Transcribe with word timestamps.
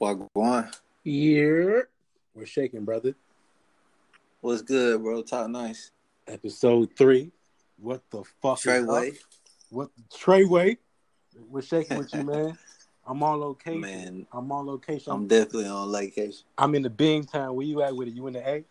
Wagwan. 0.00 0.74
Yeah. 1.04 1.80
We're 2.34 2.46
shaking, 2.46 2.84
brother. 2.84 3.14
What's 4.40 4.62
good, 4.62 5.02
bro? 5.02 5.22
Talk 5.22 5.48
nice. 5.48 5.90
Episode 6.26 6.90
three. 6.96 7.32
What 7.78 8.02
the 8.10 8.22
fuck? 8.42 8.58
Treyway. 8.58 9.08
Is 9.08 9.14
up? 9.14 9.22
What 9.70 9.90
Treyway? 10.12 10.76
We're 11.48 11.62
shaking 11.62 11.98
with 11.98 12.12
you, 12.14 12.22
man. 12.24 12.58
I'm 13.06 13.22
on 13.22 13.40
location. 13.40 13.80
Man, 13.80 14.26
I'm 14.32 14.50
on 14.50 14.66
location. 14.66 15.12
I'm 15.12 15.26
definitely 15.28 15.68
on 15.68 15.90
location. 15.92 16.44
I'm 16.58 16.74
in 16.74 16.82
the 16.82 16.90
Bing 16.90 17.24
town. 17.24 17.54
Where 17.54 17.66
you 17.66 17.82
at 17.82 17.94
with 17.94 18.08
it? 18.08 18.14
You 18.14 18.26
in 18.26 18.32
the 18.34 18.48
A? 18.48 18.64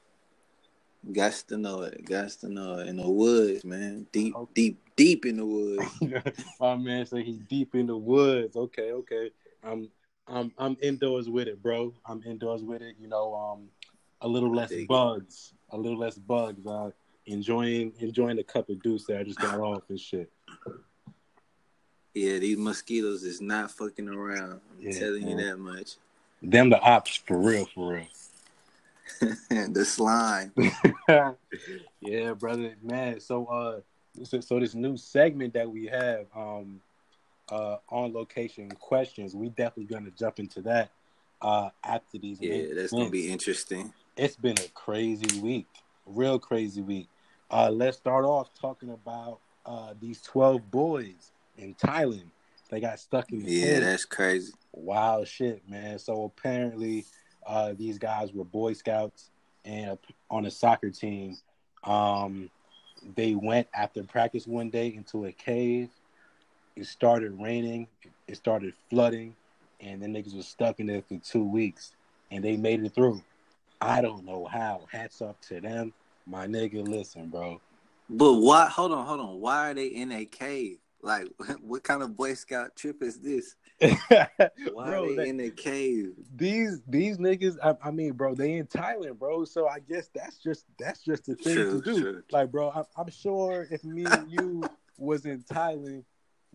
Got 1.12 1.34
to 1.48 1.58
know 1.58 1.82
it. 1.84 2.04
Got 2.06 2.30
to 2.42 2.50
know 2.50 2.80
it. 2.80 2.88
In 2.88 2.98
the 2.98 3.10
woods, 3.10 3.64
man. 3.64 4.08
Deep, 4.12 4.36
Okay. 4.36 4.52
deep, 4.54 4.80
deep 4.96 5.26
in 5.26 5.38
the 5.38 5.46
woods. 5.46 5.86
My 6.60 6.76
man 6.76 7.06
said 7.06 7.24
he's 7.24 7.38
deep 7.38 7.76
in 7.76 7.88
the 7.88 7.96
woods. 7.96 8.56
Okay, 8.56 8.92
okay. 8.92 9.30
I'm 9.64 9.90
I'm 10.28 10.52
I'm 10.58 10.78
indoors 10.82 11.30
with 11.30 11.48
it, 11.48 11.62
bro. 11.62 11.94
I'm 12.06 12.22
indoors 12.24 12.64
with 12.64 12.82
it. 12.82 12.96
You 13.00 13.08
know, 13.08 13.34
um, 13.34 13.70
a 14.22 14.28
little 14.28 14.54
less 14.54 14.74
bugs, 14.88 15.54
a 15.72 15.78
little 15.78 16.00
less 16.00 16.18
bugs. 16.18 16.66
Uh, 16.66 16.92
enjoying 17.28 17.94
enjoying 18.00 18.38
the 18.38 18.44
cup 18.44 18.70
of 18.70 18.82
juice 18.82 19.06
that 19.06 19.20
I 19.20 19.24
just 19.24 19.40
got 19.40 19.60
off 19.60 19.84
and 19.90 20.00
shit. 20.00 20.32
Yeah, 22.14 22.40
these 22.40 22.58
mosquitoes 22.58 23.24
is 23.24 23.42
not 23.42 23.72
fucking 23.72 24.08
around. 24.08 24.62
I'm 24.72 24.80
Yeah, 24.80 25.00
telling 25.00 25.28
you 25.28 25.38
that 25.38 25.58
much. 25.58 25.96
Them 26.42 26.70
the 26.70 26.80
ops 26.80 27.18
for 27.18 27.38
real, 27.38 27.66
for 27.66 27.94
real. 27.96 28.08
the 29.50 29.84
slime. 29.84 30.54
yeah, 32.02 32.34
brother, 32.34 32.76
man. 32.82 33.20
So, 33.20 33.46
uh, 33.48 33.80
so, 34.24 34.40
so 34.40 34.60
this 34.60 34.76
new 34.76 34.96
segment 34.96 35.54
that 35.56 35.70
we 35.70 35.88
have, 35.88 36.26
um, 36.36 36.80
uh, 37.50 37.78
on 37.90 38.14
location 38.14 38.70
questions, 38.72 39.36
we 39.36 39.50
definitely 39.50 39.86
gonna 39.86 40.12
jump 40.12 40.40
into 40.40 40.62
that, 40.62 40.92
uh, 41.42 41.70
after 41.84 42.18
these. 42.18 42.42
Yeah, 42.42 42.50
main 42.50 42.76
that's 42.76 42.92
gonna 42.92 43.10
be 43.10 43.32
interesting. 43.32 43.94
It's 44.18 44.36
been 44.36 44.58
a 44.60 44.68
crazy 44.70 45.40
week, 45.42 45.68
real 46.06 46.40
crazy 46.40 46.82
week. 46.82 47.08
Uh, 47.52 47.70
let's 47.70 47.98
start 47.98 48.26
off 48.26 48.50
talking 48.60 48.90
about 48.90 49.40
uh 49.66 49.94
these 50.00 50.22
twelve 50.22 50.70
boys 50.72 51.32
in 51.58 51.76
Thailand. 51.76 52.32
They 52.70 52.80
got 52.80 53.00
stuck 53.00 53.32
in 53.32 53.44
the 53.44 53.52
Yeah, 53.52 53.80
that's 53.80 54.06
crazy. 54.06 54.54
wild 54.74 55.28
shit, 55.28 55.68
man. 55.70 56.00
So 56.00 56.24
apparently, 56.24 57.06
uh, 57.46 57.74
these 57.74 58.00
guys 58.00 58.34
were 58.34 58.44
Boy 58.44 58.74
Scouts 58.74 59.30
and 59.64 59.98
on 60.32 60.46
a 60.46 60.52
soccer 60.52 60.90
team. 60.90 61.38
Um, 61.84 62.50
they 63.16 63.36
went 63.36 63.68
after 63.74 64.04
practice 64.04 64.48
one 64.48 64.70
day 64.72 64.88
into 64.88 65.26
a 65.26 65.32
cave. 65.32 65.90
It 66.76 66.88
started 66.88 67.40
raining. 67.40 67.88
It 68.28 68.38
started 68.38 68.74
flooding, 68.90 69.36
and 69.80 70.02
the 70.02 70.08
niggas 70.08 70.36
was 70.36 70.48
stuck 70.48 70.80
in 70.80 70.88
there 70.88 71.02
for 71.02 71.18
two 71.18 71.44
weeks, 71.44 71.92
and 72.32 72.44
they 72.44 72.58
made 72.58 72.84
it 72.84 72.94
through. 72.94 73.22
I 73.82 74.02
don't 74.02 74.26
know 74.26 74.46
how. 74.46 74.82
Hats 74.92 75.22
off 75.22 75.40
to 75.50 75.62
them, 75.62 75.94
my 76.26 76.48
nigga. 76.48 76.86
Listen, 76.88 77.30
bro. 77.30 77.62
But 78.10 78.34
why? 78.36 78.68
Hold 78.68 78.92
on, 78.92 79.06
hold 79.06 79.20
on. 79.20 79.40
Why 79.40 79.72
are 79.72 79.74
they 79.74 79.88
in 79.88 80.12
a 80.12 80.26
cave? 80.26 80.78
Like, 81.02 81.28
what 81.62 81.84
kind 81.84 82.02
of 82.02 82.18
Boy 82.18 82.34
Scout 82.34 82.76
trip 82.76 83.02
is 83.02 83.20
this? 83.20 83.56
Why 83.80 84.48
Bro, 84.74 85.10
are 85.10 85.16
they, 85.16 85.30
in 85.30 85.40
a 85.42 85.50
cave? 85.50 86.14
these 86.36 86.82
these 86.88 87.18
niggas 87.18 87.58
I, 87.62 87.76
I 87.86 87.92
mean 87.92 88.14
bro 88.14 88.34
they 88.34 88.54
in 88.54 88.68
thailand 88.68 89.20
bro 89.20 89.44
so 89.44 89.68
i 89.68 89.80
guess 89.80 90.10
that's 90.16 90.38
just 90.38 90.66
that's 90.80 91.04
just 91.04 91.26
the 91.26 91.36
thing 91.36 91.56
to 91.56 91.82
do 91.82 92.24
like 92.32 92.52
bro 92.52 92.72
I'm, 92.72 92.86
I'm 92.96 93.12
sure 93.12 93.68
if 93.70 93.84
me 93.84 94.06
and 94.06 94.32
you 94.32 94.64
was 94.98 95.26
in 95.26 95.44
thailand 95.44 96.06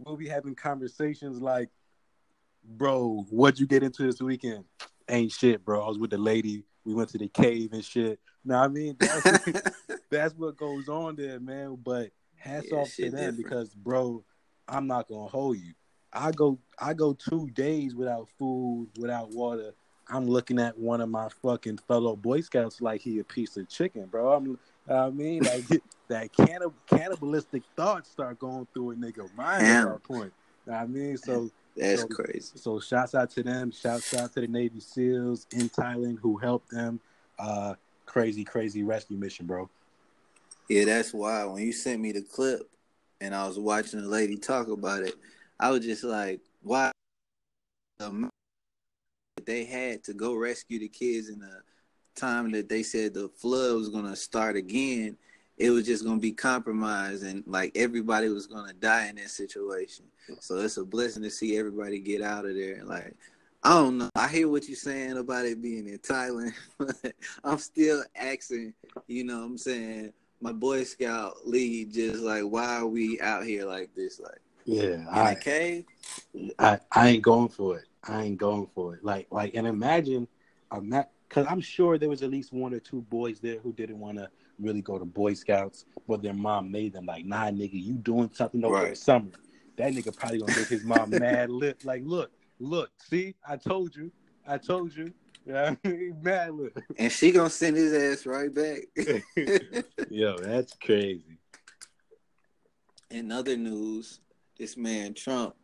we'll 0.04 0.16
be 0.16 0.28
having 0.28 0.54
conversations 0.54 1.40
like 1.40 1.68
bro 2.64 3.24
what'd 3.30 3.58
you 3.58 3.66
get 3.66 3.82
into 3.82 4.02
this 4.02 4.20
weekend 4.20 4.64
ain't 5.08 5.32
shit 5.32 5.64
bro 5.64 5.82
i 5.82 5.88
was 5.88 5.98
with 5.98 6.10
the 6.10 6.18
lady 6.18 6.64
we 6.84 6.94
went 6.94 7.08
to 7.08 7.18
the 7.18 7.28
cave 7.28 7.72
and 7.72 7.84
shit 7.84 8.18
now 8.44 8.62
i 8.62 8.68
mean 8.68 8.96
that's, 8.98 9.50
that's 10.10 10.34
what 10.34 10.56
goes 10.56 10.88
on 10.88 11.16
there 11.16 11.40
man 11.40 11.76
but 11.82 12.10
hats 12.36 12.68
Yeah, 12.70 12.78
off 12.78 12.94
to 12.96 13.02
them 13.02 13.12
different. 13.12 13.36
because 13.36 13.74
bro 13.74 14.22
i'm 14.68 14.86
not 14.86 15.08
gonna 15.08 15.28
hold 15.28 15.56
you 15.58 15.72
I 16.12 16.32
go 16.32 16.58
I 16.76 16.92
go 16.94 17.12
two 17.12 17.48
days 17.50 17.94
without 17.94 18.28
food, 18.36 18.88
without 18.98 19.30
water. 19.30 19.74
I'm 20.08 20.26
looking 20.26 20.58
at 20.58 20.76
one 20.76 21.00
of 21.00 21.08
my 21.08 21.28
fucking 21.40 21.78
fellow 21.86 22.16
Boy 22.16 22.40
Scouts 22.40 22.80
like 22.80 23.00
he 23.00 23.20
a 23.20 23.24
piece 23.24 23.56
of 23.56 23.68
chicken, 23.68 24.06
bro. 24.06 24.32
I'm 24.32 24.58
I 24.88 25.10
mean 25.10 25.42
like 25.42 25.64
that 26.08 26.32
cannib- 26.32 26.72
cannibalistic 26.86 27.62
thoughts 27.76 28.10
start 28.10 28.38
going 28.38 28.66
through 28.72 28.92
a 28.92 28.94
nigga 28.94 29.32
mind 29.36 29.66
at 29.66 29.84
that 29.84 30.02
point. 30.02 30.32
I 30.70 30.86
mean, 30.86 31.16
so 31.16 31.50
That's 31.76 32.02
So- 32.02 32.08
crazy. 32.08 32.52
so 32.56 32.80
shouts 32.80 33.14
out 33.14 33.30
to 33.32 33.42
them. 33.42 33.70
Shouts 33.70 34.12
out 34.14 34.32
to 34.34 34.40
the 34.40 34.48
Navy 34.48 34.80
SEALs 34.80 35.46
in 35.52 35.68
Thailand 35.70 36.18
who 36.20 36.36
helped 36.36 36.70
them. 36.70 37.00
Uh, 37.38 37.74
crazy, 38.06 38.44
crazy 38.44 38.82
rescue 38.82 39.16
mission, 39.16 39.46
bro. 39.46 39.68
Yeah, 40.68 40.84
that's 40.84 41.12
why 41.14 41.44
when 41.44 41.62
you 41.62 41.72
sent 41.72 42.00
me 42.00 42.12
the 42.12 42.22
clip 42.22 42.68
and 43.20 43.34
I 43.34 43.46
was 43.46 43.58
watching 43.58 44.00
the 44.00 44.06
lady 44.08 44.36
talk 44.36 44.68
about 44.68 45.02
it, 45.04 45.14
I 45.58 45.70
was 45.70 45.84
just 45.84 46.04
like, 46.04 46.40
why 46.62 46.90
the 47.98 48.06
amount 48.06 48.32
that 49.36 49.46
they 49.46 49.64
had 49.64 50.04
to 50.04 50.12
go 50.14 50.34
rescue 50.34 50.78
the 50.78 50.88
kids 50.88 51.28
in 51.28 51.38
the 51.40 51.62
time 52.14 52.50
that 52.52 52.68
they 52.68 52.82
said 52.82 53.14
the 53.14 53.28
flood 53.28 53.76
was 53.76 53.88
gonna 53.88 54.16
start 54.16 54.56
again, 54.56 55.16
it 55.58 55.70
was 55.70 55.86
just 55.86 56.04
gonna 56.04 56.20
be 56.20 56.32
compromised 56.32 57.24
and 57.24 57.44
like 57.46 57.72
everybody 57.76 58.28
was 58.28 58.46
gonna 58.46 58.72
die 58.72 59.08
in 59.08 59.16
that 59.16 59.30
situation. 59.30 60.06
So 60.40 60.58
it's 60.58 60.76
a 60.78 60.84
blessing 60.84 61.22
to 61.22 61.30
see 61.30 61.56
everybody 61.58 61.98
get 62.00 62.22
out 62.22 62.46
of 62.46 62.54
there. 62.54 62.82
Like 62.84 63.14
I 63.62 63.74
don't 63.74 63.98
know. 63.98 64.08
I 64.14 64.28
hear 64.28 64.48
what 64.48 64.66
you're 64.68 64.76
saying 64.76 65.18
about 65.18 65.44
it 65.44 65.60
being 65.60 65.86
in 65.86 65.98
Thailand, 65.98 66.54
but 66.78 67.12
I'm 67.44 67.58
still 67.58 68.02
asking, 68.16 68.72
you 69.06 69.24
know 69.24 69.40
what 69.40 69.44
I'm 69.46 69.58
saying, 69.58 70.12
my 70.40 70.52
Boy 70.52 70.84
Scout 70.84 71.46
lead 71.46 71.92
just 71.92 72.22
like 72.22 72.42
why 72.44 72.76
are 72.76 72.86
we 72.86 73.20
out 73.20 73.44
here 73.44 73.66
like 73.66 73.94
this? 73.94 74.18
Like 74.18 74.40
Yeah, 74.64 75.04
a 75.32 75.34
cave? 75.36 75.84
I, 76.58 76.78
I 76.92 77.08
ain't 77.08 77.22
going 77.22 77.48
for 77.48 77.78
it. 77.78 77.84
I 78.04 78.22
ain't 78.22 78.38
going 78.38 78.68
for 78.74 78.94
it. 78.94 79.04
Like 79.04 79.26
like 79.30 79.54
and 79.54 79.66
imagine 79.66 80.26
I'm 80.70 80.88
not 80.88 81.10
because 81.30 81.46
I'm 81.48 81.60
sure 81.60 81.96
there 81.96 82.08
was 82.08 82.22
at 82.24 82.30
least 82.30 82.52
one 82.52 82.74
or 82.74 82.80
two 82.80 83.02
boys 83.02 83.38
there 83.38 83.60
who 83.60 83.72
didn't 83.72 84.00
want 84.00 84.18
to 84.18 84.28
really 84.58 84.82
go 84.82 84.98
to 84.98 85.04
Boy 85.04 85.34
Scouts, 85.34 85.84
but 86.08 86.22
their 86.22 86.34
mom 86.34 86.72
made 86.72 86.92
them 86.92 87.06
like, 87.06 87.24
nah, 87.24 87.44
nigga, 87.46 87.70
you 87.72 87.94
doing 87.94 88.30
something 88.34 88.64
over 88.64 88.88
the 88.88 88.96
summer. 88.96 89.30
That 89.76 89.92
nigga 89.92 90.14
probably 90.14 90.40
gonna 90.40 90.56
make 90.56 90.66
his 90.66 90.84
mom 90.84 91.10
mad 91.10 91.48
lit. 91.50 91.84
Like, 91.84 92.02
look, 92.04 92.32
look, 92.58 92.90
see, 93.08 93.36
I 93.48 93.56
told 93.56 93.94
you, 93.94 94.10
I 94.46 94.58
told 94.58 94.94
you. 94.94 95.12
Yeah, 95.46 95.74
I 95.84 95.88
mean, 95.88 96.18
mad 96.22 96.52
lit. 96.52 96.76
And 96.98 97.10
she 97.10 97.32
gonna 97.32 97.48
send 97.48 97.74
his 97.74 97.94
ass 97.94 98.26
right 98.26 98.52
back. 98.54 98.80
Yo, 100.10 100.36
that's 100.36 100.74
crazy. 100.74 101.38
in 103.10 103.32
other 103.32 103.56
news, 103.56 104.20
this 104.58 104.76
man 104.76 105.14
Trump, 105.14 105.54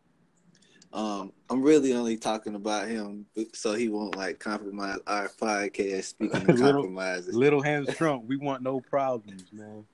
um, 0.93 1.31
I'm 1.49 1.61
really 1.61 1.93
only 1.93 2.17
talking 2.17 2.55
about 2.55 2.87
him 2.87 3.25
so 3.53 3.73
he 3.75 3.89
won't 3.89 4.15
like 4.15 4.39
compromise 4.39 4.99
our 5.07 5.27
podcast. 5.29 6.03
Speaking 6.05 6.35
of 6.41 6.47
Little- 6.59 6.73
compromises, 6.83 7.35
Little 7.35 7.61
hands 7.61 7.93
Trump, 7.95 8.25
we 8.25 8.37
want 8.37 8.63
no 8.63 8.79
problems, 8.79 9.45
man. 9.51 9.85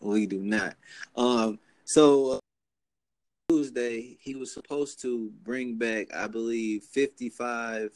we 0.00 0.26
do 0.26 0.40
not. 0.40 0.74
Um, 1.16 1.58
so 1.84 2.32
uh, 2.32 2.38
Tuesday 3.48 4.16
he 4.20 4.34
was 4.34 4.52
supposed 4.52 5.00
to 5.02 5.30
bring 5.44 5.76
back, 5.76 6.14
I 6.14 6.26
believe, 6.26 6.82
55 6.84 7.92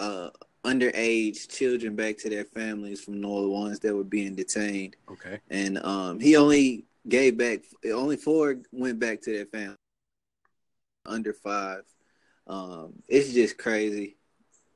uh, 0.00 0.30
underage 0.64 1.48
children 1.48 1.94
back 1.94 2.18
to 2.18 2.28
their 2.28 2.44
families 2.44 3.00
from 3.00 3.24
all 3.24 3.42
the 3.42 3.48
ones 3.48 3.78
that 3.80 3.94
were 3.94 4.04
being 4.04 4.34
detained. 4.34 4.96
Okay. 5.10 5.38
and 5.50 5.78
um, 5.84 6.20
he 6.20 6.36
only 6.36 6.84
gave 7.08 7.38
back 7.38 7.60
only 7.92 8.16
four 8.16 8.56
went 8.72 8.98
back 8.98 9.22
to 9.22 9.32
their 9.32 9.46
family 9.46 9.76
under 11.08 11.32
five. 11.32 11.82
Um, 12.46 12.94
it's 13.08 13.32
just 13.32 13.58
crazy. 13.58 14.16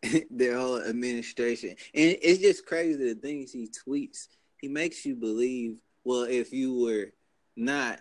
their 0.31 0.57
whole 0.59 0.83
administration, 0.83 1.71
and 1.71 2.17
it's 2.23 2.41
just 2.41 2.65
crazy 2.65 3.13
the 3.13 3.21
things 3.21 3.53
he 3.53 3.69
tweets. 3.69 4.29
He 4.59 4.69
makes 4.69 5.05
you 5.05 5.15
believe. 5.15 5.79
Well, 6.05 6.23
if 6.23 6.53
you 6.53 6.75
were 6.75 7.13
not, 7.55 8.01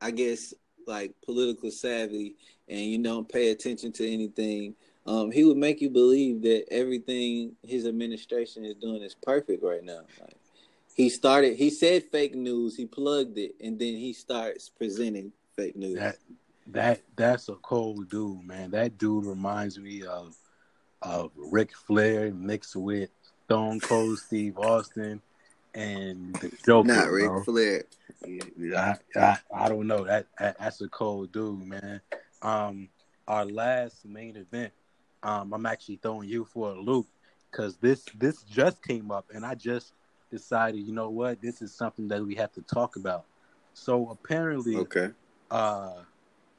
I 0.00 0.12
guess, 0.12 0.54
like 0.86 1.14
political 1.24 1.72
savvy, 1.72 2.36
and 2.68 2.80
you 2.80 3.02
don't 3.02 3.28
pay 3.28 3.50
attention 3.50 3.90
to 3.92 4.08
anything, 4.08 4.76
um, 5.06 5.32
he 5.32 5.42
would 5.42 5.56
make 5.56 5.80
you 5.80 5.90
believe 5.90 6.42
that 6.42 6.66
everything 6.70 7.56
his 7.62 7.86
administration 7.86 8.64
is 8.64 8.76
doing 8.76 9.02
is 9.02 9.16
perfect 9.16 9.62
right 9.62 9.82
now. 9.82 10.02
Like, 10.20 10.36
he 10.94 11.08
started. 11.08 11.56
He 11.56 11.70
said 11.70 12.04
fake 12.12 12.34
news. 12.34 12.76
He 12.76 12.86
plugged 12.86 13.38
it, 13.38 13.54
and 13.60 13.78
then 13.78 13.94
he 13.94 14.12
starts 14.12 14.68
presenting 14.68 15.32
fake 15.56 15.74
news. 15.74 15.98
That 15.98 16.16
that 16.68 17.02
that's 17.16 17.48
a 17.48 17.54
cold 17.56 18.08
dude, 18.10 18.44
man. 18.44 18.70
That 18.70 18.98
dude 18.98 19.26
reminds 19.26 19.78
me 19.78 20.02
of 20.04 20.36
of 21.02 21.32
Ric 21.36 21.74
Flair 21.74 22.32
mixed 22.32 22.76
with 22.76 23.10
Stone 23.46 23.80
Cold 23.80 24.18
Steve 24.18 24.58
Austin 24.58 25.20
and 25.74 26.34
the 26.36 26.52
Joker. 26.64 26.86
Not 26.88 27.10
Ric 27.10 27.26
bro. 27.26 27.42
Flair. 27.44 27.84
I, 28.24 28.94
I 29.16 29.38
I 29.52 29.68
don't 29.68 29.86
know. 29.86 30.04
That, 30.04 30.26
that 30.38 30.58
that's 30.58 30.80
a 30.80 30.88
cold 30.88 31.32
dude, 31.32 31.66
man. 31.66 32.00
Um, 32.40 32.88
our 33.26 33.44
last 33.44 34.04
main 34.04 34.36
event 34.36 34.72
um, 35.22 35.52
I'm 35.52 35.66
actually 35.66 35.96
throwing 35.96 36.28
you 36.28 36.44
for 36.44 36.70
a 36.70 36.80
loop 36.80 37.06
because 37.50 37.76
this 37.76 38.04
this 38.18 38.42
just 38.42 38.82
came 38.82 39.10
up, 39.10 39.26
and 39.32 39.44
I 39.44 39.54
just 39.54 39.92
decided, 40.30 40.80
you 40.80 40.92
know 40.92 41.10
what, 41.10 41.40
this 41.40 41.62
is 41.62 41.74
something 41.74 42.08
that 42.08 42.24
we 42.24 42.34
have 42.36 42.52
to 42.52 42.62
talk 42.62 42.96
about. 42.96 43.24
So 43.74 44.10
apparently, 44.10 44.76
Okay. 44.76 45.10
uh, 45.50 46.02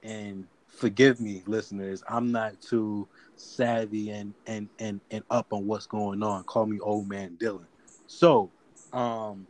and 0.04 0.46
forgive 0.68 1.20
me, 1.20 1.44
listeners, 1.48 2.04
I'm 2.08 2.32
not 2.32 2.62
too 2.62 3.08
savvy 3.36 4.10
and 4.12 4.34
and 4.48 4.70
and 4.80 5.00
and 5.12 5.24
up 5.30 5.54
on 5.54 5.66
what's 5.68 5.88
going 5.88 6.22
on. 6.24 6.44
Call 6.44 6.66
me 6.66 6.80
old 6.80 7.08
man 7.08 7.38
Dylan. 7.40 7.66
So, 8.08 8.52
um, 8.92 9.48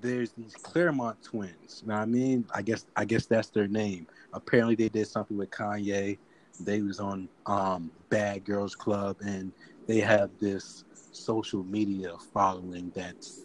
there's 0.00 0.32
these 0.32 0.54
Clermont 0.54 1.22
twins. 1.22 1.82
Now, 1.86 2.00
I 2.00 2.04
mean, 2.04 2.46
I 2.54 2.62
guess 2.62 2.86
I 2.96 3.04
guess 3.04 3.26
that's 3.26 3.48
their 3.48 3.68
name. 3.68 4.06
Apparently, 4.32 4.74
they 4.74 4.88
did 4.88 5.08
something 5.08 5.36
with 5.36 5.50
Kanye. 5.50 6.18
They 6.60 6.80
was 6.82 7.00
on 7.00 7.28
um 7.46 7.90
Bad 8.08 8.44
Girls 8.44 8.74
Club, 8.74 9.16
and 9.20 9.52
they 9.86 10.00
have 10.00 10.30
this 10.40 10.84
social 11.12 11.64
media 11.64 12.12
following 12.32 12.92
that's, 12.94 13.42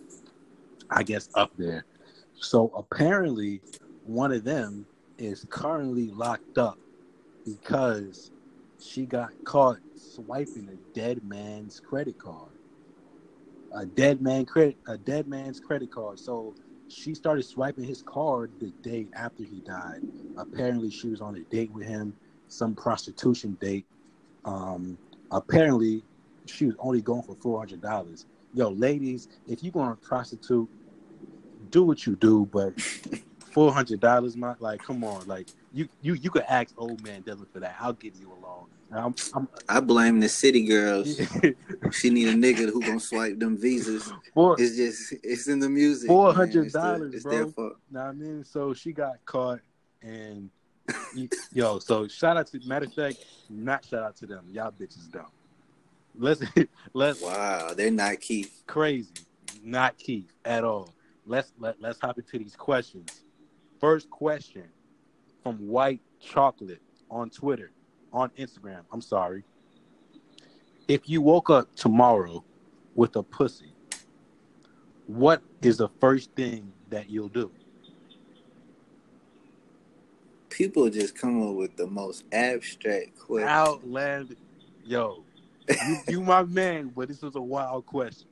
I 0.90 1.04
guess, 1.04 1.30
up 1.36 1.52
there. 1.58 1.86
So 2.36 2.72
apparently, 2.76 3.62
one 4.06 4.32
of 4.32 4.44
them 4.44 4.86
is 5.22 5.46
currently 5.50 6.10
locked 6.10 6.58
up 6.58 6.80
because 7.46 8.32
she 8.80 9.06
got 9.06 9.30
caught 9.44 9.78
swiping 9.96 10.68
a 10.70 10.98
dead 11.00 11.24
man's 11.24 11.80
credit 11.80 12.18
card. 12.18 12.50
A 13.74 13.86
dead 13.86 14.22
man 14.22 14.46
credit 14.46 14.78
a 14.88 14.98
dead 14.98 15.28
man's 15.28 15.60
credit 15.60 15.92
card. 15.92 16.20
So 16.20 16.56
she 16.88 17.14
started 17.14 17.44
swiping 17.44 17.84
his 17.84 18.02
card 18.02 18.52
the 18.60 18.74
day 18.82 19.08
after 19.16 19.44
he 19.44 19.62
died. 19.66 20.02
Apparently 20.38 20.90
she 20.90 21.08
was 21.08 21.22
on 21.22 21.36
a 21.36 21.56
date 21.56 21.72
with 21.72 21.86
him, 21.86 22.16
some 22.48 22.76
prostitution 22.76 23.58
date. 23.62 23.86
Um 24.44 24.98
apparently 25.30 26.04
she 26.48 26.66
was 26.66 26.76
only 26.80 27.02
going 27.02 27.22
for 27.22 27.36
four 27.36 27.60
hundred 27.60 27.82
dollars. 27.82 28.26
Yo, 28.54 28.70
ladies, 28.70 29.28
if 29.48 29.64
you're 29.64 29.72
to 29.72 29.96
prostitute, 30.02 30.68
do 31.70 31.84
what 31.84 32.06
you 32.06 32.16
do, 32.18 32.50
but 32.52 32.74
four 33.52 33.72
hundred 33.72 34.00
dollars, 34.00 34.36
my 34.36 34.56
like, 34.60 34.82
come 34.82 35.04
on, 35.04 35.28
like 35.28 35.48
you 35.74 35.88
you 36.02 36.14
you 36.16 36.30
could 36.30 36.44
ask 36.44 36.74
old 36.78 37.04
man 37.04 37.24
Dylan 37.24 37.48
for 37.52 37.60
that. 37.60 37.76
I'll 37.80 37.94
give 37.94 38.16
you 38.16 38.32
a 38.32 38.38
loan. 38.46 38.66
I'm, 38.94 39.16
I'm, 39.34 39.48
I 39.70 39.80
blame 39.80 40.20
the 40.20 40.28
city 40.30 40.66
girls. 40.66 41.20
She 41.92 42.10
need 42.10 42.28
a 42.30 42.34
nigga 42.34 42.72
who 42.72 42.82
gonna 42.82 43.00
swipe 43.00 43.38
them 43.40 43.58
visas. 43.58 44.12
four, 44.34 44.56
It's 44.60 44.76
just 44.78 45.14
it's 45.24 45.48
in 45.48 45.60
the 45.60 45.70
music. 45.70 46.08
Four 46.08 46.34
hundred 46.34 46.72
dollars, 46.72 47.24
bro. 47.24 47.32
their 47.32 47.48
fault. 47.48 47.74
Know 47.90 48.00
I 48.02 48.12
mean? 48.14 48.44
So 48.46 48.74
she 48.74 48.92
got 48.94 49.24
caught, 49.26 49.60
and 50.02 50.50
yo, 51.54 51.80
so 51.80 52.08
shout 52.08 52.38
out 52.38 52.48
to 52.48 52.60
matter 52.66 52.86
of 52.86 52.94
fact, 52.94 53.18
not 53.50 53.84
shout 53.86 54.04
out 54.04 54.16
to 54.18 54.26
them. 54.26 54.46
Y'all 54.52 54.72
bitches 54.72 55.12
dumb. 55.12 55.26
Let's 56.18 56.42
let's 56.94 57.22
Wow, 57.22 57.74
they're 57.76 57.92
not 57.92 58.20
Keith. 58.22 58.64
crazy, 58.68 59.12
not 59.64 59.98
Keith 59.98 60.32
at 60.46 60.64
all. 60.64 60.94
Let's 61.26 61.52
let 61.60 61.82
let's 61.82 62.00
hop 62.00 62.18
into 62.18 62.40
these 62.40 62.56
questions. 62.56 63.21
First 63.82 64.12
question 64.12 64.66
from 65.42 65.56
White 65.68 66.02
Chocolate 66.20 66.84
on 67.10 67.32
Twitter, 67.32 67.72
on 68.14 68.30
Instagram. 68.38 68.82
I'm 68.94 69.02
sorry. 69.02 69.44
If 70.88 71.10
you 71.10 71.22
woke 71.22 71.50
up 71.50 71.74
tomorrow 71.76 72.44
with 72.94 73.16
a 73.16 73.24
pussy, 73.24 73.74
what 75.08 75.42
is 75.64 75.78
the 75.78 75.90
first 76.00 76.32
thing 76.34 76.72
that 76.92 77.10
you'll 77.10 77.28
do? 77.30 77.52
People 80.50 80.88
just 80.92 81.18
come 81.18 81.42
up 81.42 81.56
with 81.56 81.76
the 81.76 81.88
most 81.88 82.24
abstract 82.32 83.18
questions. 83.18 83.50
Outland, 83.50 84.36
yo, 84.86 85.24
you, 85.68 85.98
you 86.08 86.22
my 86.22 86.44
man, 86.44 86.92
but 86.96 87.08
this 87.08 87.24
was 87.24 87.36
a 87.36 87.42
wild 87.42 87.88
question. 87.88 88.28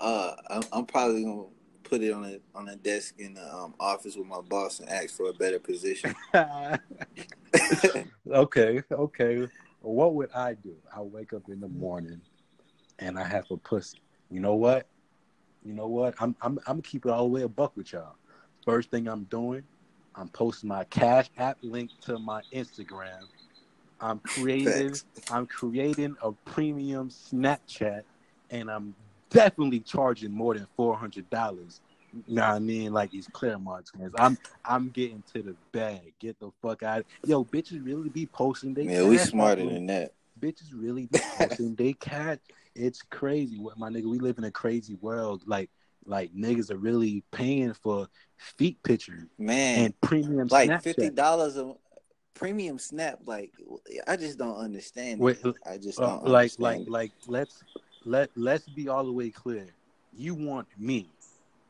Uh, 0.00 0.34
I'm, 0.50 0.62
I'm 0.72 0.86
probably 0.86 1.22
gonna 1.22 1.44
put 1.88 2.02
it 2.02 2.12
on 2.12 2.24
a 2.24 2.38
on 2.54 2.68
a 2.68 2.76
desk 2.76 3.14
in 3.18 3.34
the 3.34 3.54
um, 3.54 3.74
office 3.78 4.16
with 4.16 4.26
my 4.26 4.40
boss 4.40 4.80
and 4.80 4.88
ask 4.88 5.16
for 5.16 5.30
a 5.30 5.32
better 5.32 5.58
position. 5.58 6.14
okay, 8.30 8.82
okay. 8.90 9.48
What 9.80 10.14
would 10.14 10.30
I 10.32 10.54
do? 10.54 10.74
I 10.94 11.00
wake 11.00 11.32
up 11.32 11.48
in 11.48 11.60
the 11.60 11.68
morning 11.68 12.20
and 12.98 13.18
I 13.18 13.24
have 13.24 13.50
a 13.50 13.56
pussy. 13.56 13.98
You 14.30 14.40
know 14.40 14.54
what? 14.54 14.86
You 15.64 15.74
know 15.74 15.86
what? 15.86 16.14
I'm 16.20 16.34
I'm 16.42 16.58
I'm 16.66 16.82
keeping 16.82 17.10
all 17.10 17.24
the 17.24 17.30
way 17.30 17.42
a 17.42 17.48
buck 17.48 17.76
with 17.76 17.92
y'all. 17.92 18.16
First 18.64 18.90
thing 18.90 19.06
I'm 19.06 19.24
doing, 19.24 19.62
I'm 20.14 20.28
posting 20.28 20.68
my 20.68 20.84
Cash 20.84 21.30
App 21.38 21.58
link 21.62 21.90
to 22.02 22.18
my 22.18 22.42
Instagram. 22.52 23.22
I'm 24.00 24.18
creating 24.20 24.90
Facts. 24.90 25.04
I'm 25.30 25.46
creating 25.46 26.16
a 26.22 26.32
premium 26.32 27.08
Snapchat 27.08 28.02
and 28.50 28.70
I'm 28.70 28.94
definitely 29.30 29.80
charging 29.80 30.32
more 30.32 30.54
than 30.54 30.66
four 30.76 30.96
hundred 30.96 31.28
dollars. 31.30 31.80
You 32.26 32.36
know 32.36 32.42
what 32.42 32.54
I 32.54 32.58
mean? 32.60 32.92
Like 32.92 33.10
these 33.10 33.26
Clermont 33.32 33.86
twins. 33.86 34.14
I'm 34.18 34.38
I'm 34.64 34.88
getting 34.88 35.22
to 35.34 35.42
the 35.42 35.54
bag. 35.72 36.12
Get 36.18 36.38
the 36.40 36.50
fuck 36.62 36.82
out. 36.82 37.04
Yo, 37.26 37.44
bitches 37.44 37.84
really 37.84 38.08
be 38.08 38.26
posting 38.26 38.72
they 38.74 38.84
Man, 38.84 39.08
we 39.08 39.18
smarter 39.18 39.66
than 39.66 39.86
that. 39.86 40.12
bitches 40.40 40.70
really 40.72 41.06
be 41.06 41.18
posting 41.36 41.74
they 41.74 41.92
cat. 41.92 42.40
It's 42.74 43.02
crazy. 43.02 43.58
What 43.58 43.78
my 43.78 43.90
nigga, 43.90 44.06
we 44.06 44.18
live 44.18 44.38
in 44.38 44.44
a 44.44 44.50
crazy 44.50 44.94
world. 45.00 45.42
Like 45.46 45.68
like 46.06 46.32
niggas 46.34 46.70
are 46.70 46.76
really 46.78 47.22
paying 47.32 47.74
for 47.74 48.06
feet 48.36 48.82
pictures 48.82 49.24
Man, 49.38 49.86
and 49.86 50.00
premium 50.00 50.46
like 50.48 50.70
Snapchat. 50.70 50.82
fifty 50.82 51.10
dollars 51.10 51.56
a 51.58 51.74
premium 52.32 52.78
snap. 52.78 53.18
Like 53.26 53.50
I 54.06 54.16
just 54.16 54.38
don't 54.38 54.56
understand. 54.56 55.20
Wait. 55.20 55.38
I 55.66 55.76
just 55.78 55.98
Uh, 56.00 56.06
don't 56.06 56.24
like 56.28 56.52
understand 56.52 56.62
like 56.62 56.88
like 56.88 57.12
let's 57.26 57.62
let 58.06 58.30
let's 58.36 58.68
be 58.68 58.88
all 58.88 59.04
the 59.04 59.12
way 59.12 59.30
clear. 59.30 59.66
You 60.16 60.34
want 60.34 60.68
me 60.78 61.10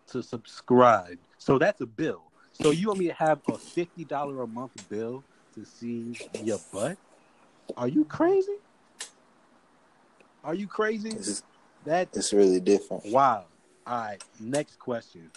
to 0.09 0.23
subscribe, 0.23 1.19
so 1.39 1.59
that's 1.59 1.81
a 1.81 1.87
bill. 1.87 2.23
So 2.53 2.71
you 2.71 2.89
want 2.89 3.01
me 3.01 3.09
to 3.09 3.15
have 3.15 3.41
a 3.49 3.59
fifty 3.59 4.05
dollar 4.05 4.43
a 4.43 4.47
month 4.47 4.89
bill 4.89 5.25
to 5.55 5.65
see 5.65 6.17
your 6.43 6.61
butt? 6.73 6.97
Are 7.77 7.89
you 7.89 8.05
crazy? 8.05 8.57
Are 10.45 10.55
you 10.55 10.69
crazy? 10.69 11.11
It's, 11.11 11.43
That 11.85 12.09
it's 12.13 12.33
really 12.33 12.61
different. 12.61 13.07
Wow. 13.07 13.47
All 13.87 13.99
right. 13.99 14.23
Next 14.39 14.79
question. 14.79 15.31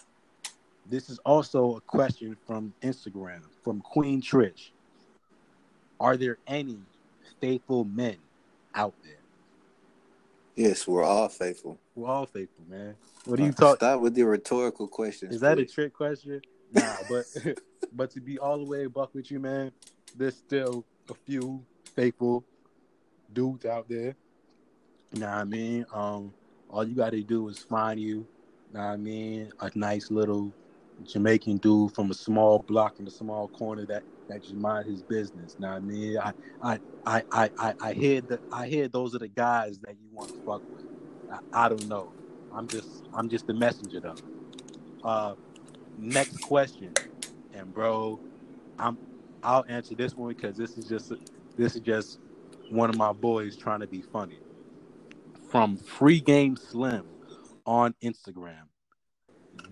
This 0.85 1.09
is 1.09 1.19
also 1.19 1.77
a 1.77 1.81
question 1.81 2.35
from 2.45 2.73
Instagram 2.81 3.41
from 3.63 3.81
Queen 3.81 4.21
Trish. 4.21 4.71
Are 5.99 6.17
there 6.17 6.37
any 6.47 6.79
faithful 7.39 7.85
men 7.85 8.17
out 8.75 8.93
there? 9.03 9.18
Yes, 10.59 10.85
we're 10.85 11.05
all 11.05 11.29
faithful. 11.29 11.79
We're 11.95 12.09
all 12.09 12.25
faithful, 12.25 12.65
man. 12.67 12.95
What 13.23 13.37
do 13.37 13.45
you 13.45 13.53
talk? 13.53 13.77
Stop 13.77 14.01
with 14.01 14.13
the 14.13 14.23
rhetorical 14.23 14.89
questions. 14.89 15.33
Is 15.33 15.39
that 15.39 15.57
a 15.57 15.65
trick 15.65 15.93
question? 15.93 16.41
Nah, 16.73 16.95
but 17.09 17.23
but 17.93 18.11
to 18.11 18.19
be 18.19 18.37
all 18.39 18.57
the 18.57 18.65
way 18.65 18.85
buck 18.87 19.15
with 19.15 19.31
you, 19.31 19.39
man, 19.39 19.71
there's 20.17 20.35
still 20.35 20.83
a 21.09 21.13
few 21.13 21.63
faithful 21.95 22.43
dudes 23.31 23.63
out 23.65 23.87
there. 23.87 24.17
You 25.13 25.21
know 25.21 25.27
what 25.27 25.37
I 25.37 25.43
mean? 25.45 25.85
Um, 25.93 26.33
all 26.69 26.85
you 26.85 26.93
gotta 26.93 27.21
do 27.21 27.47
is 27.47 27.59
find 27.59 27.97
you, 27.97 28.07
you, 28.07 28.27
know 28.73 28.81
what 28.81 28.85
I 28.87 28.97
mean, 28.97 29.53
a 29.61 29.71
nice 29.75 30.11
little 30.11 30.51
Jamaican 31.05 31.59
dude 31.59 31.95
from 31.95 32.11
a 32.11 32.13
small 32.13 32.59
block 32.59 32.99
in 32.99 33.07
a 33.07 33.11
small 33.11 33.47
corner 33.47 33.85
that 33.85 34.03
that 34.29 34.43
just 34.43 34.55
mind 34.55 34.89
his 34.89 35.03
business. 35.03 35.55
What 35.57 35.69
I 35.69 35.79
mean? 35.79 36.17
I 36.17 36.33
I 36.61 36.79
I 37.05 37.23
I, 37.57 37.73
I 37.81 37.93
hear 37.93 38.21
that 38.21 38.39
I 38.51 38.67
hear 38.67 38.87
those 38.87 39.15
are 39.15 39.19
the 39.19 39.27
guys 39.27 39.79
that 39.79 39.95
you 40.01 40.07
want 40.13 40.29
to 40.29 40.39
fuck 40.45 40.61
with. 40.69 40.85
I, 41.31 41.65
I 41.65 41.69
don't 41.69 41.87
know. 41.87 42.13
I'm 42.53 42.67
just 42.67 43.03
I'm 43.13 43.27
just 43.27 43.47
the 43.47 43.53
messenger 43.53 43.99
though. 43.99 44.15
Uh 45.03 45.35
next 45.97 46.41
question. 46.41 46.93
And 47.53 47.73
bro, 47.73 48.19
I'm 48.77 48.97
I'll 49.43 49.65
answer 49.67 49.95
this 49.95 50.15
one 50.15 50.33
because 50.33 50.55
this 50.55 50.77
is 50.77 50.85
just 50.85 51.11
this 51.57 51.75
is 51.75 51.81
just 51.81 52.19
one 52.69 52.89
of 52.89 52.97
my 52.97 53.11
boys 53.11 53.57
trying 53.57 53.79
to 53.81 53.87
be 53.87 54.01
funny. 54.01 54.39
From 55.49 55.77
Free 55.77 56.19
Game 56.19 56.55
Slim 56.55 57.05
on 57.65 57.95
Instagram. 58.03 58.67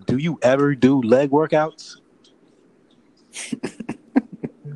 Do 0.05 0.17
you 0.17 0.39
ever 0.41 0.73
do 0.75 1.01
leg 1.01 1.29
workouts? 1.29 1.97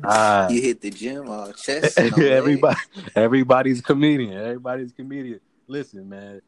Ah, 0.04 0.48
You 0.48 0.60
hit 0.60 0.80
the 0.80 0.90
gym 0.90 1.28
or 1.28 1.52
chest? 1.52 1.98
Everybody, 2.18 2.80
everybody's 3.14 3.80
comedian. 3.80 4.32
Everybody's 4.34 4.92
comedian. 4.92 5.40
Listen, 5.66 6.08
man, 6.08 6.40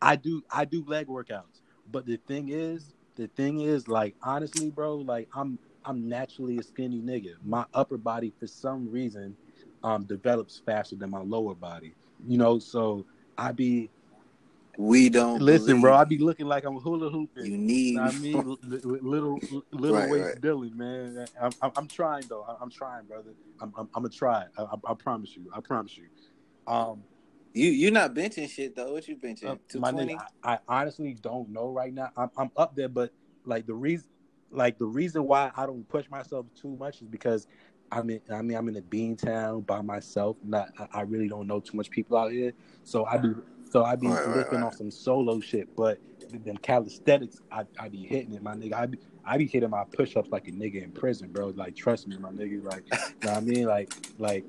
I 0.00 0.16
do, 0.16 0.42
I 0.50 0.64
do 0.64 0.84
leg 0.86 1.06
workouts, 1.06 1.60
but 1.90 2.06
the 2.06 2.16
thing 2.16 2.48
is, 2.50 2.92
the 3.16 3.26
thing 3.28 3.60
is, 3.60 3.88
like, 3.88 4.14
honestly, 4.22 4.70
bro, 4.70 4.96
like, 4.96 5.28
I'm, 5.34 5.58
I'm 5.84 6.08
naturally 6.08 6.58
a 6.58 6.62
skinny 6.62 7.00
nigga. 7.00 7.34
My 7.44 7.64
upper 7.74 7.98
body, 7.98 8.32
for 8.38 8.46
some 8.46 8.90
reason, 8.90 9.36
um, 9.82 10.04
develops 10.04 10.60
faster 10.64 10.96
than 10.96 11.10
my 11.10 11.20
lower 11.20 11.54
body. 11.54 11.94
You 12.26 12.38
know, 12.38 12.58
so 12.58 13.04
I 13.36 13.52
be, 13.52 13.90
We 14.78 15.10
don't 15.10 15.42
Listen, 15.42 15.80
bro, 15.80 15.94
I 15.94 16.04
believe 16.04 16.18
be 16.20 16.24
looking 16.24 16.46
like 16.46 16.64
I'm 16.64 16.76
hula 16.76 17.10
hooping. 17.10 17.44
You 17.44 17.58
need. 17.58 17.98
I 17.98 18.10
mean, 18.12 18.56
li- 18.62 18.80
li- 18.82 19.00
little 19.02 19.38
little 19.70 19.98
Right, 19.98 20.10
waist 20.10 20.42
right. 20.42 20.74
Man. 20.74 21.26
I'm, 21.40 21.52
I'm, 21.60 21.72
I'm 21.76 21.88
trying 21.88 22.24
though. 22.28 22.44
I'm, 22.60 22.70
trying, 22.70 23.04
brother. 23.04 23.30
I'm, 23.60 23.72
I'm, 23.76 23.88
I'm 23.94 24.02
gonna 24.02 24.08
try. 24.08 24.44
I, 24.56 24.62
I, 24.62 24.74
I 24.88 24.94
promise 24.94 25.36
you. 25.36 25.50
I 25.54 25.60
promise 25.60 25.96
you. 25.96 26.04
Um, 26.66 27.02
you 27.52 27.70
you're 27.70 27.92
not 27.92 28.14
benching 28.14 28.48
shit 28.48 28.74
though. 28.74 28.94
What 28.94 29.06
you 29.08 29.16
benching? 29.16 29.46
uh, 29.50 29.56
Two 29.68 29.80
twenty. 29.80 30.14
I, 30.42 30.54
I 30.54 30.58
honestly 30.68 31.14
don't 31.20 31.50
know 31.50 31.70
right 31.70 31.92
now. 31.92 32.10
I'm, 32.16 32.30
I'm 32.36 32.50
up 32.56 32.74
there, 32.74 32.88
but 32.88 33.12
like 33.44 33.66
the 33.66 33.74
reason, 33.74 34.08
like 34.50 34.78
the 34.78 34.86
reason 34.86 35.26
why 35.26 35.50
I 35.54 35.66
don't 35.66 35.86
push 35.88 36.08
myself 36.08 36.46
too 36.54 36.76
much 36.78 37.02
is 37.02 37.08
because 37.08 37.46
I'm 37.90 38.08
in. 38.08 38.20
I 38.32 38.40
mean, 38.40 38.56
I'm 38.56 38.68
in 38.68 38.76
a 38.76 38.82
bean 38.82 39.16
town 39.16 39.60
by 39.62 39.82
myself. 39.82 40.38
Not, 40.42 40.70
I, 40.78 41.00
I 41.00 41.00
really 41.02 41.28
don't 41.28 41.46
know 41.46 41.60
too 41.60 41.76
much 41.76 41.90
people 41.90 42.16
out 42.16 42.32
here. 42.32 42.54
So 42.84 43.04
I 43.04 43.18
be, 43.18 43.34
so 43.72 43.84
I 43.84 43.96
be 43.96 44.06
Right, 44.08 44.26
right, 44.26 44.36
lifting 44.36 44.60
right. 44.60 44.66
on 44.66 44.76
some 44.76 44.90
solo 44.90 45.40
shit. 45.40 45.74
But 45.76 45.98
them 46.30 46.58
calisthenics, 46.58 47.40
I, 47.50 47.64
I 47.78 47.88
be 47.88 48.04
hitting 48.04 48.34
it, 48.34 48.42
my 48.42 48.54
nigga. 48.54 48.74
I 48.74 48.86
be, 48.86 48.98
I 49.24 49.38
be 49.38 49.46
hitting 49.46 49.70
my 49.70 49.84
push 49.84 50.14
ups 50.16 50.28
like 50.30 50.46
a 50.48 50.52
nigga 50.52 50.82
in 50.82 50.92
prison, 50.92 51.30
bro. 51.32 51.48
Like, 51.48 51.74
trust 51.74 52.06
me, 52.06 52.18
my 52.18 52.30
nigga. 52.30 52.62
Like, 52.64 52.84
you 52.92 52.98
know 53.24 53.32
what 53.32 53.36
I 53.38 53.40
mean, 53.40 53.64
like, 53.64 53.92
like, 54.18 54.44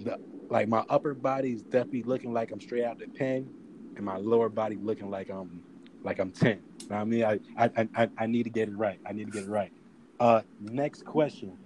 the, 0.00 0.18
like 0.50 0.68
my 0.68 0.84
upper 0.90 1.14
body 1.14 1.52
is 1.52 1.62
definitely 1.62 2.02
looking 2.02 2.34
like 2.34 2.52
I'm 2.52 2.60
straight 2.60 2.84
out 2.84 2.98
the 2.98 3.06
pen, 3.08 3.48
and 3.96 4.04
my 4.04 4.16
lower 4.18 4.50
body 4.50 4.76
looking 4.76 5.10
like 5.10 5.30
I'm, 5.30 5.62
like 6.04 6.18
I'm 6.18 6.30
ten. 6.30 6.60
You 6.82 6.88
know 6.90 6.96
what 6.96 7.02
I 7.02 7.04
mean, 7.04 7.24
I, 7.24 7.40
I, 7.56 7.88
I, 7.96 8.08
I 8.18 8.26
need 8.26 8.44
to 8.44 8.50
get 8.50 8.68
it 8.68 8.76
right. 8.76 9.00
I 9.06 9.12
need 9.12 9.26
to 9.26 9.32
get 9.32 9.44
it 9.44 9.50
right. 9.50 9.72
Uh, 10.20 10.42
next 10.60 11.06
question. 11.06 11.56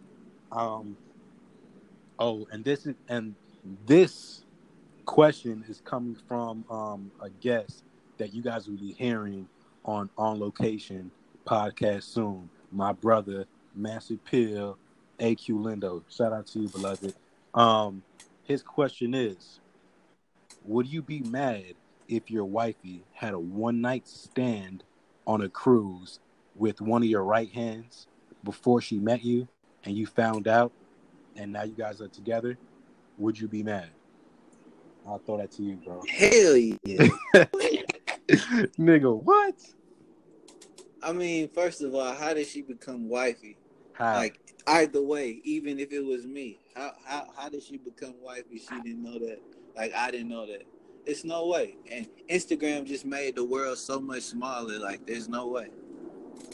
Um. 0.52 0.96
Oh, 2.18 2.46
and 2.52 2.64
this 2.64 2.86
is 2.86 2.94
and 3.08 3.34
this 3.86 4.44
question 5.04 5.64
is 5.68 5.80
coming 5.84 6.16
from 6.28 6.64
um 6.70 7.10
a 7.20 7.28
guest 7.28 7.84
that 8.18 8.32
you 8.32 8.42
guys 8.42 8.68
will 8.68 8.76
be 8.76 8.92
hearing 8.92 9.48
on 9.84 10.08
on 10.16 10.38
location 10.38 11.10
podcast 11.46 12.04
soon. 12.04 12.48
My 12.70 12.92
brother, 12.92 13.46
Massive 13.74 14.24
Pill, 14.24 14.78
AQ 15.18 15.48
Lindo. 15.50 16.02
Shout 16.08 16.32
out 16.32 16.46
to 16.48 16.60
you, 16.60 16.68
beloved. 16.68 17.14
Um, 17.54 18.02
his 18.44 18.62
question 18.62 19.14
is: 19.14 19.60
Would 20.64 20.86
you 20.86 21.02
be 21.02 21.20
mad 21.20 21.74
if 22.08 22.30
your 22.30 22.44
wifey 22.44 23.04
had 23.12 23.34
a 23.34 23.38
one 23.38 23.80
night 23.80 24.06
stand 24.08 24.84
on 25.26 25.42
a 25.42 25.48
cruise 25.48 26.20
with 26.54 26.80
one 26.80 27.02
of 27.02 27.08
your 27.08 27.24
right 27.24 27.50
hands 27.50 28.06
before 28.44 28.80
she 28.80 28.98
met 28.98 29.24
you, 29.24 29.48
and 29.84 29.96
you 29.96 30.06
found 30.06 30.48
out, 30.48 30.72
and 31.36 31.52
now 31.52 31.62
you 31.62 31.74
guys 31.74 32.00
are 32.00 32.08
together? 32.08 32.58
Would 33.18 33.38
you 33.38 33.48
be 33.48 33.62
mad? 33.62 33.90
I'll 35.06 35.18
throw 35.18 35.38
that 35.38 35.50
to 35.52 35.62
you, 35.62 35.76
bro. 35.76 36.02
Hell 36.08 36.56
yeah. 36.56 36.74
Nigga, 38.78 39.22
what? 39.22 39.54
I 41.02 41.12
mean, 41.12 41.48
first 41.48 41.82
of 41.82 41.94
all, 41.94 42.14
how 42.14 42.34
did 42.34 42.46
she 42.46 42.62
become 42.62 43.08
wifey? 43.08 43.58
How? 43.94 44.14
Like 44.14 44.38
either 44.66 45.02
way, 45.02 45.40
even 45.44 45.78
if 45.80 45.92
it 45.92 46.04
was 46.04 46.26
me, 46.26 46.60
how 46.74 46.92
how 47.04 47.26
how 47.36 47.48
did 47.48 47.62
she 47.62 47.76
become 47.78 48.14
wifey? 48.22 48.58
She 48.58 48.80
didn't 48.80 49.02
know 49.02 49.18
that. 49.18 49.40
Like 49.76 49.92
I 49.94 50.10
didn't 50.10 50.28
know 50.28 50.46
that. 50.46 50.62
It's 51.04 51.24
no 51.24 51.48
way. 51.48 51.76
And 51.90 52.06
Instagram 52.30 52.84
just 52.84 53.04
made 53.04 53.34
the 53.34 53.44
world 53.44 53.78
so 53.78 54.00
much 54.00 54.22
smaller. 54.22 54.78
Like 54.78 55.04
there's 55.06 55.28
no 55.28 55.48
way. 55.48 55.68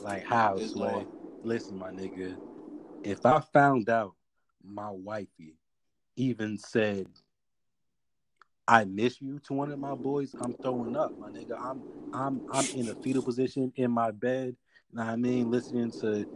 Like 0.00 0.25
how, 0.25 0.57
There's 0.57 0.75
no 0.75 0.85
Sway? 0.85 0.95
way. 0.95 1.07
Listen, 1.45 1.78
my 1.78 1.90
nigga. 1.90 2.37
If 3.05 3.26
I 3.26 3.40
found 3.40 3.88
out 3.90 4.14
my 4.64 4.90
wifey 4.90 5.55
even 6.17 6.59
said 6.59 7.07
I 8.69 8.87
miss 8.87 9.23
you 9.23 9.41
to 9.47 9.55
one 9.55 9.73
of 9.73 9.81
my 9.81 9.97
boys, 9.97 10.35
I'm 10.41 10.57
throwing 10.63 10.97
up, 10.97 11.15
my 11.19 11.31
nigga. 11.31 11.59
I'm 11.61 11.85
I'm 12.15 12.43
I'm 12.51 12.71
in 12.75 12.91
a 12.91 12.97
fetal 12.97 13.25
position 13.25 13.73
in 13.77 13.93
my 13.93 14.13
bed. 14.13 14.57
Know 14.95 15.05
what 15.05 15.13
I 15.13 15.17
mean, 15.17 15.51
listening 15.51 15.93
to 16.03 16.27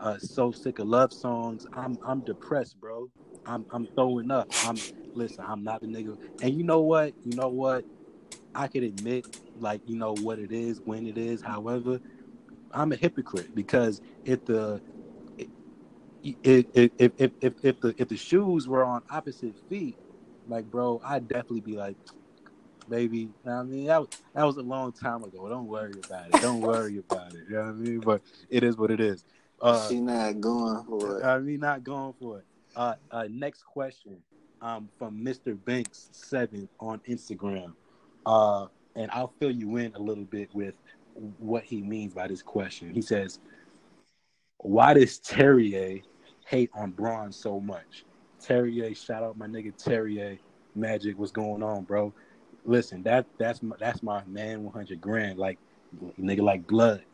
uh 0.00 0.18
so 0.18 0.52
sick 0.52 0.80
of 0.80 0.88
love 0.88 1.14
songs. 1.14 1.66
I'm 1.74 1.98
I'm 2.04 2.22
depressed, 2.22 2.80
bro. 2.80 3.10
I'm 3.46 3.66
I'm 3.72 3.88
throwing 3.96 4.32
up. 4.32 4.50
I'm 4.62 4.84
listen, 5.14 5.46
I'm 5.48 5.64
not 5.64 5.82
the 5.82 5.88
nigga. 5.88 6.16
And 6.42 6.54
you 6.54 6.64
know 6.64 6.82
what? 6.82 7.14
You 7.24 7.34
know 7.36 7.50
what? 7.50 7.86
I 8.54 8.68
could 8.68 8.84
admit 8.84 9.26
like 9.56 9.82
you 9.86 9.96
know 9.96 10.14
what 10.14 10.40
it 10.40 10.52
is, 10.52 10.82
when 10.84 11.06
it 11.06 11.18
is. 11.18 11.42
However, 11.42 12.00
I'm 12.72 12.92
a 12.92 12.96
hypocrite 12.96 13.50
because 13.54 14.00
if 14.24 14.44
the 14.46 14.82
if 16.32 16.66
if 16.74 16.90
if 16.98 17.32
if, 17.40 17.54
if 17.62 17.80
the 17.80 17.94
if 17.98 18.08
the 18.08 18.18
shoes 18.18 18.68
were 18.68 18.84
on 18.84 19.02
opposite 19.10 19.56
feet, 19.68 19.98
like 20.48 20.70
bro, 20.70 21.00
I'd 21.04 21.28
definitely 21.28 21.60
be 21.60 21.76
like, 21.76 21.96
baby. 22.88 23.18
You 23.18 23.32
know 23.44 23.52
I 23.52 23.62
mean, 23.62 23.86
that 23.86 24.00
was, 24.00 24.08
that 24.34 24.44
was 24.44 24.56
a 24.56 24.62
long 24.62 24.92
time 24.92 25.24
ago. 25.24 25.48
Don't 25.48 25.66
worry 25.66 25.94
about 26.04 26.26
it. 26.26 26.42
Don't 26.42 26.60
worry 26.60 26.98
about 26.98 27.34
it. 27.34 27.40
You 27.48 27.56
know 27.56 27.62
what 27.62 27.68
I 27.68 27.72
mean? 27.72 28.00
But 28.00 28.22
it 28.50 28.62
is 28.62 28.76
what 28.76 28.90
it 28.90 29.00
is. 29.00 29.24
Uh, 29.60 29.88
she 29.88 30.00
not 30.00 30.40
going 30.40 30.84
for 30.84 31.20
it. 31.20 31.24
I 31.24 31.38
mean, 31.38 31.60
not 31.60 31.84
going 31.84 32.14
for 32.20 32.38
it. 32.38 32.44
Uh, 32.74 32.94
uh, 33.10 33.28
next 33.30 33.64
question, 33.64 34.16
um, 34.60 34.88
from 34.98 35.24
Mr. 35.24 35.56
Banks 35.64 36.08
seven 36.12 36.68
on 36.80 37.00
Instagram, 37.08 37.72
uh, 38.26 38.66
and 38.96 39.10
I'll 39.12 39.32
fill 39.38 39.52
you 39.52 39.76
in 39.76 39.94
a 39.94 39.98
little 39.98 40.24
bit 40.24 40.52
with 40.54 40.74
what 41.38 41.64
he 41.64 41.82
means 41.82 42.12
by 42.14 42.26
this 42.26 42.42
question. 42.42 42.92
He 42.92 43.02
says, 43.02 43.38
"Why 44.58 44.94
does 44.94 45.18
Terrier 45.18 46.00
hate 46.46 46.70
on 46.74 46.90
Bron 46.90 47.30
so 47.30 47.60
much?" 47.60 48.04
Terrier, 48.42 48.94
shout 48.94 49.22
out 49.22 49.38
my 49.38 49.46
nigga 49.46 49.76
Terrier, 49.76 50.38
Magic. 50.74 51.18
What's 51.18 51.32
going 51.32 51.62
on, 51.62 51.84
bro? 51.84 52.12
Listen, 52.64 53.02
that 53.04 53.26
that's 53.38 53.62
my, 53.62 53.76
that's 53.78 54.02
my 54.02 54.24
man, 54.26 54.64
one 54.64 54.72
hundred 54.72 55.00
grand, 55.00 55.38
like 55.38 55.58
nigga, 56.20 56.40
like 56.40 56.66
blood, 56.66 57.04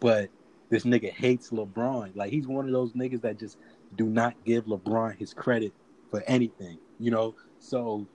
but 0.00 0.30
this 0.70 0.84
nigga 0.84 1.12
hates 1.12 1.50
LeBron. 1.50 2.16
Like 2.16 2.30
he's 2.30 2.46
one 2.46 2.66
of 2.66 2.72
those 2.72 2.92
niggas 2.92 3.20
that 3.22 3.38
just 3.38 3.58
do 3.96 4.06
not 4.06 4.34
give 4.44 4.64
LeBron 4.64 5.16
his 5.18 5.34
credit 5.34 5.72
for 6.10 6.22
anything, 6.26 6.78
you 6.98 7.10
know. 7.10 7.34
So 7.58 8.06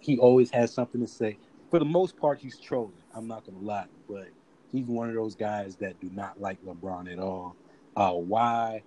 he 0.00 0.18
always 0.18 0.50
has 0.50 0.72
something 0.72 1.00
to 1.00 1.06
say. 1.06 1.38
For 1.70 1.78
the 1.78 1.84
most 1.84 2.16
part, 2.16 2.38
he's 2.38 2.58
trolling. 2.58 2.92
I'm 3.14 3.26
not 3.26 3.46
gonna 3.46 3.58
lie, 3.58 3.86
but 4.08 4.28
he's 4.72 4.86
one 4.86 5.08
of 5.08 5.14
those 5.14 5.34
guys 5.34 5.76
that 5.76 6.00
do 6.00 6.10
not 6.12 6.40
like 6.40 6.62
LeBron 6.64 7.12
at 7.12 7.18
all. 7.18 7.56
Uh, 7.96 8.12
why, 8.12 8.82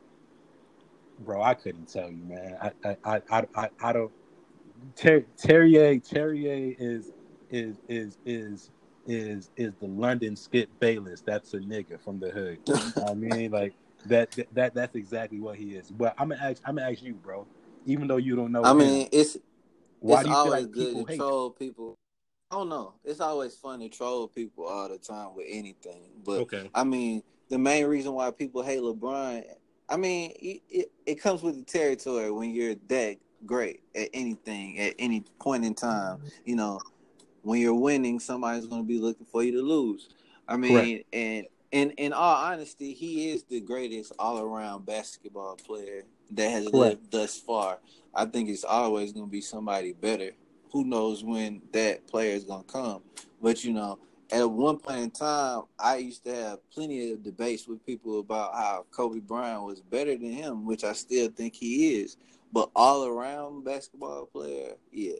bro? 1.19 1.41
I 1.41 1.53
couldn't 1.53 1.91
tell 1.91 2.09
you, 2.09 2.23
man. 2.23 2.57
I 2.61 2.71
I 2.89 2.97
I 3.05 3.21
I, 3.55 3.69
I, 3.81 3.93
don't. 3.93 4.11
Ter- 4.95 5.25
Terrier 5.37 5.99
Terrier 5.99 6.75
is 6.79 7.11
is 7.49 7.77
is 7.87 8.17
is 8.25 8.71
is 9.07 9.49
is 9.57 9.73
the 9.79 9.87
London 9.87 10.35
Skip 10.35 10.69
Bayless. 10.79 11.21
That's 11.21 11.53
a 11.53 11.59
nigga 11.59 11.99
from 11.99 12.19
the 12.19 12.29
hood. 12.29 12.59
I 13.07 13.13
mean, 13.13 13.51
like 13.51 13.73
that, 14.05 14.35
that 14.53 14.73
that's 14.73 14.95
exactly 14.95 15.39
what 15.39 15.57
he 15.57 15.75
is. 15.75 15.91
But 15.91 16.15
I'm 16.17 16.29
gonna 16.29 16.41
ask 16.41 16.61
I'm 16.65 16.75
gonna 16.75 16.89
ask 16.91 17.01
you, 17.01 17.13
bro. 17.13 17.45
Even 17.85 18.07
though 18.07 18.17
you 18.17 18.35
don't 18.35 18.51
know, 18.51 18.63
I 18.63 18.71
him, 18.71 18.77
mean, 18.77 19.09
it's 19.11 19.37
why 19.99 20.19
it's 20.19 20.23
do 20.23 20.29
you 20.29 20.35
feel 20.35 20.45
always 20.45 20.63
like 20.63 20.71
good 20.71 21.07
to 21.07 21.17
troll 21.17 21.49
people. 21.51 21.95
I 22.51 22.55
don't 22.55 22.69
know. 22.69 22.95
It's 23.03 23.19
always 23.19 23.55
fun 23.55 23.79
to 23.81 23.89
troll 23.89 24.27
people 24.27 24.65
all 24.65 24.89
the 24.89 24.97
time 24.97 25.35
with 25.35 25.45
anything. 25.47 26.09
But 26.25 26.41
Okay, 26.41 26.69
I 26.73 26.83
mean, 26.83 27.21
the 27.49 27.57
main 27.59 27.85
reason 27.85 28.13
why 28.13 28.31
people 28.31 28.63
hate 28.63 28.79
LeBron, 28.79 29.43
I 29.89 29.97
mean, 29.97 30.31
it, 30.39 30.61
it, 30.69 30.91
it 31.05 31.15
comes 31.15 31.41
with 31.41 31.57
the 31.57 31.65
territory 31.65 32.31
when 32.31 32.51
you're 32.51 32.75
that 32.87 33.17
great 33.45 33.81
at 33.95 34.09
anything 34.13 34.79
at 34.79 34.93
any 34.99 35.23
point 35.39 35.65
in 35.65 35.73
time. 35.73 36.17
Mm-hmm. 36.17 36.27
You 36.45 36.55
know, 36.55 36.79
when 37.41 37.59
you're 37.59 37.73
winning, 37.73 38.19
somebody's 38.19 38.67
going 38.67 38.83
to 38.83 38.87
be 38.87 38.99
looking 38.99 39.25
for 39.25 39.43
you 39.43 39.51
to 39.53 39.61
lose. 39.61 40.09
I 40.47 40.57
mean, 40.57 41.03
and 41.13 41.45
in 41.71 41.91
in 41.91 42.13
all 42.13 42.35
honesty, 42.35 42.93
he 42.93 43.31
is 43.31 43.43
the 43.43 43.61
greatest 43.61 44.13
all 44.19 44.39
around 44.39 44.85
basketball 44.85 45.55
player 45.55 46.03
that 46.31 46.49
has 46.49 46.63
Correct. 46.63 46.75
lived 46.75 47.11
thus 47.11 47.37
far. 47.37 47.79
I 48.13 48.25
think 48.25 48.49
it's 48.49 48.63
always 48.63 49.11
going 49.11 49.27
to 49.27 49.31
be 49.31 49.41
somebody 49.41 49.93
better. 49.93 50.31
Who 50.71 50.85
knows 50.85 51.23
when 51.23 51.61
that 51.71 52.07
player 52.07 52.35
is 52.35 52.43
going 52.43 52.63
to 52.63 52.71
come? 52.71 53.01
But 53.41 53.63
you 53.63 53.73
know, 53.73 53.99
at 54.31 54.49
one 54.49 54.77
point 54.77 54.99
in 54.99 55.11
time, 55.11 55.63
I 55.79 55.97
used 55.97 56.23
to 56.25 56.35
have 56.35 56.69
plenty 56.71 57.11
of 57.11 57.23
debates 57.23 57.67
with 57.67 57.85
people 57.85 58.19
about 58.19 58.53
how 58.53 58.85
Kobe 58.91 59.19
Bryant 59.19 59.63
was 59.63 59.81
better 59.81 60.11
than 60.11 60.31
him, 60.31 60.65
which 60.65 60.83
I 60.83 60.93
still 60.93 61.29
think 61.29 61.55
he 61.55 62.01
is. 62.01 62.17
But 62.51 62.69
all 62.75 63.05
around 63.05 63.63
basketball 63.63 64.25
player, 64.25 64.73
yeah, 64.91 65.13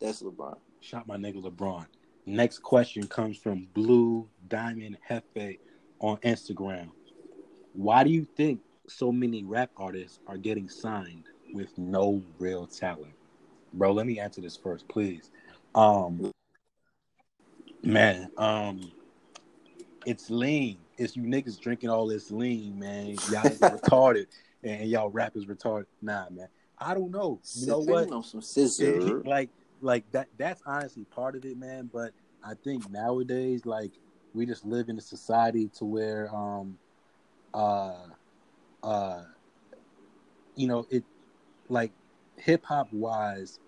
that's 0.00 0.22
LeBron. 0.22 0.56
shot 0.80 1.06
my 1.06 1.16
nigga 1.16 1.42
LeBron. 1.42 1.86
Next 2.26 2.58
question 2.60 3.06
comes 3.06 3.36
from 3.36 3.68
Blue 3.74 4.28
Diamond 4.48 4.98
Hefe 5.08 5.58
on 6.00 6.16
Instagram. 6.18 6.90
Why 7.72 8.04
do 8.04 8.10
you 8.10 8.24
think 8.24 8.60
so 8.88 9.10
many 9.12 9.44
rap 9.44 9.70
artists 9.76 10.18
are 10.26 10.36
getting 10.36 10.68
signed 10.68 11.24
with 11.52 11.76
no 11.78 12.22
real 12.38 12.66
talent? 12.66 13.14
Bro, 13.72 13.92
let 13.92 14.06
me 14.06 14.18
answer 14.18 14.40
this 14.40 14.56
first, 14.56 14.86
please. 14.88 15.30
Um 15.74 16.32
man, 17.82 18.30
um 18.36 18.92
it's 20.06 20.30
lean. 20.30 20.78
It's 20.96 21.16
you 21.16 21.22
niggas 21.22 21.60
drinking 21.60 21.90
all 21.90 22.06
this 22.06 22.30
lean, 22.30 22.78
man. 22.78 23.08
Y'all 23.08 23.16
retarded 23.42 24.26
and 24.62 24.88
y'all 24.88 25.10
rappers 25.10 25.46
retarded. 25.46 25.86
Nah, 26.00 26.28
man. 26.30 26.48
I 26.78 26.94
don't 26.94 27.10
know. 27.10 27.40
You 27.54 27.66
know 27.66 27.80
what? 27.80 28.10
On 28.10 28.22
some 28.22 28.42
scissor. 28.42 29.22
like 29.24 29.50
like 29.82 30.10
that 30.12 30.28
that's 30.36 30.62
honestly 30.66 31.04
part 31.04 31.34
of 31.34 31.44
it 31.46 31.56
man 31.56 31.88
but 31.90 32.12
I 32.44 32.54
think 32.54 32.90
nowadays, 32.90 33.66
like 33.66 33.92
we 34.34 34.46
just 34.46 34.64
live 34.64 34.88
in 34.88 34.98
a 34.98 35.02
society 35.02 35.68
to 35.78 35.84
where, 35.84 36.34
um, 36.34 36.78
uh, 37.52 38.06
uh, 38.82 39.22
you 40.56 40.66
know, 40.66 40.86
it 40.90 41.04
like 41.68 41.92
hip 42.36 42.64
hop 42.64 42.88
wise. 42.92 43.58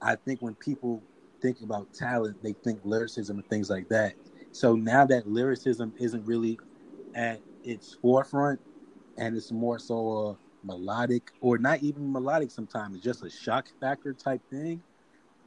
I 0.00 0.16
think 0.16 0.42
when 0.42 0.54
people 0.54 1.02
think 1.40 1.60
about 1.62 1.92
talent, 1.92 2.42
they 2.42 2.54
think 2.64 2.80
lyricism 2.84 3.38
and 3.38 3.48
things 3.48 3.70
like 3.70 3.88
that. 3.88 4.14
So 4.52 4.74
now 4.74 5.04
that 5.06 5.26
lyricism 5.26 5.94
isn't 5.98 6.24
really 6.26 6.58
at 7.14 7.40
its 7.64 7.94
forefront, 8.00 8.60
and 9.18 9.36
it's 9.36 9.52
more 9.52 9.78
so 9.78 10.38
a 10.64 10.66
melodic 10.66 11.30
or 11.40 11.58
not 11.58 11.82
even 11.82 12.12
melodic. 12.12 12.50
Sometimes 12.50 13.00
just 13.00 13.24
a 13.24 13.30
shock 13.30 13.68
factor 13.80 14.12
type 14.12 14.40
thing. 14.50 14.82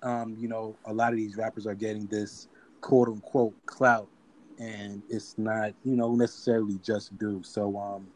Um, 0.02 0.36
you 0.40 0.48
know, 0.48 0.78
a 0.86 0.94
lot 0.94 1.12
of 1.12 1.18
these 1.18 1.36
rappers 1.36 1.68
are 1.68 1.76
getting 1.76 2.08
this 2.08 2.48
quote 2.82 3.08
unquote 3.08 3.56
clout, 3.66 4.10
and 4.60 5.04
it's 5.10 5.38
not 5.38 5.74
you 5.84 5.96
know 5.96 6.16
necessarily 6.16 6.80
just 6.80 7.18
due. 7.18 7.42
So 7.44 7.78
um, 7.78 8.08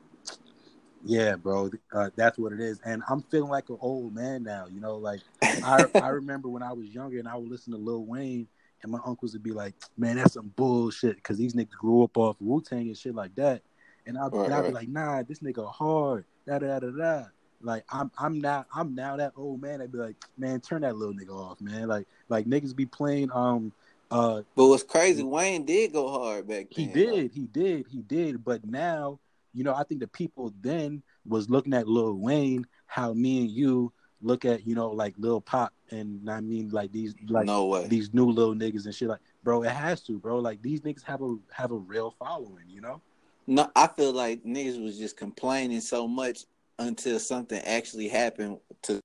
yeah, 1.04 1.36
bro, 1.36 1.70
uh, 1.92 2.10
that's 2.16 2.38
what 2.38 2.54
it 2.54 2.60
is. 2.60 2.80
And 2.86 3.04
I'm 3.10 3.22
feeling 3.24 3.50
like 3.50 3.70
an 3.70 3.78
old 3.82 4.14
man 4.14 4.44
now. 4.44 4.66
You 4.72 4.80
know, 4.80 4.98
like 4.98 5.22
I 5.42 5.86
I 5.96 6.10
remember 6.10 6.50
when 6.50 6.64
I 6.64 6.74
was 6.74 6.88
younger 6.88 7.20
and 7.20 7.28
I 7.28 7.36
would 7.36 7.50
listen 7.50 7.74
to 7.74 7.80
Lil 7.80 8.06
Wayne. 8.06 8.48
And 8.82 8.92
my 8.92 9.00
uncles 9.06 9.32
would 9.32 9.44
be 9.44 9.54
like, 9.54 9.76
"Man, 9.98 10.18
that's 10.18 10.34
some 10.34 10.52
bullshit," 10.58 11.16
because 11.16 11.38
these 11.38 11.54
niggas 11.54 11.72
grew 11.72 12.04
up 12.04 12.18
off 12.18 12.36
Wu 12.42 12.62
Tang 12.62 12.88
and 12.88 12.98
shit 12.98 13.16
like 13.16 13.34
that. 13.36 13.62
And 14.06 14.18
I'll, 14.18 14.30
right, 14.30 14.46
and 14.46 14.54
right. 14.54 14.68
be 14.68 14.74
like, 14.74 14.90
nah, 14.90 15.24
this 15.24 15.40
nigga 15.40 15.72
hard. 15.72 16.26
Da 16.46 16.60
da 16.60 16.80
da 16.80 16.90
da. 16.90 17.24
Like 17.64 17.86
I'm 17.90 18.12
I'm 18.18 18.42
now 18.42 18.66
I'm 18.76 18.94
now 18.94 19.16
that 19.16 19.34
old 19.38 19.62
man. 19.62 19.82
I'd 19.82 19.92
be 19.92 19.98
like, 19.98 20.18
man, 20.38 20.60
turn 20.60 20.82
that 20.82 20.98
little 20.98 21.14
nigga 21.14 21.30
off, 21.30 21.62
man. 21.62 21.88
Like 21.88 22.08
like 22.28 22.46
niggas 22.46 22.76
be 22.76 22.86
playing 22.86 23.32
um 23.32 23.72
uh 24.12 24.42
But 24.56 24.68
what's 24.68 24.84
crazy, 24.84 25.24
Wayne 25.24 25.66
did 25.66 25.94
go 25.94 26.10
hard 26.10 26.48
back 26.48 26.68
then. 26.76 26.88
He 26.88 26.88
did, 26.88 27.32
he 27.32 27.46
did, 27.46 27.86
he 27.90 28.00
did. 28.00 28.44
But 28.44 28.66
now, 28.66 29.20
you 29.54 29.64
know, 29.64 29.74
I 29.74 29.84
think 29.84 30.02
the 30.02 30.08
people 30.08 30.54
then 30.62 31.04
was 31.26 31.50
looking 31.50 31.74
at 31.74 31.88
Lil 31.88 32.16
Wayne, 32.16 32.66
how 32.86 33.14
me 33.14 33.42
and 33.42 33.52
you 33.52 33.94
look 34.22 34.46
at, 34.46 34.66
you 34.66 34.76
know, 34.76 34.90
like 34.90 35.14
Lil 35.18 35.42
Pump 35.42 35.72
and 35.92 36.30
I 36.30 36.42
mean 36.42 36.70
like 36.70 36.92
these 36.92 37.14
like 37.28 37.46
no 37.46 37.66
way. 37.66 37.88
these 37.88 38.14
new 38.14 38.26
little 38.26 38.56
niggas 38.56 38.86
and 38.86 38.96
shit 38.96 39.10
like 39.10 39.20
bro, 39.44 39.64
it 39.64 39.72
has 39.72 40.02
to, 40.04 40.18
bro. 40.18 40.40
Like 40.40 40.62
these 40.62 40.82
niggas 40.82 41.04
have 41.04 41.22
a 41.22 41.36
have 41.52 41.72
a 41.72 41.78
real 41.78 42.16
following, 42.18 42.68
you 42.68 42.82
know? 42.82 43.02
No, 43.46 43.70
I 43.76 43.88
feel 43.88 44.14
like 44.14 44.44
niggas 44.44 44.82
was 44.82 44.98
just 44.98 45.18
complaining 45.18 45.82
so 45.82 46.08
much 46.08 46.46
until 46.80 47.20
something 47.20 47.62
actually 47.62 48.08
happened 48.08 48.60
to. 48.84 49.00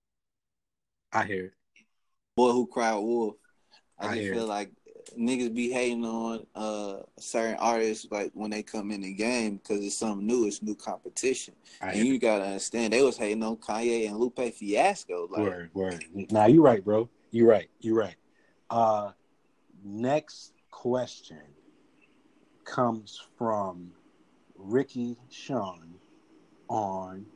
I 1.12 1.24
hear 1.24 1.46
it. 1.46 1.52
Boy 2.36 2.52
who 2.52 2.66
cried 2.66 2.94
wolf. 2.94 3.34
I, 3.98 4.08
I 4.08 4.16
just 4.16 4.30
feel 4.30 4.44
it. 4.44 4.48
like 4.48 4.70
niggas 5.16 5.54
be 5.54 5.70
hating 5.70 6.04
on 6.04 6.46
uh 6.54 6.98
certain 7.18 7.56
artists 7.56 8.06
like 8.10 8.30
when 8.34 8.50
they 8.50 8.62
come 8.62 8.90
in 8.90 9.02
the 9.02 9.12
game 9.12 9.56
because 9.56 9.84
it's 9.84 9.96
something 9.96 10.26
new, 10.26 10.46
it's 10.46 10.62
new 10.62 10.74
competition, 10.74 11.54
I 11.80 11.92
and 11.92 12.06
you 12.06 12.18
gotta 12.18 12.44
understand 12.44 12.92
they 12.92 13.02
was 13.02 13.16
hating 13.16 13.42
on 13.42 13.56
Kanye 13.56 14.08
and 14.08 14.16
Lupe 14.16 14.40
Fiasco. 14.54 15.28
Like, 15.30 15.40
word, 15.40 15.70
word. 15.74 16.04
Now 16.30 16.46
you 16.46 16.62
right, 16.62 16.84
bro. 16.84 17.08
You 17.30 17.48
right. 17.48 17.68
You 17.80 17.94
right. 17.94 18.16
Uh, 18.70 19.12
next 19.84 20.52
question 20.70 21.40
comes 22.64 23.22
from 23.36 23.92
Ricky 24.56 25.16
Sean 25.30 25.94
on 26.68 27.26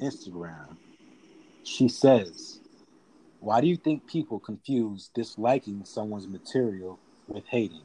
Instagram. 0.00 0.76
She 1.62 1.88
says, 1.88 2.60
Why 3.40 3.60
do 3.60 3.66
you 3.66 3.76
think 3.76 4.06
people 4.06 4.38
confuse 4.38 5.10
disliking 5.14 5.84
someone's 5.84 6.28
material 6.28 6.98
with 7.28 7.44
hating? 7.46 7.82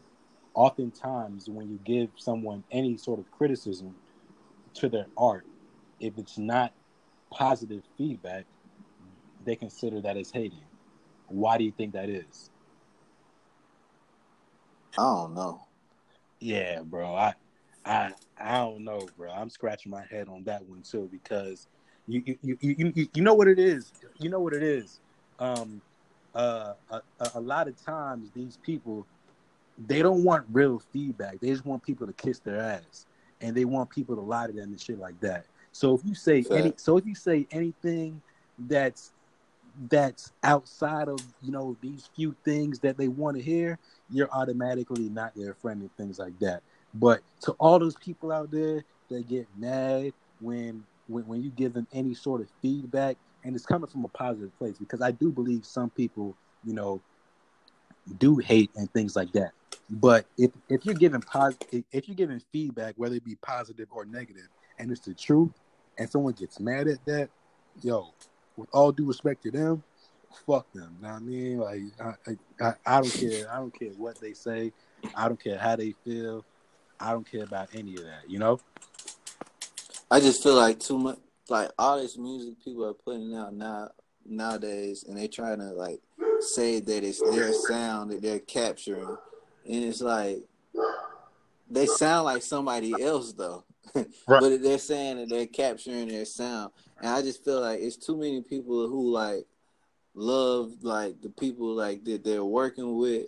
Oftentimes, 0.53 1.49
when 1.49 1.69
you 1.69 1.79
give 1.83 2.09
someone 2.15 2.63
any 2.71 2.97
sort 2.97 3.19
of 3.19 3.29
criticism 3.31 3.95
to 4.75 4.89
their 4.89 5.07
art, 5.17 5.45
if 5.99 6.17
it's 6.17 6.37
not 6.37 6.73
positive 7.31 7.83
feedback, 7.97 8.45
they 9.45 9.55
consider 9.55 10.01
that 10.01 10.17
as 10.17 10.31
hating. 10.31 10.63
Why 11.27 11.57
do 11.57 11.63
you 11.63 11.71
think 11.71 11.93
that 11.93 12.09
is? 12.09 12.49
I 14.97 15.03
don't 15.03 15.35
know. 15.35 15.61
Yeah, 16.39 16.81
bro. 16.81 17.15
I 17.15 17.33
I 17.85 18.13
I 18.37 18.57
don't 18.57 18.83
know, 18.83 19.07
bro. 19.17 19.31
I'm 19.31 19.49
scratching 19.49 19.91
my 19.91 20.03
head 20.09 20.27
on 20.27 20.43
that 20.45 20.65
one 20.65 20.81
too 20.81 21.09
because 21.11 21.67
you 22.07 22.23
you 22.25 22.57
you 22.61 22.93
you, 22.95 23.07
you 23.13 23.21
know 23.21 23.33
what 23.33 23.47
it 23.47 23.59
is. 23.59 23.93
You 24.19 24.29
know 24.29 24.39
what 24.39 24.53
it 24.53 24.63
is. 24.63 24.99
Um, 25.37 25.81
uh, 26.33 26.73
a, 26.91 27.01
a 27.35 27.39
lot 27.39 27.67
of 27.67 27.83
times 27.83 28.29
these 28.35 28.57
people 28.57 29.07
they 29.87 30.01
don't 30.01 30.23
want 30.23 30.45
real 30.51 30.81
feedback. 30.91 31.39
They 31.39 31.49
just 31.49 31.65
want 31.65 31.83
people 31.83 32.07
to 32.07 32.13
kiss 32.13 32.39
their 32.39 32.59
ass, 32.59 33.05
and 33.41 33.55
they 33.55 33.65
want 33.65 33.89
people 33.89 34.15
to 34.15 34.21
lie 34.21 34.47
to 34.47 34.53
them 34.53 34.69
and 34.69 34.79
shit 34.79 34.99
like 34.99 35.19
that. 35.21 35.45
So 35.71 35.93
if 35.95 36.01
you 36.03 36.15
say 36.15 36.41
Fair. 36.41 36.57
any, 36.57 36.73
so 36.77 36.97
if 36.97 37.05
you 37.05 37.15
say 37.15 37.47
anything 37.51 38.21
that's 38.57 39.13
that's 39.87 40.33
outside 40.43 41.07
of 41.07 41.19
you 41.41 41.51
know 41.51 41.77
these 41.81 42.09
few 42.15 42.35
things 42.43 42.79
that 42.79 42.97
they 42.97 43.07
want 43.07 43.37
to 43.37 43.43
hear, 43.43 43.79
you're 44.09 44.29
automatically 44.31 45.09
not 45.09 45.33
their 45.35 45.53
friend 45.53 45.81
and 45.81 45.95
things 45.95 46.19
like 46.19 46.37
that. 46.39 46.61
But 46.93 47.21
to 47.41 47.53
all 47.53 47.79
those 47.79 47.95
people 47.95 48.31
out 48.31 48.51
there 48.51 48.83
that 49.09 49.27
get 49.27 49.47
mad 49.57 50.11
when 50.41 50.83
when, 51.07 51.25
when 51.27 51.41
you 51.43 51.51
give 51.51 51.73
them 51.73 51.87
any 51.93 52.13
sort 52.13 52.41
of 52.41 52.47
feedback, 52.61 53.15
and 53.43 53.55
it's 53.55 53.65
coming 53.65 53.89
from 53.89 54.03
a 54.03 54.09
positive 54.09 54.55
place, 54.57 54.77
because 54.77 55.01
I 55.01 55.11
do 55.11 55.31
believe 55.31 55.65
some 55.65 55.89
people, 55.89 56.35
you 56.65 56.73
know, 56.73 56.99
do 58.17 58.37
hate 58.37 58.71
and 58.75 58.91
things 58.91 59.15
like 59.15 59.31
that. 59.33 59.51
But 59.89 60.25
if 60.37 60.51
if 60.69 60.85
you're 60.85 60.95
giving 60.95 61.21
positive, 61.21 61.83
if 61.91 62.07
you're 62.07 62.15
giving 62.15 62.41
feedback, 62.51 62.95
whether 62.97 63.15
it 63.15 63.25
be 63.25 63.35
positive 63.35 63.87
or 63.91 64.05
negative, 64.05 64.47
and 64.77 64.91
it's 64.91 65.01
the 65.01 65.13
truth, 65.13 65.51
and 65.97 66.09
someone 66.09 66.33
gets 66.33 66.59
mad 66.59 66.87
at 66.87 67.03
that, 67.05 67.29
yo, 67.81 68.13
with 68.55 68.69
all 68.71 68.91
due 68.91 69.05
respect 69.05 69.43
to 69.43 69.51
them, 69.51 69.83
fuck 70.45 70.71
them. 70.73 70.97
Know 71.01 71.09
what 71.09 71.15
I 71.15 71.19
mean? 71.19 71.57
Like 71.57 71.81
I, 71.99 72.37
I, 72.63 72.73
I 72.85 73.01
don't 73.01 73.13
care. 73.13 73.51
I 73.51 73.57
don't 73.57 73.77
care 73.77 73.89
what 73.97 74.19
they 74.19 74.33
say. 74.33 74.71
I 75.15 75.27
don't 75.27 75.41
care 75.41 75.57
how 75.57 75.75
they 75.75 75.93
feel. 76.03 76.45
I 76.99 77.11
don't 77.11 77.29
care 77.29 77.43
about 77.43 77.69
any 77.73 77.95
of 77.95 78.03
that, 78.03 78.29
you 78.29 78.39
know? 78.39 78.59
I 80.11 80.19
just 80.19 80.43
feel 80.43 80.55
like 80.55 80.79
too 80.79 80.97
much 80.97 81.17
like 81.49 81.71
all 81.79 81.99
this 81.99 82.17
music 82.17 82.55
people 82.63 82.85
are 82.85 82.93
putting 82.93 83.35
out 83.35 83.53
now 83.53 83.89
nowadays 84.25 85.03
and 85.07 85.17
they 85.17 85.27
trying 85.27 85.59
to 85.59 85.71
like 85.71 85.99
say 86.39 86.79
that 86.79 87.03
it's 87.03 87.21
their 87.31 87.51
sound 87.53 88.11
that 88.11 88.21
they're 88.21 88.39
capturing 88.39 89.17
and 89.65 89.83
it's 89.83 90.01
like 90.01 90.39
they 91.69 91.85
sound 91.85 92.25
like 92.25 92.41
somebody 92.41 93.01
else 93.01 93.33
though 93.33 93.63
right. 93.95 94.05
but 94.27 94.61
they're 94.61 94.77
saying 94.77 95.17
that 95.17 95.29
they're 95.29 95.47
capturing 95.47 96.07
their 96.07 96.25
sound 96.25 96.71
and 97.01 97.09
i 97.09 97.21
just 97.21 97.43
feel 97.43 97.61
like 97.61 97.79
it's 97.79 97.97
too 97.97 98.17
many 98.17 98.41
people 98.41 98.87
who 98.87 99.11
like 99.11 99.45
love 100.13 100.71
like 100.81 101.21
the 101.21 101.29
people 101.29 101.73
like 101.73 102.03
that 102.03 102.23
they're 102.23 102.43
working 102.43 102.97
with 102.97 103.25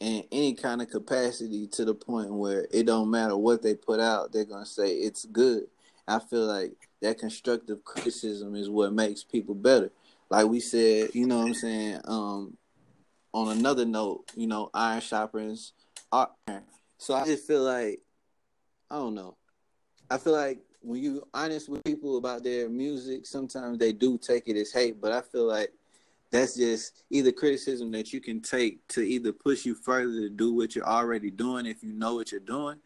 in 0.00 0.24
any 0.32 0.54
kind 0.54 0.80
of 0.80 0.88
capacity 0.88 1.66
to 1.68 1.84
the 1.84 1.94
point 1.94 2.32
where 2.32 2.66
it 2.72 2.86
don't 2.86 3.10
matter 3.10 3.36
what 3.36 3.62
they 3.62 3.74
put 3.74 4.00
out, 4.00 4.32
they're 4.32 4.46
gonna 4.46 4.66
say 4.66 4.88
it's 4.88 5.26
good. 5.26 5.64
I 6.08 6.18
feel 6.18 6.46
like 6.46 6.72
that 7.02 7.18
constructive 7.18 7.84
criticism 7.84 8.56
is 8.56 8.68
what 8.68 8.92
makes 8.92 9.22
people 9.22 9.54
better. 9.54 9.92
Like 10.30 10.46
we 10.46 10.60
said, 10.60 11.14
you 11.14 11.26
know 11.26 11.38
what 11.38 11.48
I'm 11.48 11.54
saying? 11.54 12.00
Um, 12.04 12.56
on 13.32 13.56
another 13.56 13.84
note, 13.84 14.24
you 14.36 14.46
know, 14.46 14.70
iron 14.74 15.00
shoppers 15.00 15.72
are. 16.12 16.30
So 16.98 17.14
I 17.14 17.24
just 17.24 17.46
feel 17.46 17.62
like 17.62 18.00
I 18.90 18.96
don't 18.96 19.14
know. 19.14 19.36
I 20.10 20.18
feel 20.18 20.32
like 20.32 20.58
when 20.82 21.00
you 21.00 21.22
honest 21.32 21.68
with 21.68 21.84
people 21.84 22.16
about 22.16 22.42
their 22.42 22.68
music, 22.68 23.26
sometimes 23.26 23.78
they 23.78 23.92
do 23.92 24.18
take 24.18 24.48
it 24.48 24.56
as 24.56 24.72
hate, 24.72 25.00
but 25.00 25.12
I 25.12 25.20
feel 25.20 25.46
like 25.46 25.72
that's 26.30 26.56
just 26.56 27.04
either 27.10 27.32
criticism 27.32 27.90
that 27.92 28.12
you 28.12 28.20
can 28.20 28.40
take 28.40 28.86
to 28.88 29.02
either 29.02 29.32
push 29.32 29.64
you 29.64 29.74
further 29.74 30.20
to 30.20 30.30
do 30.30 30.54
what 30.54 30.74
you're 30.74 30.86
already 30.86 31.30
doing 31.30 31.66
if 31.66 31.82
you 31.82 31.92
know 31.92 32.14
what 32.14 32.32
you're 32.32 32.40
doing, 32.40 32.78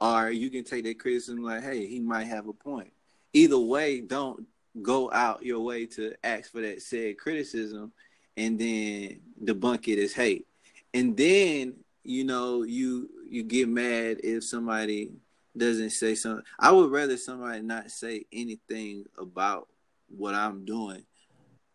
or 0.00 0.30
you 0.30 0.50
can 0.50 0.64
take 0.64 0.84
that 0.84 0.98
criticism 0.98 1.42
like, 1.42 1.62
hey, 1.62 1.86
he 1.86 2.00
might 2.00 2.26
have 2.26 2.48
a 2.48 2.52
point. 2.52 2.92
Either 3.32 3.58
way, 3.58 4.00
don't 4.00 4.46
go 4.82 5.10
out 5.12 5.44
your 5.44 5.60
way 5.60 5.86
to 5.86 6.14
ask 6.24 6.50
for 6.50 6.60
that 6.60 6.82
said 6.82 7.18
criticism 7.18 7.92
and 8.38 8.58
then 8.58 9.20
debunk 9.44 9.88
it 9.88 10.02
as 10.02 10.12
hate. 10.12 10.46
And 10.94 11.16
then, 11.16 11.74
you 12.04 12.24
know, 12.24 12.62
you 12.62 13.10
you 13.28 13.42
get 13.42 13.68
mad 13.68 14.20
if 14.22 14.44
somebody 14.44 15.12
doesn't 15.56 15.90
say 15.90 16.14
something. 16.14 16.44
I 16.58 16.70
would 16.70 16.90
rather 16.90 17.16
somebody 17.16 17.60
not 17.60 17.90
say 17.90 18.24
anything 18.32 19.04
about 19.18 19.68
what 20.08 20.34
I'm 20.34 20.64
doing 20.64 21.04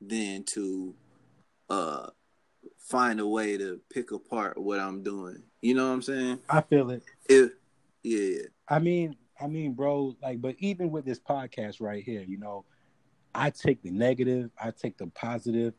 than 0.01 0.43
to 0.43 0.95
uh 1.69 2.07
find 2.79 3.19
a 3.19 3.27
way 3.27 3.57
to 3.57 3.79
pick 3.93 4.11
apart 4.11 4.57
what 4.57 4.79
I'm 4.79 5.03
doing. 5.03 5.43
You 5.61 5.75
know 5.75 5.87
what 5.87 5.93
I'm 5.93 6.01
saying? 6.01 6.39
I 6.49 6.61
feel 6.61 6.89
it. 6.91 7.03
If 7.29 7.51
yeah. 8.03 8.43
I 8.67 8.79
mean, 8.79 9.15
I 9.39 9.47
mean, 9.47 9.73
bro, 9.73 10.15
like, 10.21 10.41
but 10.41 10.55
even 10.59 10.91
with 10.91 11.05
this 11.05 11.19
podcast 11.19 11.81
right 11.81 12.03
here, 12.03 12.21
you 12.21 12.37
know, 12.37 12.65
I 13.35 13.49
take 13.49 13.81
the 13.81 13.91
negative, 13.91 14.51
I 14.61 14.71
take 14.71 14.97
the 14.97 15.07
positive, 15.07 15.73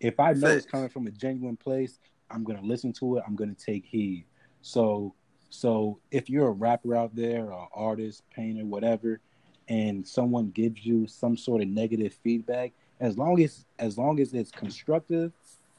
If 0.00 0.18
I 0.18 0.32
know 0.32 0.48
it's 0.48 0.66
coming 0.66 0.88
from 0.88 1.06
a 1.06 1.10
genuine 1.10 1.56
place, 1.56 1.98
I'm 2.30 2.44
gonna 2.44 2.62
listen 2.62 2.92
to 2.94 3.18
it. 3.18 3.24
I'm 3.26 3.36
gonna 3.36 3.54
take 3.54 3.84
heed. 3.84 4.24
So, 4.62 5.14
so 5.50 5.98
if 6.10 6.30
you're 6.30 6.48
a 6.48 6.52
rapper 6.52 6.96
out 6.96 7.14
there, 7.14 7.52
or 7.52 7.68
artist, 7.74 8.22
painter, 8.34 8.64
whatever, 8.64 9.20
and 9.68 10.06
someone 10.06 10.50
gives 10.50 10.84
you 10.84 11.06
some 11.06 11.36
sort 11.36 11.62
of 11.62 11.68
negative 11.68 12.16
feedback, 12.22 12.72
as 12.98 13.18
long 13.18 13.40
as 13.42 13.66
as 13.78 13.98
long 13.98 14.20
as 14.20 14.32
it's 14.32 14.50
constructive, 14.50 15.32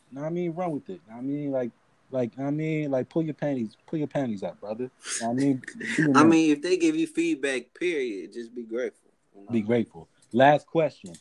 you 0.09 0.15
know 0.15 0.21
what 0.21 0.27
I 0.27 0.31
mean, 0.31 0.53
run 0.53 0.71
with 0.71 0.89
it. 0.89 0.93
You 0.93 0.99
know 1.09 1.15
what 1.15 1.19
I 1.19 1.21
mean, 1.21 1.51
like 1.51 1.71
like 2.11 2.31
I 2.39 2.51
mean, 2.51 2.91
like 2.91 3.09
pull 3.09 3.23
your 3.23 3.33
panties, 3.33 3.77
pull 3.87 3.99
your 3.99 4.07
panties 4.07 4.43
up, 4.43 4.59
brother. 4.59 4.91
I 5.23 5.33
mean, 5.33 5.61
I 6.15 6.23
mean, 6.23 6.51
if 6.51 6.61
they 6.61 6.77
give 6.77 6.95
you 6.95 7.07
feedback, 7.07 7.73
period, 7.73 8.33
just 8.33 8.53
be 8.53 8.63
grateful. 8.63 9.09
You 9.35 9.45
know? 9.45 9.51
Be 9.51 9.61
grateful. 9.61 10.07
Last 10.33 10.67
question 10.67 11.13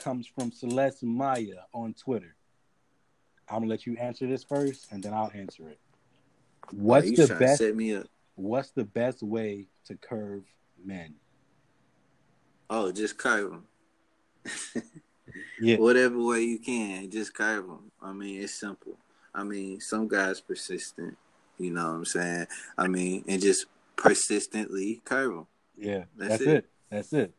comes 0.00 0.26
from 0.26 0.50
Celeste 0.50 1.04
Maya 1.04 1.62
on 1.72 1.94
Twitter. 1.94 2.34
I'm 3.50 3.60
gonna 3.60 3.70
let 3.70 3.86
you 3.86 3.96
answer 3.96 4.26
this 4.26 4.44
first, 4.44 4.86
and 4.92 5.02
then 5.02 5.12
I'll 5.12 5.30
answer 5.34 5.68
it. 5.68 5.78
What's 6.72 7.10
the 7.10 7.34
best? 7.34 7.58
Set 7.58 7.74
me 7.74 7.94
up. 7.96 8.06
What's 8.36 8.70
the 8.70 8.84
best 8.84 9.22
way 9.22 9.66
to 9.86 9.96
curve 9.96 10.44
men? 10.82 11.14
Oh, 12.68 12.92
just 12.92 13.18
curve 13.18 13.50
them. 13.50 13.66
yeah. 15.60 15.76
Whatever 15.78 16.22
way 16.22 16.42
you 16.42 16.58
can, 16.58 17.10
just 17.10 17.34
curve 17.34 17.66
them. 17.66 17.90
I 18.00 18.12
mean, 18.12 18.42
it's 18.42 18.58
simple. 18.58 18.96
I 19.34 19.42
mean, 19.42 19.80
some 19.80 20.08
guys 20.08 20.40
persistent. 20.40 21.16
You 21.58 21.72
know 21.72 21.88
what 21.88 21.94
I'm 21.94 22.04
saying? 22.04 22.46
I 22.78 22.86
mean, 22.86 23.24
and 23.28 23.42
just 23.42 23.66
persistently 23.96 25.02
curve 25.04 25.34
them. 25.34 25.46
Yeah, 25.76 26.04
that's, 26.16 26.30
that's 26.30 26.42
it. 26.42 26.48
it. 26.48 26.70
That's 26.90 27.12
it. 27.12 27.34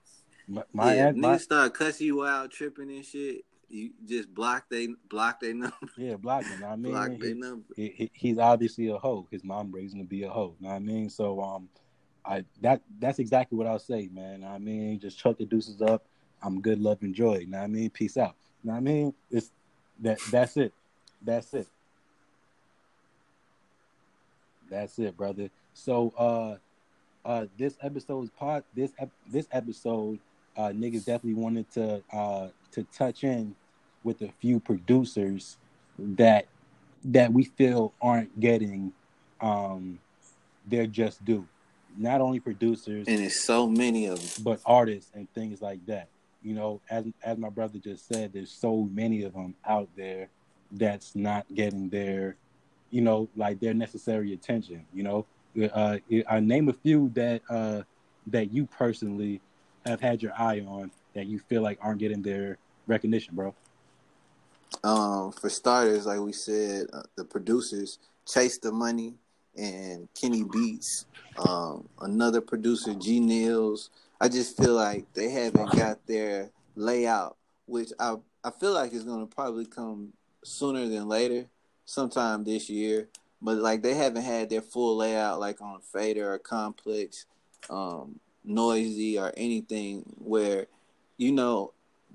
My, 0.47 0.63
my, 0.73 0.95
yeah, 0.95 1.11
my, 1.11 1.35
niggas 1.35 1.41
start 1.41 1.73
cussing 1.73 2.07
you 2.07 2.25
out, 2.25 2.51
tripping 2.51 2.89
and 2.89 3.05
shit. 3.05 3.45
You 3.71 3.91
just 4.05 4.33
block 4.33 4.65
they 4.69 4.89
block 5.09 5.39
their 5.39 5.53
number. 5.53 5.75
Yeah, 5.97 6.15
block 6.15 6.43
them. 6.43 6.63
I 6.65 6.75
mean, 6.75 6.91
block 6.91 7.11
their 7.17 7.35
number. 7.35 7.73
He, 7.75 7.93
he, 7.95 8.11
he's 8.13 8.37
obviously 8.37 8.89
a 8.89 8.97
hoe. 8.97 9.27
His 9.31 9.45
mom 9.45 9.71
raised 9.71 9.93
him 9.93 10.01
to 10.01 10.05
be 10.05 10.23
a 10.23 10.29
hoe. 10.29 10.55
Know 10.59 10.69
what 10.69 10.75
I 10.75 10.79
mean? 10.79 11.09
So 11.09 11.41
um, 11.41 11.69
I 12.25 12.43
that 12.61 12.81
that's 12.99 13.19
exactly 13.19 13.57
what 13.57 13.67
I'll 13.67 13.79
say, 13.79 14.09
man. 14.13 14.43
I 14.43 14.57
mean, 14.57 14.99
just 14.99 15.17
chuck 15.17 15.37
the 15.37 15.45
deuces 15.45 15.81
up. 15.81 16.03
I'm 16.43 16.59
good, 16.59 16.79
love, 16.81 17.01
and 17.01 17.15
joy. 17.15 17.45
Know 17.47 17.59
what 17.59 17.63
I 17.63 17.67
mean? 17.67 17.89
Peace 17.89 18.17
out. 18.17 18.35
Know 18.63 18.73
what 18.73 18.79
I 18.79 18.81
mean? 18.81 19.13
It's 19.29 19.51
that 20.01 20.19
that's 20.29 20.57
it. 20.57 20.73
That's 21.21 21.53
it. 21.53 21.67
That's 24.69 24.99
it, 24.99 25.15
brother. 25.15 25.49
So 25.73 26.13
uh 26.17 26.57
uh 27.25 27.45
this 27.57 27.77
episode's 27.81 28.31
part 28.31 28.65
this 28.75 28.91
ep- 28.99 29.11
this 29.27 29.47
episode 29.51 30.19
uh 30.57 30.69
niggas 30.69 31.05
definitely 31.05 31.35
wanted 31.35 31.71
to 31.71 32.03
uh 32.11 32.49
to 32.71 32.83
touch 32.85 33.23
in 33.23 33.55
with 34.03 34.21
a 34.21 34.29
few 34.39 34.59
producers 34.59 35.57
that 35.97 36.47
that 37.03 37.33
we 37.33 37.43
feel 37.43 37.93
aren't 38.01 38.39
getting 38.39 38.93
um 39.41 39.99
their 40.67 40.87
just 40.87 41.23
due. 41.25 41.47
Not 41.97 42.21
only 42.21 42.39
producers 42.39 43.07
and 43.07 43.19
it's 43.19 43.41
so 43.41 43.67
many 43.67 44.05
of 44.05 44.19
them, 44.19 44.43
but 44.43 44.61
artists 44.65 45.11
and 45.13 45.31
things 45.33 45.61
like 45.61 45.85
that. 45.87 46.07
You 46.43 46.53
know, 46.53 46.81
as 46.89 47.05
as 47.23 47.37
my 47.37 47.49
brother 47.49 47.79
just 47.79 48.07
said, 48.07 48.33
there's 48.33 48.51
so 48.51 48.87
many 48.91 49.23
of 49.23 49.33
them 49.33 49.55
out 49.67 49.89
there 49.95 50.29
that's 50.71 51.15
not 51.15 51.45
getting 51.53 51.89
their, 51.89 52.35
you 52.91 53.01
know, 53.01 53.27
like 53.35 53.59
their 53.59 53.73
necessary 53.73 54.33
attention. 54.33 54.85
You 54.93 55.03
know, 55.03 55.25
uh, 55.73 55.97
I 56.29 56.39
name 56.39 56.69
a 56.69 56.73
few 56.73 57.11
that 57.15 57.41
uh, 57.49 57.81
that 58.27 58.53
you 58.53 58.65
personally 58.65 59.41
have 59.85 59.99
had 59.99 60.21
your 60.21 60.33
eye 60.33 60.61
on 60.61 60.91
that 61.13 61.25
you 61.25 61.39
feel 61.39 61.61
like 61.61 61.77
aren't 61.81 61.99
getting 61.99 62.21
their 62.21 62.57
recognition, 62.87 63.35
bro. 63.35 63.53
Um, 64.83 65.31
for 65.31 65.49
starters, 65.49 66.05
like 66.05 66.19
we 66.19 66.33
said, 66.33 66.87
uh, 66.93 67.03
the 67.15 67.25
producers 67.25 67.99
chase 68.27 68.57
the 68.57 68.71
money 68.71 69.15
and 69.57 70.07
Kenny 70.13 70.43
Beats. 70.43 71.05
Um, 71.37 71.87
another 72.01 72.41
producer, 72.41 72.93
G 72.93 73.19
Nils. 73.19 73.89
I 74.19 74.27
just 74.27 74.57
feel 74.57 74.73
like 74.73 75.11
they 75.13 75.29
haven't 75.29 75.71
got 75.73 76.05
their 76.07 76.51
layout, 76.75 77.37
which 77.65 77.91
I 77.99 78.15
I 78.43 78.51
feel 78.51 78.73
like 78.73 78.93
is 78.93 79.03
going 79.03 79.27
to 79.27 79.35
probably 79.35 79.65
come 79.65 80.13
sooner 80.43 80.87
than 80.87 81.07
later, 81.07 81.45
sometime 81.85 82.43
this 82.43 82.69
year. 82.69 83.07
But 83.41 83.57
like 83.57 83.81
they 83.81 83.93
haven't 83.93 84.23
had 84.23 84.49
their 84.49 84.61
full 84.61 84.97
layout 84.97 85.39
like 85.39 85.61
on 85.61 85.81
Fader 85.81 86.33
or 86.33 86.39
Complex, 86.39 87.25
um, 87.69 88.19
Noisey 88.47 89.19
or 89.19 89.33
anything 89.35 90.03
where, 90.17 90.67
you 91.17 91.31
know, 91.31 91.73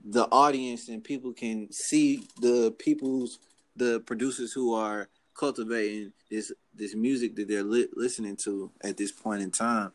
the 0.08 0.28
audience 0.30 0.88
and 0.88 1.02
people 1.02 1.32
can 1.32 1.70
see 1.72 2.28
the 2.40 2.72
people's 2.78 3.40
the 3.74 4.00
producers 4.00 4.52
who 4.52 4.72
are 4.72 5.08
cultivating 5.34 6.12
this 6.30 6.52
this 6.74 6.94
music 6.94 7.34
that 7.34 7.48
they're 7.48 7.64
li- 7.64 7.88
listening 7.94 8.36
to 8.36 8.70
at 8.82 8.96
this 8.96 9.10
point 9.10 9.42
in 9.42 9.50
time. 9.50 9.90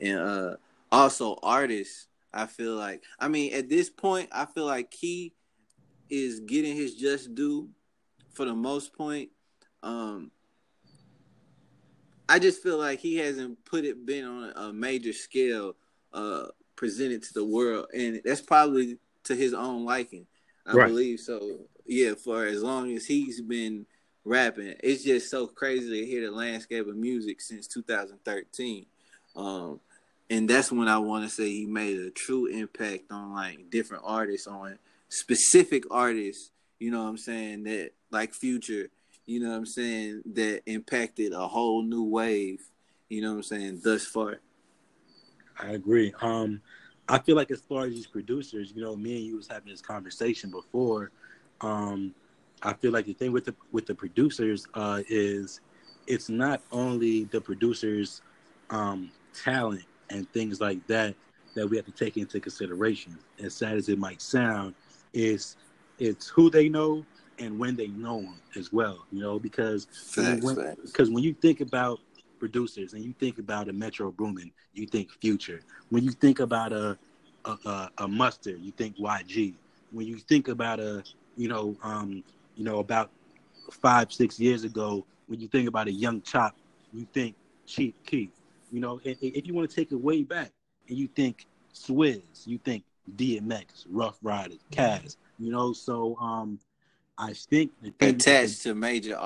And 0.00 0.18
uh 0.18 0.56
also 0.92 1.36
artists 1.42 2.06
i 2.32 2.46
feel 2.46 2.76
like 2.76 3.02
i 3.18 3.26
mean 3.26 3.52
at 3.52 3.68
this 3.68 3.90
point 3.90 4.28
i 4.30 4.44
feel 4.44 4.66
like 4.66 4.88
key 4.90 5.32
is 6.08 6.38
getting 6.40 6.76
his 6.76 6.94
just 6.94 7.34
due 7.34 7.68
for 8.30 8.44
the 8.44 8.54
most 8.54 8.92
point. 8.92 9.30
Um 9.82 10.30
i 12.28 12.38
just 12.38 12.62
feel 12.62 12.78
like 12.78 13.00
he 13.00 13.16
hasn't 13.16 13.64
put 13.64 13.84
it 13.84 14.06
been 14.06 14.24
on 14.24 14.52
a 14.54 14.72
major 14.72 15.12
scale 15.12 15.74
uh 16.12 16.46
presented 16.76 17.22
to 17.24 17.34
the 17.34 17.44
world. 17.44 17.86
And 17.92 18.20
that's 18.24 18.42
probably 18.42 18.98
to 19.26 19.36
his 19.36 19.54
own 19.54 19.84
liking. 19.84 20.26
I 20.66 20.72
right. 20.72 20.88
believe 20.88 21.20
so. 21.20 21.60
Yeah, 21.86 22.14
for 22.14 22.44
as 22.46 22.62
long 22.62 22.92
as 22.96 23.06
he's 23.06 23.40
been 23.40 23.86
rapping, 24.24 24.74
it's 24.82 25.04
just 25.04 25.30
so 25.30 25.46
crazy 25.46 26.00
to 26.00 26.06
hear 26.06 26.28
the 26.28 26.36
landscape 26.36 26.86
of 26.88 26.96
music 26.96 27.40
since 27.40 27.66
2013. 27.68 28.86
Um, 29.36 29.80
and 30.28 30.50
that's 30.50 30.72
when 30.72 30.88
I 30.88 30.98
want 30.98 31.24
to 31.24 31.30
say 31.30 31.48
he 31.48 31.66
made 31.66 31.98
a 31.98 32.10
true 32.10 32.46
impact 32.46 33.12
on 33.12 33.34
like 33.34 33.70
different 33.70 34.02
artists, 34.06 34.46
on 34.46 34.78
specific 35.08 35.84
artists. 35.90 36.50
You 36.80 36.90
know 36.90 37.04
what 37.04 37.10
I'm 37.10 37.18
saying? 37.18 37.64
That 37.64 37.92
like 38.10 38.34
Future. 38.34 38.88
You 39.24 39.40
know 39.40 39.50
what 39.50 39.56
I'm 39.56 39.66
saying? 39.66 40.22
That 40.34 40.62
impacted 40.66 41.32
a 41.32 41.46
whole 41.46 41.82
new 41.82 42.04
wave. 42.04 42.60
You 43.08 43.22
know 43.22 43.30
what 43.30 43.36
I'm 43.36 43.42
saying? 43.44 43.80
Thus 43.84 44.04
far. 44.04 44.40
I 45.58 45.70
agree. 45.70 46.12
Um, 46.20 46.60
I 47.08 47.18
feel 47.18 47.36
like 47.36 47.50
as 47.50 47.60
far 47.60 47.84
as 47.84 47.92
these 47.92 48.06
producers, 48.06 48.72
you 48.74 48.82
know, 48.82 48.96
me 48.96 49.16
and 49.16 49.24
you 49.26 49.36
was 49.36 49.48
having 49.48 49.70
this 49.70 49.80
conversation 49.80 50.50
before. 50.50 51.10
Um, 51.60 52.14
I 52.62 52.72
feel 52.72 52.92
like 52.92 53.06
the 53.06 53.12
thing 53.12 53.32
with 53.32 53.44
the 53.44 53.54
with 53.72 53.86
the 53.86 53.94
producers 53.94 54.66
uh, 54.74 55.02
is 55.08 55.60
it's 56.06 56.28
not 56.28 56.62
only 56.72 57.24
the 57.24 57.40
producers' 57.40 58.22
um, 58.70 59.10
talent 59.34 59.84
and 60.10 60.30
things 60.32 60.60
like 60.60 60.84
that 60.86 61.14
that 61.54 61.68
we 61.68 61.76
have 61.76 61.86
to 61.86 61.92
take 61.92 62.16
into 62.16 62.40
consideration. 62.40 63.18
As 63.42 63.54
sad 63.54 63.76
as 63.76 63.88
it 63.88 63.98
might 63.98 64.20
sound, 64.20 64.74
is 65.12 65.56
it's 65.98 66.28
who 66.28 66.50
they 66.50 66.68
know 66.68 67.04
and 67.38 67.58
when 67.58 67.76
they 67.76 67.88
know 67.88 68.22
them 68.22 68.40
as 68.56 68.72
well. 68.72 69.04
You 69.12 69.20
know, 69.20 69.38
because 69.38 69.86
facts, 70.14 70.44
when, 70.44 70.76
because 70.84 71.10
when 71.10 71.22
you 71.22 71.34
think 71.34 71.60
about 71.60 72.00
producers 72.38 72.92
and 72.92 73.04
you 73.04 73.14
think 73.18 73.38
about 73.38 73.68
a 73.68 73.72
Metro 73.72 74.10
Boomin, 74.10 74.50
you 74.74 74.86
think 74.86 75.10
Future. 75.20 75.60
When 75.90 76.04
you 76.04 76.12
think 76.12 76.40
about 76.40 76.72
a 76.72 76.98
a, 77.44 77.50
a, 77.68 77.90
a 77.98 78.08
Mustard, 78.08 78.60
you 78.60 78.72
think 78.72 78.96
YG. 78.98 79.54
When 79.92 80.06
you 80.06 80.18
think 80.18 80.48
about 80.48 80.80
a 80.80 81.02
you 81.36 81.48
know 81.48 81.76
um, 81.82 82.22
you 82.56 82.64
know 82.64 82.78
about 82.80 83.10
five 83.70 84.12
six 84.12 84.38
years 84.38 84.64
ago, 84.64 85.06
when 85.26 85.40
you 85.40 85.48
think 85.48 85.68
about 85.68 85.88
a 85.88 85.92
Young 85.92 86.20
Chop, 86.22 86.56
you 86.92 87.06
think 87.12 87.34
Chief 87.66 87.94
Keef. 88.04 88.30
You 88.72 88.80
know, 88.80 89.00
if, 89.04 89.18
if 89.22 89.46
you 89.46 89.54
want 89.54 89.70
to 89.70 89.76
take 89.76 89.92
it 89.92 89.96
way 89.96 90.22
back 90.22 90.50
and 90.88 90.98
you 90.98 91.08
think 91.08 91.46
Swizz, 91.72 92.46
you 92.46 92.58
think 92.58 92.84
DMX, 93.16 93.86
Ruff 93.88 94.18
Ryders, 94.22 94.58
Caz. 94.72 95.16
You 95.38 95.52
know, 95.52 95.72
so 95.72 96.16
um, 96.16 96.58
I 97.18 97.32
think 97.32 97.72
attached 98.00 98.62
to 98.62 98.74
major 98.74 99.16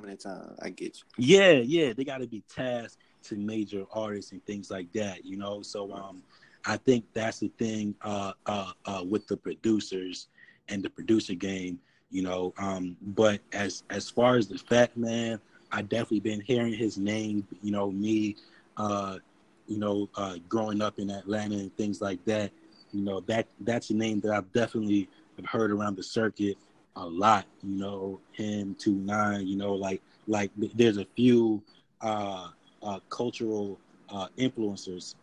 many 0.00 0.16
times. 0.16 0.58
I 0.62 0.70
get 0.70 0.96
you. 0.98 1.04
Yeah, 1.38 1.52
yeah, 1.52 1.92
they 1.92 2.04
got 2.04 2.18
to 2.18 2.26
be 2.26 2.42
tasked 2.54 2.98
to 3.24 3.36
major 3.36 3.84
artists 3.92 4.32
and 4.32 4.44
things 4.46 4.70
like 4.70 4.92
that. 4.92 5.24
You 5.24 5.36
know, 5.36 5.62
so 5.62 5.92
um, 5.92 6.22
I 6.66 6.76
think 6.76 7.04
that's 7.12 7.40
the 7.40 7.48
thing 7.58 7.94
uh, 8.02 8.32
uh, 8.46 8.72
uh, 8.86 9.04
with 9.08 9.26
the 9.26 9.36
producers 9.36 10.28
and 10.68 10.82
the 10.82 10.90
producer 10.90 11.34
game. 11.34 11.78
You 12.10 12.22
know, 12.22 12.52
um, 12.58 12.96
but 13.00 13.40
as 13.52 13.84
as 13.90 14.10
far 14.10 14.36
as 14.36 14.48
the 14.48 14.58
Fat 14.58 14.96
man, 14.96 15.40
I 15.70 15.82
definitely 15.82 16.20
been 16.20 16.40
hearing 16.40 16.74
his 16.74 16.98
name. 16.98 17.46
You 17.62 17.70
know, 17.70 17.90
me, 17.90 18.36
uh, 18.76 19.18
you 19.66 19.78
know, 19.78 20.08
uh, 20.16 20.36
growing 20.48 20.82
up 20.82 20.98
in 20.98 21.10
Atlanta 21.10 21.54
and 21.54 21.76
things 21.76 22.00
like 22.00 22.24
that. 22.24 22.50
You 22.92 23.02
know, 23.02 23.20
that 23.20 23.46
that's 23.60 23.90
a 23.90 23.94
name 23.94 24.20
that 24.20 24.32
I've 24.32 24.52
definitely 24.52 25.08
heard 25.46 25.70
around 25.70 25.96
the 25.96 26.02
circuit 26.02 26.58
a 26.96 27.06
lot. 27.06 27.46
You 27.62 27.76
know, 27.76 28.20
him 28.32 28.76
two 28.78 28.94
nine. 28.94 29.46
You 29.46 29.56
know, 29.56 29.74
like 29.74 30.02
like 30.26 30.50
there's 30.56 30.98
a 30.98 31.06
few 31.16 31.62
uh, 32.00 32.48
uh, 32.82 33.00
cultural 33.08 33.78
uh, 34.08 34.28
influencers 34.38 35.14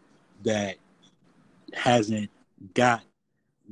that 0.43 0.77
hasn't 1.73 2.29
got 2.73 3.01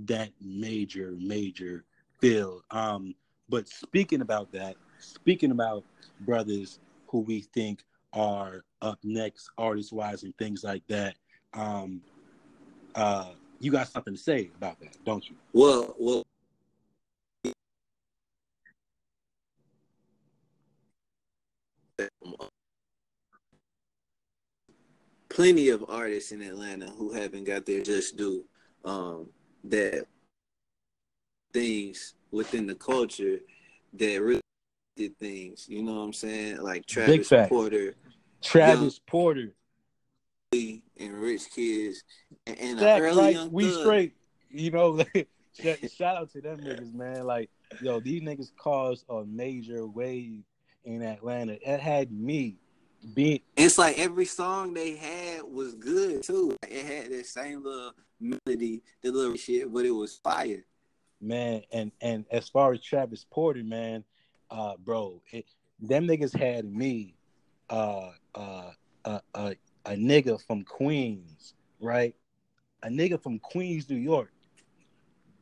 that 0.06 0.30
major 0.42 1.16
major 1.20 1.84
feel. 2.20 2.64
Um, 2.72 3.16
but 3.50 3.68
speaking 3.68 4.22
about 4.22 4.52
that, 4.52 4.76
speaking 5.00 5.52
about 5.52 5.84
brothers 6.22 6.80
who 7.08 7.20
we 7.20 7.42
think 7.42 7.84
are 8.14 8.64
up 8.82 9.00
next 9.04 9.50
artist 9.58 9.94
wise 9.94 10.24
and 10.24 10.36
things 10.38 10.64
like 10.64 10.84
that, 10.88 11.16
um, 11.54 12.02
uh, 12.96 13.32
you 13.60 13.72
got 13.72 13.88
something 13.88 14.14
to 14.14 14.20
say 14.20 14.52
about 14.58 14.80
that, 14.80 14.98
don't 15.06 15.30
you? 15.30 15.36
Well, 15.54 15.96
well, 16.00 16.25
plenty 25.36 25.68
of 25.68 25.84
artists 25.90 26.32
in 26.32 26.42
Atlanta 26.42 26.88
who 26.98 27.12
haven't 27.12 27.44
got 27.44 27.66
their 27.66 27.84
just 27.84 28.16
due. 28.16 28.46
Um, 28.86 29.28
that 29.66 30.06
things 31.52 32.14
within 32.32 32.68
the 32.68 32.76
culture 32.76 33.40
that 33.94 34.22
really 34.22 34.42
did 34.96 35.18
things. 35.18 35.66
You 35.68 35.84
know 35.84 35.96
what 35.96 36.02
I'm 36.02 36.14
saying? 36.14 36.62
Like 36.62 36.86
Travis 36.86 37.28
Porter, 37.50 37.96
Travis 38.42 38.80
young, 38.80 38.92
Porter, 39.08 39.54
and 40.54 41.14
Rich 41.14 41.52
Kidz, 41.56 41.98
and, 42.48 42.58
and 42.60 42.82
early 42.82 43.18
right, 43.18 43.34
young 43.34 43.52
we 43.52 43.70
straight. 43.72 44.14
You 44.50 44.72
know, 44.72 45.04
shout 45.54 46.16
out 46.16 46.32
to 46.32 46.42
them 46.42 46.60
niggas, 46.60 46.94
man. 46.94 47.26
Like, 47.26 47.50
yo, 47.82 48.00
these 48.00 48.22
niggas 48.22 48.52
caused 48.56 49.04
a 49.10 49.26
major 49.26 49.86
wave 49.86 50.44
in 50.86 51.02
Atlanta. 51.02 51.58
It 51.62 51.80
had 51.82 52.12
me 52.12 52.58
being. 53.14 53.40
It's 53.56 53.78
like 53.78 54.00
every 54.00 54.26
song 54.26 54.74
they 54.74 54.96
had 54.96 55.44
was 55.44 55.76
good 55.76 56.24
too. 56.24 56.56
It 56.68 56.86
had 56.86 57.12
that 57.12 57.26
same 57.26 57.64
little 57.64 57.94
melody, 58.20 58.82
the 59.02 59.12
little 59.12 59.36
shit, 59.36 59.72
but 59.72 59.86
it 59.86 59.92
was 59.92 60.16
fire. 60.16 60.66
Man, 61.22 61.62
and 61.72 61.92
and 62.02 62.26
as 62.32 62.50
far 62.50 62.74
as 62.74 62.82
Travis 62.82 63.26
Porter, 63.30 63.64
man, 63.64 64.04
uh, 64.52 64.74
bro, 64.84 65.22
it, 65.32 65.46
them 65.80 66.08
niggas 66.08 66.38
had 66.38 66.66
me, 66.66 67.16
uh, 67.70 68.12
uh, 68.34 68.72
uh, 69.04 69.20
uh, 69.34 69.54
a 69.86 69.92
nigga 69.92 70.42
from 70.46 70.64
Queens, 70.64 71.54
right? 71.80 72.16
A 72.84 72.90
nigga 72.90 73.22
from 73.22 73.40
Queens, 73.40 73.90
New 73.90 73.98
York, 73.98 74.32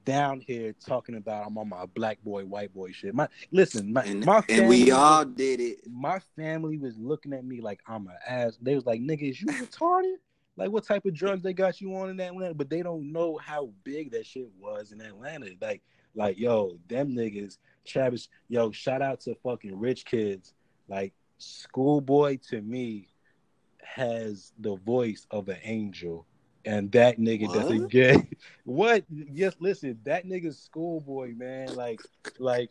down 0.06 0.42
here 0.42 0.74
talking 0.86 1.16
about 1.16 1.48
I'm 1.48 1.58
on 1.58 1.70
my 1.70 1.86
black 1.86 2.24
boy, 2.24 2.46
white 2.46 2.74
boy 2.74 2.92
shit. 2.92 3.14
My 3.14 3.28
listen, 3.52 3.94
my 3.94 4.04
and, 4.04 4.26
my 4.26 4.42
family, 4.42 4.60
and 4.60 4.70
we 4.70 4.92
all 4.92 5.26
did 5.26 5.60
it. 5.60 5.80
My 5.90 6.20
family 6.36 6.78
was 6.78 6.98
looking 6.98 7.34
at 7.34 7.46
me 7.46 7.62
like 7.62 7.82
I'm 7.88 8.08
an 8.08 8.16
ass. 8.28 8.58
They 8.62 8.76
was 8.76 8.86
like, 8.86 9.02
"Nigga, 9.02 9.30
is 9.30 9.42
you 9.42 9.48
retarded? 9.48 10.16
Like, 10.56 10.70
what 10.70 10.84
type 10.84 11.06
of 11.06 11.14
drugs 11.14 11.42
they 11.42 11.54
got 11.54 11.82
you 11.82 11.96
on 11.96 12.10
in 12.10 12.20
Atlanta?" 12.20 12.54
But 12.54 12.70
they 12.70 12.82
don't 12.82 13.12
know 13.12 13.38
how 13.38 13.70
big 13.84 14.12
that 14.12 14.26
shit 14.26 14.50
was 14.60 14.92
in 14.92 15.02
Atlanta. 15.02 15.50
Like, 15.62 15.82
like 16.16 16.38
yo, 16.38 16.78
them 16.88 17.16
niggas, 17.16 17.58
Travis, 17.86 18.30
yo, 18.50 18.72
shout 18.72 19.02
out 19.02 19.22
to 19.22 19.36
fucking 19.36 19.80
Rich 19.80 20.06
Kidz. 20.06 20.54
Like, 20.88 21.14
schoolboy 21.38 22.40
to 22.50 22.62
me 22.62 23.08
has 23.84 24.54
the 24.60 24.76
voice 24.78 25.28
of 25.32 25.50
an 25.50 25.60
angel 25.64 26.26
and 26.66 26.92
that 26.92 27.20
nigga 27.20 27.48
what? 27.48 27.56
doesn't 27.56 27.88
get 27.92 28.26
what. 28.64 29.04
Yes, 29.10 29.56
listen, 29.60 30.00
that 30.04 30.26
nigga's 30.26 30.60
schoolboy, 30.60 31.34
man. 31.36 31.76
Like, 31.76 32.02
like 32.40 32.70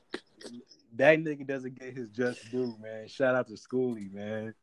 that 0.96 1.18
nigga 1.18 1.46
doesn't 1.46 1.78
get 1.78 1.96
his 1.96 2.08
just 2.10 2.50
due, 2.50 2.76
man. 2.80 3.08
Shout 3.08 3.34
out 3.34 3.48
to 3.48 3.54
Skooly, 3.54 4.12
man. 4.12 4.54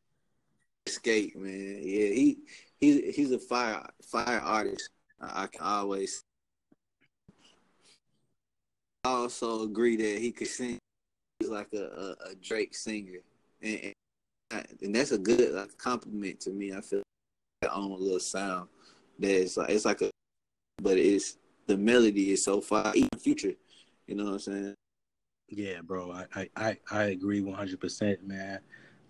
Skate, 0.87 1.35
man. 1.37 1.79
Yeah, 1.81 2.07
he 2.07 2.39
he's 2.79 3.15
he's 3.15 3.31
a 3.31 3.39
fire 3.39 3.87
fire 4.03 4.39
artist. 4.39 4.89
I, 5.21 5.43
I 5.43 5.47
can 5.47 5.61
always. 5.61 6.23
I 9.05 9.09
also 9.09 9.63
agree 9.63 9.95
that 9.95 10.19
he 10.19 10.31
could 10.31 10.47
sing. 10.47 10.77
He's 11.39 11.49
like 11.49 11.69
a, 11.73 11.85
a, 11.85 12.31
a 12.31 12.35
Drake 12.41 12.75
singer, 12.75 13.19
and, 13.61 13.93
and 14.51 14.65
and 14.81 14.95
that's 14.95 15.11
a 15.11 15.17
good 15.17 15.53
like, 15.53 15.77
compliment 15.77 16.39
to 16.41 16.49
me. 16.49 16.73
I 16.73 16.81
feel 16.81 16.99
like 17.61 17.71
own 17.71 17.91
a 17.91 17.95
little 17.95 18.19
sound 18.19 18.67
it's 19.21 19.57
like 19.57 19.69
it's 19.69 19.85
like 19.85 20.01
a, 20.01 20.11
but 20.81 20.97
it's 20.97 21.37
the 21.67 21.77
melody 21.77 22.31
is 22.31 22.43
so 22.43 22.61
far 22.61 22.91
even 22.95 23.09
future. 23.19 23.53
You 24.07 24.15
know 24.15 24.25
what 24.25 24.33
I'm 24.33 24.39
saying? 24.39 24.75
Yeah, 25.49 25.81
bro. 25.81 26.11
I 26.35 26.49
I 26.55 26.77
I 26.91 27.03
agree 27.05 27.41
100, 27.41 27.79
percent 27.79 28.27
man. 28.27 28.59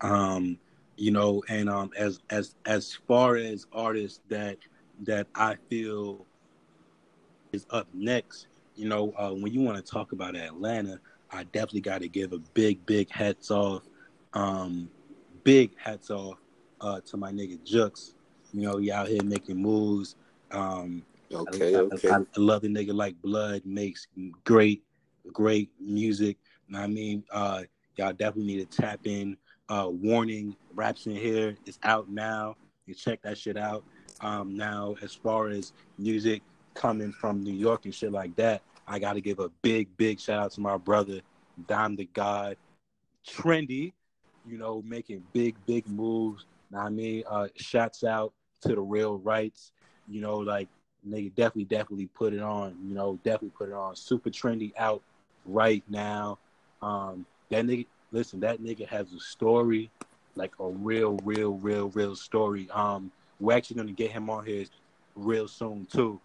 Um, 0.00 0.58
you 0.96 1.10
know, 1.10 1.42
and 1.48 1.68
um, 1.68 1.90
as 1.96 2.20
as 2.30 2.54
as 2.66 2.94
far 3.06 3.36
as 3.36 3.66
artists 3.72 4.20
that 4.28 4.58
that 5.04 5.26
I 5.34 5.56
feel 5.68 6.26
is 7.52 7.66
up 7.70 7.88
next, 7.94 8.46
you 8.76 8.88
know, 8.88 9.12
uh, 9.18 9.30
when 9.30 9.52
you 9.52 9.60
want 9.60 9.84
to 9.84 9.92
talk 9.92 10.12
about 10.12 10.36
Atlanta, 10.36 11.00
I 11.30 11.44
definitely 11.44 11.80
got 11.80 12.00
to 12.02 12.08
give 12.08 12.32
a 12.32 12.38
big, 12.38 12.84
big 12.86 13.10
hats 13.10 13.50
off, 13.50 13.82
um, 14.34 14.90
big 15.44 15.76
hats 15.78 16.10
off 16.10 16.38
uh, 16.80 17.00
to 17.00 17.16
my 17.16 17.32
nigga 17.32 17.58
Jux. 17.58 18.14
You 18.52 18.62
know, 18.62 18.78
he 18.78 18.90
out 18.90 19.08
here 19.08 19.22
making 19.22 19.56
moves. 19.56 20.16
Um, 20.50 21.04
okay, 21.32 21.74
I, 21.74 21.78
okay. 21.78 22.10
I, 22.10 22.16
I, 22.16 22.24
love 22.36 22.62
the 22.62 22.68
nigga 22.68 22.94
like 22.94 23.20
Blood 23.22 23.62
makes 23.64 24.08
great, 24.44 24.82
great 25.32 25.70
music. 25.78 26.36
I 26.74 26.86
mean, 26.86 27.24
uh, 27.30 27.62
y'all 27.96 28.12
definitely 28.12 28.54
need 28.54 28.70
to 28.70 28.82
tap 28.82 29.00
in. 29.04 29.36
Uh, 29.68 29.88
Warning 29.88 30.56
raps 30.74 31.06
in 31.06 31.14
here 31.14 31.56
is 31.66 31.78
out 31.84 32.08
now. 32.08 32.56
You 32.86 32.94
check 32.94 33.22
that 33.22 33.38
shit 33.38 33.56
out. 33.56 33.84
Um, 34.20 34.56
now, 34.56 34.96
as 35.02 35.14
far 35.14 35.48
as 35.48 35.72
music 35.96 36.42
coming 36.74 37.12
from 37.12 37.42
New 37.42 37.54
York 37.54 37.84
and 37.84 37.94
shit 37.94 38.12
like 38.12 38.34
that, 38.36 38.62
I 38.86 38.98
got 38.98 39.12
to 39.12 39.20
give 39.20 39.38
a 39.38 39.48
big, 39.62 39.96
big 39.96 40.18
shout 40.18 40.40
out 40.40 40.52
to 40.52 40.60
my 40.60 40.76
brother, 40.76 41.20
Dom 41.68 41.96
the 41.96 42.08
God, 42.12 42.56
Trendy. 43.26 43.92
You 44.48 44.58
know, 44.58 44.82
making 44.84 45.22
big, 45.32 45.54
big 45.66 45.86
moves. 45.86 46.46
I 46.76 46.88
mean, 46.88 47.22
uh, 47.28 47.48
shouts 47.56 48.04
out 48.04 48.32
to 48.62 48.68
the 48.74 48.80
real 48.80 49.18
rights. 49.18 49.72
You 50.08 50.20
know, 50.20 50.38
like 50.38 50.68
nigga 51.08 51.34
definitely, 51.34 51.64
definitely 51.64 52.06
put 52.06 52.32
it 52.32 52.40
on. 52.40 52.76
You 52.86 52.94
know, 52.94 53.18
definitely 53.24 53.50
put 53.56 53.68
it 53.68 53.74
on. 53.74 53.96
Super 53.96 54.30
trendy 54.30 54.72
out 54.76 55.02
right 55.46 55.84
now. 55.88 56.38
Um, 56.82 57.26
that 57.50 57.64
nigga, 57.64 57.86
listen, 58.12 58.40
that 58.40 58.62
nigga 58.62 58.86
has 58.88 59.12
a 59.12 59.20
story, 59.20 59.90
like 60.34 60.52
a 60.60 60.68
real, 60.68 61.18
real, 61.24 61.54
real, 61.54 61.88
real 61.90 62.16
story. 62.16 62.68
Um, 62.72 63.10
we're 63.38 63.56
actually 63.56 63.76
gonna 63.76 63.92
get 63.92 64.10
him 64.10 64.30
on 64.30 64.44
here 64.44 64.64
real 65.16 65.48
soon 65.48 65.86
too. 65.86 66.20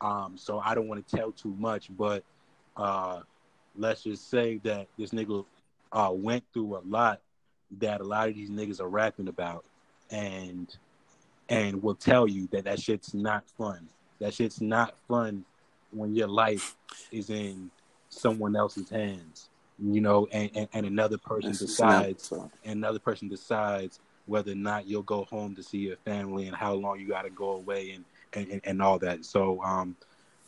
Um, 0.00 0.36
so 0.36 0.60
I 0.60 0.74
don't 0.74 0.88
want 0.88 1.06
to 1.06 1.16
tell 1.16 1.32
too 1.32 1.54
much, 1.58 1.88
but 1.96 2.22
uh, 2.76 3.20
let's 3.76 4.04
just 4.04 4.30
say 4.30 4.58
that 4.62 4.86
this 4.96 5.10
nigga 5.10 5.44
uh, 5.92 6.10
went 6.12 6.44
through 6.52 6.76
a 6.76 6.82
lot 6.86 7.20
that 7.80 8.00
a 8.00 8.04
lot 8.04 8.28
of 8.28 8.34
these 8.34 8.50
niggas 8.50 8.80
are 8.80 8.88
rapping 8.88 9.28
about, 9.28 9.64
and 10.10 10.76
and 11.48 11.82
will 11.82 11.94
tell 11.94 12.28
you 12.28 12.48
that 12.52 12.64
that 12.64 12.80
shit's 12.80 13.14
not 13.14 13.44
fun. 13.56 13.88
That 14.20 14.34
shit's 14.34 14.60
not 14.60 14.94
fun 15.06 15.44
when 15.90 16.14
your 16.14 16.28
life 16.28 16.76
is 17.10 17.30
in 17.30 17.70
someone 18.08 18.56
else's 18.56 18.90
hands, 18.90 19.48
you 19.78 20.00
know, 20.00 20.26
and, 20.32 20.50
and, 20.54 20.68
and 20.72 20.86
another 20.86 21.18
person 21.18 21.50
That's 21.50 21.60
decides, 21.60 22.32
and 22.32 22.52
another 22.64 22.98
person 22.98 23.28
decides 23.28 24.00
whether 24.26 24.52
or 24.52 24.56
not 24.56 24.86
you'll 24.86 25.02
go 25.02 25.24
home 25.24 25.54
to 25.54 25.62
see 25.62 25.78
your 25.78 25.96
family 25.96 26.46
and 26.46 26.56
how 26.56 26.74
long 26.74 27.00
you 27.00 27.08
got 27.08 27.22
to 27.22 27.30
go 27.30 27.52
away 27.52 27.92
and, 27.92 28.04
and, 28.34 28.60
and 28.64 28.82
all 28.82 28.98
that. 28.98 29.24
So, 29.24 29.62
um, 29.62 29.96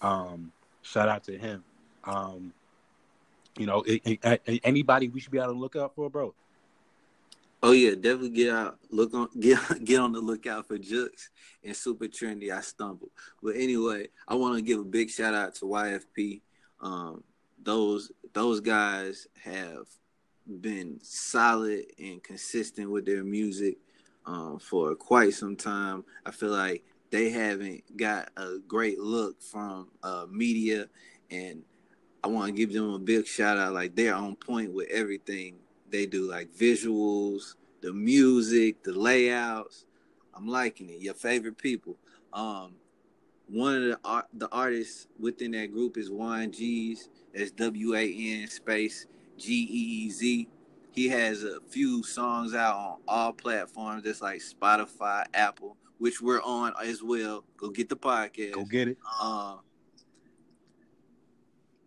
um, 0.03 0.53
shout 0.83 1.09
out 1.09 1.25
to 1.25 1.39
him. 1.39 1.65
Um, 2.05 2.53
you 3.57 3.67
know, 3.67 3.83
it, 3.87 4.19
it, 4.23 4.61
anybody 4.65 5.09
we 5.09 5.21
should 5.21 5.33
be 5.33 5.39
able 5.39 5.53
to 5.53 5.59
look 5.59 5.77
out 5.77 5.95
for, 5.95 6.09
bro. 6.11 6.35
Oh 7.63 7.73
yeah, 7.73 7.91
definitely 7.91 8.31
get 8.31 8.55
out. 8.55 8.79
Look 8.91 9.13
on 9.15 9.29
get 9.41 9.59
get 9.85 10.01
on 10.01 10.13
the 10.13 10.21
lookout 10.21 10.67
for 10.67 10.79
Jux 10.79 11.29
and 11.63 11.77
Super 11.77 12.07
Trendy. 12.07 12.51
I 12.51 12.61
stumbled, 12.61 13.11
but 13.43 13.57
anyway, 13.57 14.09
I 14.27 14.35
want 14.35 14.57
to 14.57 14.63
give 14.63 14.81
a 14.81 14.85
big 14.85 15.11
shout 15.11 15.35
out 15.35 15.55
to 15.57 15.67
YFP. 15.67 16.41
Um, 16.81 17.23
those 17.63 18.13
those 18.33 18.61
guys 18.61 19.27
have 19.45 19.87
been 20.61 20.99
solid 21.03 21.85
and 21.99 22.23
consistent 22.23 22.91
with 22.91 23.05
their 23.05 23.25
music 23.25 23.77
um, 24.25 24.59
for 24.59 24.95
quite 24.95 25.35
some 25.35 25.55
time. 25.55 26.05
I 26.25 26.31
feel 26.31 26.51
like 26.51 26.83
they 27.11 27.29
haven't 27.31 27.97
got 27.97 28.31
a 28.39 28.59
great 28.67 28.99
look 28.99 29.43
from 29.43 29.89
uh, 30.03 30.25
media, 30.31 30.89
and 31.31 31.63
I 32.25 32.29
want 32.29 32.47
to 32.47 32.53
give 32.53 32.73
them 32.73 32.95
a 32.95 32.99
big 32.99 33.27
shout 33.27 33.59
out. 33.59 33.75
Like 33.75 33.95
they're 33.95 34.15
on 34.15 34.35
point 34.37 34.73
with 34.73 34.89
everything 34.91 35.57
they 35.91 36.07
do 36.07 36.29
like 36.31 36.53
visuals, 36.55 37.55
the 37.81 37.93
music, 37.93 38.83
the 38.83 38.93
layouts. 38.93 39.87
I'm 40.35 40.47
liking 40.47 40.89
it. 40.91 41.01
Your 41.01 41.15
favorite 41.15 41.59
people. 41.59 41.97
Um, 42.33 42.75
one 43.49 43.75
of 43.75 43.83
the 43.83 44.01
art, 44.05 44.27
the 44.33 44.49
artists 44.51 45.09
within 45.19 45.51
that 45.53 45.73
group 45.73 45.97
is 45.97 46.11
Wan 46.11 46.53
Geez. 46.53 47.09
That's 47.35 47.51
W 47.53 47.95
A 47.95 48.43
N 48.43 48.49
space 48.49 49.07
G 49.37 49.53
E 49.53 50.07
E 50.07 50.11
Z. 50.11 50.49
He 50.93 51.09
has 51.09 51.45
a 51.45 51.61
few 51.69 52.03
songs 52.03 52.55
out 52.55 52.77
on 52.77 52.97
all 53.07 53.33
platforms, 53.33 54.03
just 54.03 54.23
like 54.23 54.41
Spotify, 54.41 55.25
Apple, 55.35 55.77
which 55.99 56.21
we're 56.21 56.43
on 56.43 56.73
as 56.83 57.03
well. 57.03 57.45
Go 57.57 57.71
get 57.71 57.89
the 57.89 57.97
podcast. 57.97 58.53
Go 58.53 58.65
get 58.65 58.89
it. 58.89 58.99
Uh, 59.21 59.57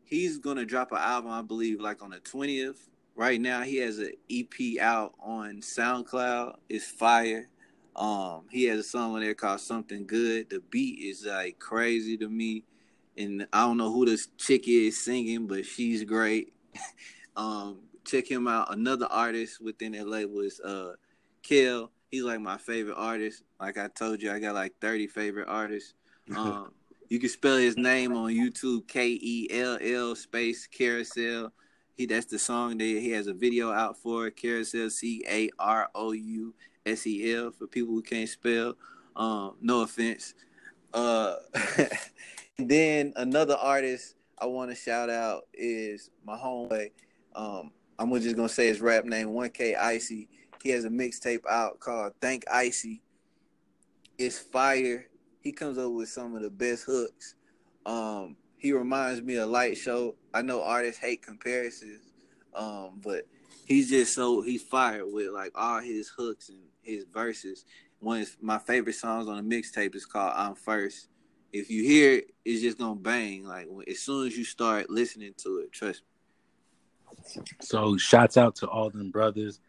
he's 0.06 0.38
gonna 0.38 0.66
drop 0.66 0.92
an 0.92 1.00
album, 1.00 1.32
I 1.32 1.42
believe, 1.42 1.80
like 1.82 2.02
on 2.02 2.12
the 2.12 2.20
twentieth. 2.20 2.90
Right 3.16 3.40
now, 3.40 3.62
he 3.62 3.78
has 3.78 4.00
an 4.00 4.14
EP 4.32 4.80
out 4.82 5.14
on 5.20 5.62
SoundCloud. 5.62 6.56
It's 6.68 6.86
fire. 6.86 7.48
Um, 7.96 8.46
he 8.50 8.66
has 8.66 8.80
a 8.80 8.84
song 8.84 9.14
on 9.14 9.22
there 9.22 9.36
called 9.36 9.62
"Something 9.62 10.08
Good." 10.08 10.50
The 10.50 10.62
beat 10.72 11.00
is 11.00 11.26
like 11.26 11.60
crazy 11.60 12.18
to 12.18 12.28
me, 12.28 12.64
and 13.16 13.48
I 13.54 13.62
don't 13.62 13.78
know 13.78 13.92
who 13.92 14.06
this 14.06 14.30
chick 14.38 14.68
is 14.68 15.04
singing, 15.04 15.46
but 15.46 15.66
she's 15.66 16.04
great. 16.04 16.54
um, 17.36 17.82
check 18.04 18.30
him 18.30 18.48
out. 18.48 18.74
Another 18.74 19.08
artist 19.12 19.62
within 19.62 19.92
that 19.92 20.08
label 20.08 20.40
is 20.40 20.60
uh, 20.62 20.94
Kell. 21.44 21.92
He's 22.10 22.24
like 22.24 22.40
my 22.40 22.58
favorite 22.58 22.98
artist. 22.98 23.44
Like 23.60 23.78
I 23.78 23.90
told 23.90 24.24
you, 24.24 24.32
I 24.32 24.40
got 24.40 24.56
like 24.56 24.74
thirty 24.82 25.08
favorite 25.08 25.48
artists. 25.48 25.94
Um, 26.38 26.72
you 27.10 27.20
can 27.20 27.28
spell 27.28 27.58
his 27.58 27.76
name 27.76 28.16
on 28.16 28.32
YouTube 28.32 28.88
K 28.88 29.20
E 29.22 29.50
L 29.52 29.78
L 29.82 30.16
space 30.16 30.66
Carousel. 30.68 31.52
He 31.96 32.06
that's 32.06 32.26
the 32.26 32.40
song 32.40 32.78
that 32.80 32.84
he 32.84 33.12
has 33.12 33.28
a 33.28 33.34
video 33.34 33.72
out 33.72 33.98
for 33.98 34.30
Carousel 34.32 34.90
C 34.90 35.24
A 35.30 35.50
R 35.60 35.90
O 35.94 36.12
U 36.12 36.54
S 36.86 37.06
E 37.06 37.34
L 37.34 37.52
for 37.52 37.68
people 37.68 37.94
who 37.94 38.02
can't 38.02 38.30
spell. 38.30 38.76
Um, 39.16 39.56
no 39.62 39.82
offense. 39.82 40.34
Uh, 40.94 41.36
then 42.58 43.14
another 43.16 43.56
artist 43.56 44.16
I 44.40 44.46
want 44.48 44.72
to 44.72 44.76
shout 44.76 45.10
out 45.10 45.44
is 45.54 46.10
my 46.26 46.36
homeboy. 46.36 46.92
Um, 47.36 47.72
I'm 48.00 48.14
just 48.20 48.36
gonna 48.36 48.50
say 48.50 48.68
his 48.68 48.82
rap 48.82 49.06
name 49.06 49.30
1K 49.30 49.78
Icy. 49.78 50.28
He 50.64 50.70
has 50.70 50.86
a 50.86 50.90
mixtape 50.90 51.46
out 51.50 51.80
called 51.80 52.14
Thank 52.22 52.46
Icy. 52.52 53.02
It's 54.18 54.40
fire. 54.40 55.08
He 55.42 55.52
comes 55.52 55.78
up 55.78 55.92
with 55.92 56.10
some 56.10 56.36
of 56.36 56.42
the 56.42 56.50
best 56.50 56.86
hooks. 56.86 57.36
Um, 57.86 58.38
he 58.64 58.72
reminds 58.72 59.22
me 59.22 59.36
of 59.36 59.50
Light 59.50 59.78
Show. 59.78 60.16
I 60.34 60.42
know 60.42 60.64
artists 60.64 61.00
hate 61.00 61.22
comparisons, 61.22 62.02
um, 62.56 63.02
but 63.04 63.28
he's 63.66 63.90
just 63.90 64.16
so 64.16 64.42
he's 64.42 64.64
fired 64.64 65.06
with 65.06 65.28
like 65.32 65.52
all 65.54 65.82
his 65.82 66.08
hooks 66.08 66.48
and 66.48 66.60
his 66.82 67.04
verses. 67.14 67.66
One 68.00 68.22
of 68.22 68.38
my 68.42 68.58
favorite 68.58 68.96
songs 68.96 69.28
on 69.28 69.36
the 69.36 69.56
mixtape 69.56 69.94
is 69.96 70.06
called 70.06 70.32
"I'm 70.34 70.56
First. 70.56 71.10
If 71.52 71.70
you 71.70 71.84
hear 71.84 72.14
it, 72.14 72.32
it's 72.46 72.62
just 72.62 72.78
gonna 72.78 72.96
bang. 72.96 73.46
Like 73.46 73.68
as 73.88 74.00
soon 74.00 74.28
as 74.28 74.38
you 74.38 74.46
start 74.46 74.90
listening 74.90 75.34
to 75.40 75.58
it, 75.58 75.74
trust 75.74 76.02
me. 76.02 77.44
So 77.62 77.98
shouts 77.98 78.38
out 78.38 78.56
to 78.58 78.68
all 78.68 78.90
them 78.90 79.12
brothers. 79.12 79.60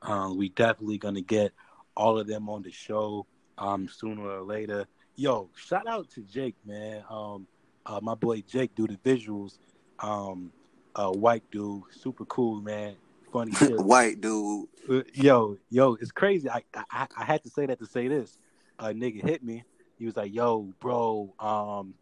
Um, 0.00 0.38
we 0.38 0.50
definitely 0.50 0.98
gonna 0.98 1.22
get 1.22 1.52
all 1.96 2.20
of 2.20 2.28
them 2.28 2.48
on 2.48 2.62
the 2.62 2.70
show 2.70 3.26
um, 3.58 3.88
sooner 3.88 4.22
or 4.22 4.42
later. 4.42 4.86
Yo, 5.16 5.50
shout 5.56 5.88
out 5.88 6.08
to 6.10 6.22
Jake, 6.22 6.56
man. 6.64 7.02
Um, 7.10 7.48
uh, 7.86 8.00
my 8.02 8.14
boy 8.14 8.42
Jake 8.42 8.74
do 8.74 8.86
the 8.86 8.96
visuals. 8.96 9.58
Um, 9.98 10.52
uh, 10.96 11.10
white 11.10 11.42
dude, 11.50 11.82
super 11.90 12.24
cool, 12.26 12.60
man. 12.60 12.96
Funny 13.32 13.52
white 13.60 14.20
dude. 14.20 14.68
Uh, 14.88 15.02
yo, 15.14 15.56
yo, 15.70 15.94
it's 15.94 16.12
crazy. 16.12 16.48
I, 16.48 16.62
I 16.74 17.06
I 17.16 17.24
had 17.24 17.42
to 17.44 17.50
say 17.50 17.66
that 17.66 17.78
to 17.80 17.86
say 17.86 18.08
this. 18.08 18.38
A 18.78 18.86
nigga 18.86 19.22
hit 19.22 19.42
me. 19.42 19.64
He 19.98 20.06
was 20.06 20.16
like, 20.16 20.34
"Yo, 20.34 20.72
bro, 20.80 21.32
um, 21.38 21.94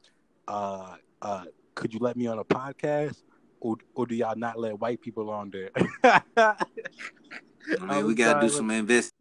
uh, 0.48 0.96
uh, 1.20 1.44
could 1.74 1.92
you 1.92 2.00
let 2.00 2.16
me 2.16 2.26
on 2.26 2.38
a 2.38 2.44
podcast, 2.44 3.22
or 3.60 3.76
or 3.94 4.06
do 4.06 4.14
y'all 4.14 4.36
not 4.36 4.58
let 4.58 4.78
white 4.78 5.00
people 5.00 5.30
on 5.30 5.50
there?" 5.50 5.70
I 7.80 7.86
mean, 7.86 8.06
we 8.06 8.14
gotta 8.14 8.46
do 8.46 8.52
some 8.52 8.70
invest. 8.70 9.14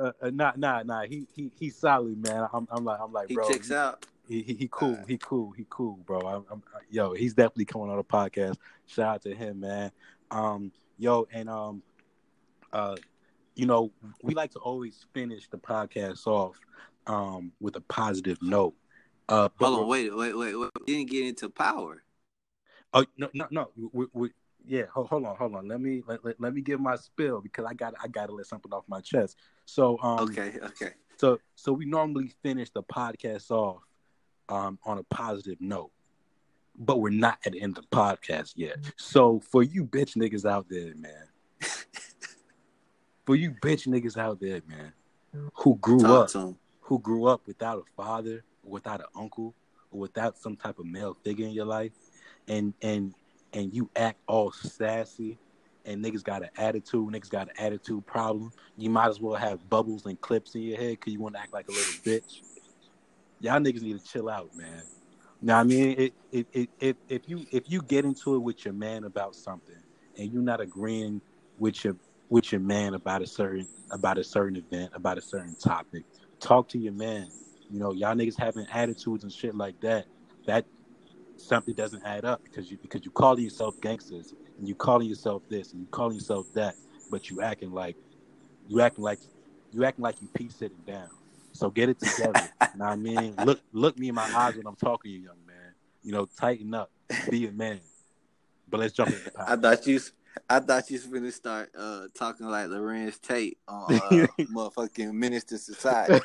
Uh, 0.00 0.10
uh, 0.20 0.30
nah, 0.30 0.52
nah, 0.56 0.82
nah. 0.82 1.02
He 1.02 1.26
he 1.34 1.52
he's 1.58 1.76
solid, 1.76 2.16
man. 2.26 2.48
I'm 2.52 2.66
I'm 2.70 2.84
like 2.84 3.00
I'm 3.00 3.12
like, 3.12 3.28
he 3.28 3.34
bro. 3.34 3.48
checks 3.48 3.70
out. 3.70 4.06
He, 4.32 4.40
he, 4.42 4.54
he 4.54 4.68
cool. 4.70 4.96
He 5.06 5.18
cool. 5.18 5.50
He 5.50 5.66
cool, 5.68 5.98
bro. 6.06 6.20
I'm, 6.20 6.44
I'm, 6.50 6.62
yo, 6.90 7.12
he's 7.12 7.34
definitely 7.34 7.66
coming 7.66 7.90
on 7.90 7.98
the 7.98 8.04
podcast. 8.04 8.56
Shout 8.86 9.16
out 9.16 9.22
to 9.24 9.34
him, 9.34 9.60
man. 9.60 9.92
Um, 10.30 10.72
yo, 10.98 11.28
and 11.30 11.50
um, 11.50 11.82
uh, 12.72 12.96
you 13.54 13.66
know, 13.66 13.92
we 14.22 14.32
like 14.32 14.50
to 14.52 14.58
always 14.58 15.04
finish 15.12 15.48
the 15.48 15.58
podcast 15.58 16.26
off 16.26 16.58
um 17.06 17.52
with 17.60 17.76
a 17.76 17.82
positive 17.82 18.38
note. 18.40 18.74
Uh, 19.28 19.50
Hold 19.58 19.80
on, 19.80 19.88
wait, 19.88 20.16
wait, 20.16 20.34
wait, 20.34 20.54
wait. 20.54 20.70
We 20.80 20.86
didn't 20.86 21.10
get 21.10 21.26
into 21.26 21.50
power. 21.50 22.02
Oh 22.94 23.04
no, 23.18 23.28
no, 23.34 23.48
no. 23.50 23.68
We, 23.92 24.06
we, 24.14 24.30
yeah, 24.64 24.84
hold, 24.94 25.08
hold, 25.08 25.26
on, 25.26 25.36
hold 25.36 25.56
on. 25.56 25.68
Let 25.68 25.82
me 25.82 26.02
let, 26.06 26.24
let, 26.24 26.40
let 26.40 26.54
me 26.54 26.62
give 26.62 26.80
my 26.80 26.96
spill 26.96 27.42
because 27.42 27.66
I 27.66 27.74
got 27.74 27.92
I 28.02 28.08
got 28.08 28.30
to 28.30 28.32
let 28.32 28.46
something 28.46 28.72
off 28.72 28.84
my 28.88 29.02
chest. 29.02 29.36
So 29.66 29.98
um, 30.02 30.20
okay, 30.20 30.54
okay. 30.62 30.92
So 31.18 31.38
so 31.54 31.74
we 31.74 31.84
normally 31.84 32.32
finish 32.42 32.70
the 32.70 32.82
podcast 32.82 33.50
off 33.50 33.82
um, 34.52 34.78
on 34.84 34.98
a 34.98 35.02
positive 35.04 35.60
note. 35.60 35.90
But 36.78 37.00
we're 37.00 37.10
not 37.10 37.38
at 37.44 37.52
the 37.52 37.60
end 37.60 37.78
of 37.78 37.84
the 37.88 37.96
podcast 37.96 38.52
yet. 38.56 38.78
So 38.96 39.40
for 39.40 39.62
you 39.62 39.84
bitch 39.84 40.16
niggas 40.16 40.48
out 40.48 40.66
there, 40.68 40.94
man. 40.96 41.26
for 43.26 43.36
you 43.36 43.52
bitch 43.62 43.86
niggas 43.86 44.16
out 44.16 44.40
there, 44.40 44.60
man, 44.66 44.92
who 45.54 45.76
grew 45.76 46.00
Talk 46.00 46.36
up 46.36 46.56
who 46.80 46.98
grew 46.98 47.26
up 47.26 47.46
without 47.46 47.78
a 47.78 48.02
father, 48.02 48.44
without 48.64 49.00
an 49.00 49.06
uncle, 49.16 49.54
or 49.90 50.00
without 50.00 50.36
some 50.36 50.56
type 50.56 50.78
of 50.78 50.86
male 50.86 51.16
figure 51.22 51.46
in 51.46 51.52
your 51.52 51.66
life, 51.66 51.92
and 52.48 52.74
and 52.82 53.14
and 53.52 53.72
you 53.74 53.88
act 53.96 54.18
all 54.26 54.50
sassy 54.50 55.38
and 55.84 56.04
niggas 56.04 56.22
got 56.22 56.42
an 56.42 56.48
attitude, 56.56 57.12
niggas 57.12 57.28
got 57.28 57.48
an 57.48 57.54
attitude 57.58 58.06
problem, 58.06 58.52
you 58.76 58.88
might 58.88 59.08
as 59.08 59.20
well 59.20 59.34
have 59.34 59.68
bubbles 59.68 60.06
and 60.06 60.20
clips 60.20 60.54
in 60.54 60.62
your 60.62 60.78
head 60.78 60.90
because 60.90 61.12
you 61.12 61.18
want 61.18 61.34
to 61.34 61.40
act 61.40 61.52
like 61.52 61.66
a 61.68 61.72
little 61.72 61.92
bitch 62.04 62.40
y'all 63.42 63.58
niggas 63.58 63.82
need 63.82 63.98
to 63.98 64.04
chill 64.04 64.30
out, 64.30 64.56
man. 64.56 64.82
Now, 65.42 65.58
I 65.58 65.64
mean, 65.64 65.98
it, 65.98 66.14
it, 66.30 66.46
it, 66.52 66.70
if 66.80 66.96
if 67.08 67.28
you 67.28 67.44
if 67.50 67.64
you 67.66 67.82
get 67.82 68.04
into 68.04 68.36
it 68.36 68.38
with 68.38 68.64
your 68.64 68.74
man 68.74 69.04
about 69.04 69.34
something, 69.34 69.76
and 70.16 70.32
you're 70.32 70.42
not 70.42 70.60
agreeing 70.60 71.20
with 71.58 71.84
your 71.84 71.96
with 72.28 72.52
your 72.52 72.60
man 72.60 72.94
about 72.94 73.22
a 73.22 73.26
certain 73.26 73.66
about 73.90 74.18
a 74.18 74.24
certain 74.24 74.56
event, 74.56 74.92
about 74.94 75.18
a 75.18 75.20
certain 75.20 75.56
topic, 75.56 76.04
talk 76.40 76.68
to 76.68 76.78
your 76.78 76.92
man. 76.92 77.28
You 77.68 77.80
know, 77.80 77.92
y'all 77.92 78.14
niggas 78.14 78.38
having 78.38 78.66
attitudes 78.72 79.24
and 79.24 79.32
shit 79.32 79.54
like 79.54 79.80
that. 79.80 80.06
That 80.46 80.64
something 81.36 81.74
doesn't 81.74 82.04
add 82.04 82.24
up 82.24 82.42
because 82.44 82.70
you 82.70 82.78
because 82.80 83.04
you 83.04 83.10
calling 83.10 83.42
yourself 83.42 83.80
gangsters 83.80 84.34
and 84.58 84.68
you 84.68 84.76
calling 84.76 85.08
yourself 85.08 85.42
this 85.48 85.72
and 85.72 85.80
you 85.80 85.88
calling 85.88 86.14
yourself 86.14 86.46
that, 86.54 86.76
but 87.10 87.30
you 87.30 87.42
acting 87.42 87.72
like 87.72 87.96
you 88.68 88.80
acting 88.80 89.02
like 89.02 89.18
you 89.72 89.84
acting 89.84 90.04
like 90.04 90.22
you 90.22 90.28
peace 90.34 90.54
sitting 90.54 90.78
down. 90.86 91.08
So 91.52 91.70
get 91.70 91.88
it 91.88 91.98
together. 91.98 92.48
you 92.60 92.78
know 92.78 92.84
what 92.84 92.92
I 92.92 92.96
mean? 92.96 93.34
Look 93.44 93.60
look 93.72 93.98
me 93.98 94.08
in 94.08 94.14
my 94.14 94.30
eyes 94.34 94.56
when 94.56 94.66
I'm 94.66 94.76
talking 94.76 95.10
to 95.10 95.16
you, 95.16 95.24
young 95.24 95.46
man. 95.46 95.74
You 96.02 96.12
know, 96.12 96.26
tighten 96.26 96.74
up. 96.74 96.90
Be 97.30 97.46
a 97.46 97.52
man. 97.52 97.80
But 98.68 98.80
let's 98.80 98.94
jump 98.94 99.10
into 99.10 99.24
the 99.24 99.30
power. 99.30 99.46
I 99.50 99.56
thought 99.56 99.86
you 99.86 100.00
I 100.48 100.60
thought 100.60 100.90
you 100.90 100.96
was 100.96 101.06
gonna 101.06 101.32
start 101.32 101.70
uh, 101.78 102.06
talking 102.14 102.46
like 102.46 102.66
Larenz 102.66 103.20
Tate 103.20 103.58
on 103.68 103.94
uh, 103.94 103.98
motherfucking 104.40 105.12
Menace 105.12 105.44
II 105.50 105.58
Society. 105.58 106.20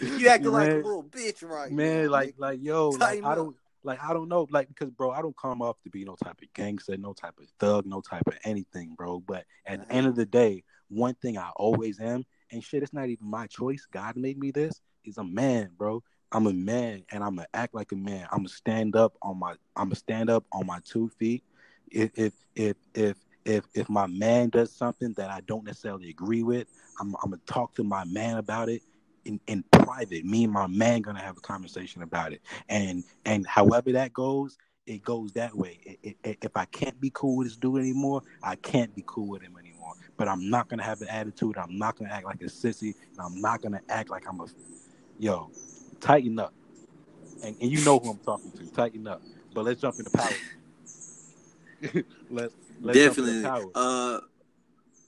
you 0.00 0.28
acting 0.28 0.52
man, 0.52 0.52
like 0.52 0.70
a 0.70 0.74
little 0.76 1.04
bitch, 1.04 1.48
right? 1.48 1.70
Man, 1.70 2.04
now, 2.04 2.10
like, 2.10 2.34
like, 2.38 2.60
yo, 2.62 2.90
like, 2.90 3.24
I 3.24 3.34
don't, 3.34 3.56
like, 3.82 4.02
I 4.02 4.12
don't 4.12 4.28
know, 4.28 4.46
like, 4.50 4.68
because, 4.68 4.90
bro, 4.90 5.10
I 5.10 5.22
don't 5.22 5.36
come 5.36 5.62
off 5.62 5.80
to 5.82 5.90
be 5.90 6.04
no 6.04 6.14
type 6.16 6.40
of 6.40 6.52
gangster, 6.54 6.96
no 6.96 7.12
type 7.12 7.34
of 7.38 7.46
thug, 7.58 7.86
no 7.86 8.00
type 8.00 8.26
of 8.26 8.34
anything, 8.44 8.94
bro. 8.96 9.20
But 9.20 9.44
at 9.66 9.86
the 9.86 9.92
end 9.92 10.06
of 10.06 10.14
the 10.14 10.26
day, 10.26 10.64
one 10.88 11.14
thing 11.14 11.36
I 11.38 11.50
always 11.56 12.00
am 12.00 12.24
and 12.50 12.62
shit, 12.62 12.82
it's 12.82 12.92
not 12.92 13.08
even 13.08 13.28
my 13.28 13.46
choice. 13.46 13.86
God 13.90 14.16
made 14.16 14.38
me 14.38 14.50
this. 14.50 14.80
He's 15.02 15.18
a 15.18 15.24
man, 15.24 15.70
bro. 15.76 16.02
I'm 16.32 16.46
a 16.46 16.52
man, 16.52 17.04
and 17.10 17.24
I'm 17.24 17.36
gonna 17.36 17.48
act 17.54 17.74
like 17.74 17.92
a 17.92 17.96
man. 17.96 18.26
I'm 18.30 18.38
gonna 18.38 18.48
stand 18.48 18.96
up 18.96 19.14
on 19.22 19.38
my. 19.38 19.52
I'm 19.76 19.86
gonna 19.88 19.94
stand 19.96 20.30
up 20.30 20.44
on 20.52 20.66
my 20.66 20.80
two 20.84 21.08
feet. 21.18 21.42
If 21.90 22.10
if 22.14 22.32
if 22.54 22.76
if 22.94 23.16
if 23.44 23.64
if 23.74 23.88
my 23.88 24.06
man 24.06 24.50
does 24.50 24.72
something 24.72 25.14
that 25.14 25.30
I 25.30 25.40
don't 25.46 25.64
necessarily 25.64 26.10
agree 26.10 26.42
with, 26.42 26.68
I'm 27.00 27.14
I'm 27.22 27.30
gonna 27.30 27.40
talk 27.46 27.74
to 27.76 27.84
my 27.84 28.04
man 28.04 28.36
about 28.36 28.68
it 28.68 28.82
in, 29.24 29.40
in 29.46 29.64
private. 29.72 30.24
Me 30.24 30.44
and 30.44 30.52
my 30.52 30.66
man 30.66 31.00
gonna 31.00 31.22
have 31.22 31.38
a 31.38 31.42
conversation 31.42 32.02
about 32.02 32.32
it, 32.32 32.42
and 32.68 33.04
and 33.24 33.46
however 33.46 33.92
that 33.92 34.12
goes, 34.12 34.58
it 34.86 35.02
goes 35.02 35.32
that 35.32 35.54
way. 35.54 35.80
It, 36.02 36.16
it, 36.22 36.38
if 36.42 36.56
I 36.56 36.66
can't 36.66 37.00
be 37.00 37.10
cool 37.14 37.36
with 37.38 37.48
this 37.48 37.56
dude 37.56 37.80
anymore, 37.80 38.22
I 38.42 38.56
can't 38.56 38.94
be 38.94 39.04
cool 39.06 39.28
with 39.28 39.42
him 39.42 39.56
anymore 39.58 39.67
but 40.18 40.28
I'm 40.28 40.50
not 40.50 40.68
gonna 40.68 40.82
have 40.82 41.00
an 41.00 41.08
attitude. 41.08 41.56
I'm 41.56 41.78
not 41.78 41.96
gonna 41.96 42.12
act 42.12 42.26
like 42.26 42.42
a 42.42 42.46
sissy. 42.46 42.94
And 43.12 43.20
I'm 43.20 43.40
not 43.40 43.62
gonna 43.62 43.80
act 43.88 44.10
like 44.10 44.28
I'm 44.28 44.40
a 44.40 44.46
yo. 45.18 45.50
Tighten 46.00 46.38
up, 46.38 46.52
and, 47.42 47.56
and 47.60 47.70
you 47.70 47.82
know 47.84 47.98
who 47.98 48.10
I'm 48.10 48.18
talking 48.18 48.50
to. 48.52 48.66
Tighten 48.72 49.06
up. 49.06 49.22
But 49.54 49.64
let's 49.64 49.80
jump 49.80 49.98
into 49.98 50.10
power. 50.10 50.30
let's, 52.30 52.54
let's 52.80 52.98
definitely. 52.98 53.42
Power. 53.42 53.70
Uh, 53.74 54.20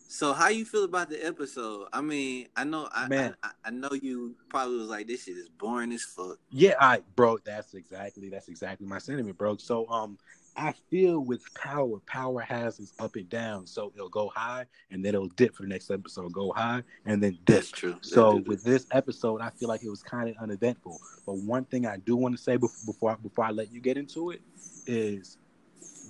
so 0.08 0.32
how 0.32 0.48
you 0.48 0.64
feel 0.64 0.84
about 0.84 1.08
the 1.08 1.24
episode? 1.24 1.86
I 1.92 2.00
mean, 2.00 2.48
I 2.56 2.64
know, 2.64 2.88
I. 2.90 3.32
I, 3.44 3.50
I 3.66 3.70
know 3.70 3.90
you 3.92 4.34
probably 4.48 4.78
was 4.78 4.88
like, 4.88 5.06
this 5.06 5.24
shit 5.24 5.36
is 5.36 5.48
boring 5.48 5.92
as 5.92 6.02
fuck. 6.02 6.38
Yeah, 6.50 6.74
I, 6.80 7.02
bro, 7.14 7.38
that's 7.44 7.74
exactly, 7.74 8.28
that's 8.28 8.48
exactly 8.48 8.88
my 8.88 8.98
sentiment, 8.98 9.38
bro. 9.38 9.56
So, 9.58 9.88
um, 9.88 10.18
I 10.56 10.72
feel 10.90 11.20
with 11.20 11.42
power, 11.54 11.98
power 12.06 12.40
has 12.40 12.80
its 12.80 12.92
up 12.98 13.16
and 13.16 13.28
down. 13.28 13.66
So 13.66 13.92
it'll 13.94 14.08
go 14.08 14.30
high 14.34 14.66
and 14.90 15.04
then 15.04 15.14
it'll 15.14 15.28
dip 15.28 15.54
for 15.54 15.62
the 15.62 15.68
next 15.68 15.90
episode, 15.90 16.32
go 16.32 16.52
high 16.52 16.82
and 17.06 17.22
then 17.22 17.38
dip. 17.44 17.56
That's 17.56 17.70
true. 17.70 17.96
So 18.00 18.36
with 18.46 18.62
this 18.62 18.86
episode, 18.90 19.40
I 19.40 19.50
feel 19.50 19.68
like 19.68 19.82
it 19.82 19.90
was 19.90 20.02
kind 20.02 20.28
of 20.28 20.36
uneventful. 20.36 21.00
But 21.24 21.36
one 21.38 21.64
thing 21.64 21.86
I 21.86 21.96
do 21.98 22.16
want 22.16 22.36
to 22.36 22.42
say 22.42 22.56
before 22.56 22.92
before 22.92 23.10
I, 23.12 23.14
before 23.14 23.44
I 23.44 23.50
let 23.50 23.72
you 23.72 23.80
get 23.80 23.96
into 23.96 24.30
it 24.30 24.42
is 24.86 25.38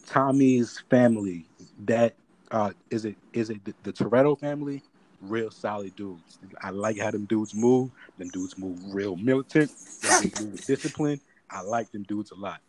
Tommy's 0.06 0.82
family, 0.90 1.46
that 1.84 2.14
uh, 2.50 2.72
is 2.90 3.04
it 3.04 3.16
is 3.32 3.50
it 3.50 3.64
the, 3.64 3.74
the 3.84 3.92
Toretto 3.92 4.38
family? 4.38 4.82
Real 5.22 5.50
solid 5.50 5.94
dudes. 5.96 6.38
I 6.62 6.70
like 6.70 6.98
how 6.98 7.10
them 7.10 7.26
dudes 7.26 7.54
move. 7.54 7.90
Them 8.18 8.28
dudes 8.28 8.56
move 8.56 8.78
real 8.88 9.16
militant. 9.16 9.70
They 10.02 10.30
move 10.40 10.52
with 10.52 10.66
discipline. 10.66 11.20
I 11.50 11.60
like 11.60 11.92
them 11.92 12.04
dudes 12.04 12.30
a 12.30 12.36
lot. 12.36 12.60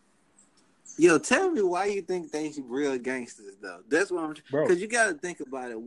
Yo, 0.98 1.18
tell 1.18 1.50
me 1.50 1.62
why 1.62 1.86
you 1.86 2.02
think 2.02 2.30
they 2.30 2.52
real 2.64 2.98
gangsters 2.98 3.56
though? 3.60 3.80
That's 3.88 4.10
what 4.10 4.24
I'm 4.24 4.34
because 4.34 4.80
you 4.80 4.86
got 4.88 5.06
to 5.08 5.14
think 5.14 5.40
about 5.40 5.70
it. 5.70 5.78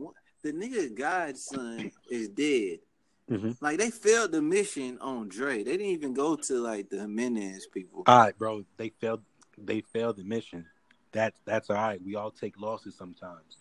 The 0.42 0.52
nigga 0.52 0.94
godson 0.94 1.90
is 2.10 2.28
dead. 2.28 2.78
Mhm. 3.30 3.56
Like 3.60 3.78
they 3.78 3.90
failed 3.90 4.32
the 4.32 4.40
mission 4.42 4.98
on 5.00 5.28
Dre. 5.28 5.64
They 5.64 5.72
didn't 5.72 5.86
even 5.86 6.14
go 6.14 6.36
to 6.36 6.54
like 6.60 6.90
the 6.90 6.98
Jimenez 7.00 7.66
people. 7.72 8.04
All 8.06 8.18
right, 8.18 8.38
bro. 8.38 8.64
They 8.76 8.90
failed. 9.00 9.22
They 9.58 9.80
failed 9.80 10.16
the 10.18 10.24
mission. 10.24 10.66
That's 11.12 11.40
that's 11.44 11.70
all 11.70 11.76
right. 11.76 12.00
We 12.02 12.14
all 12.14 12.30
take 12.30 12.60
losses 12.60 12.94
sometimes, 12.96 13.56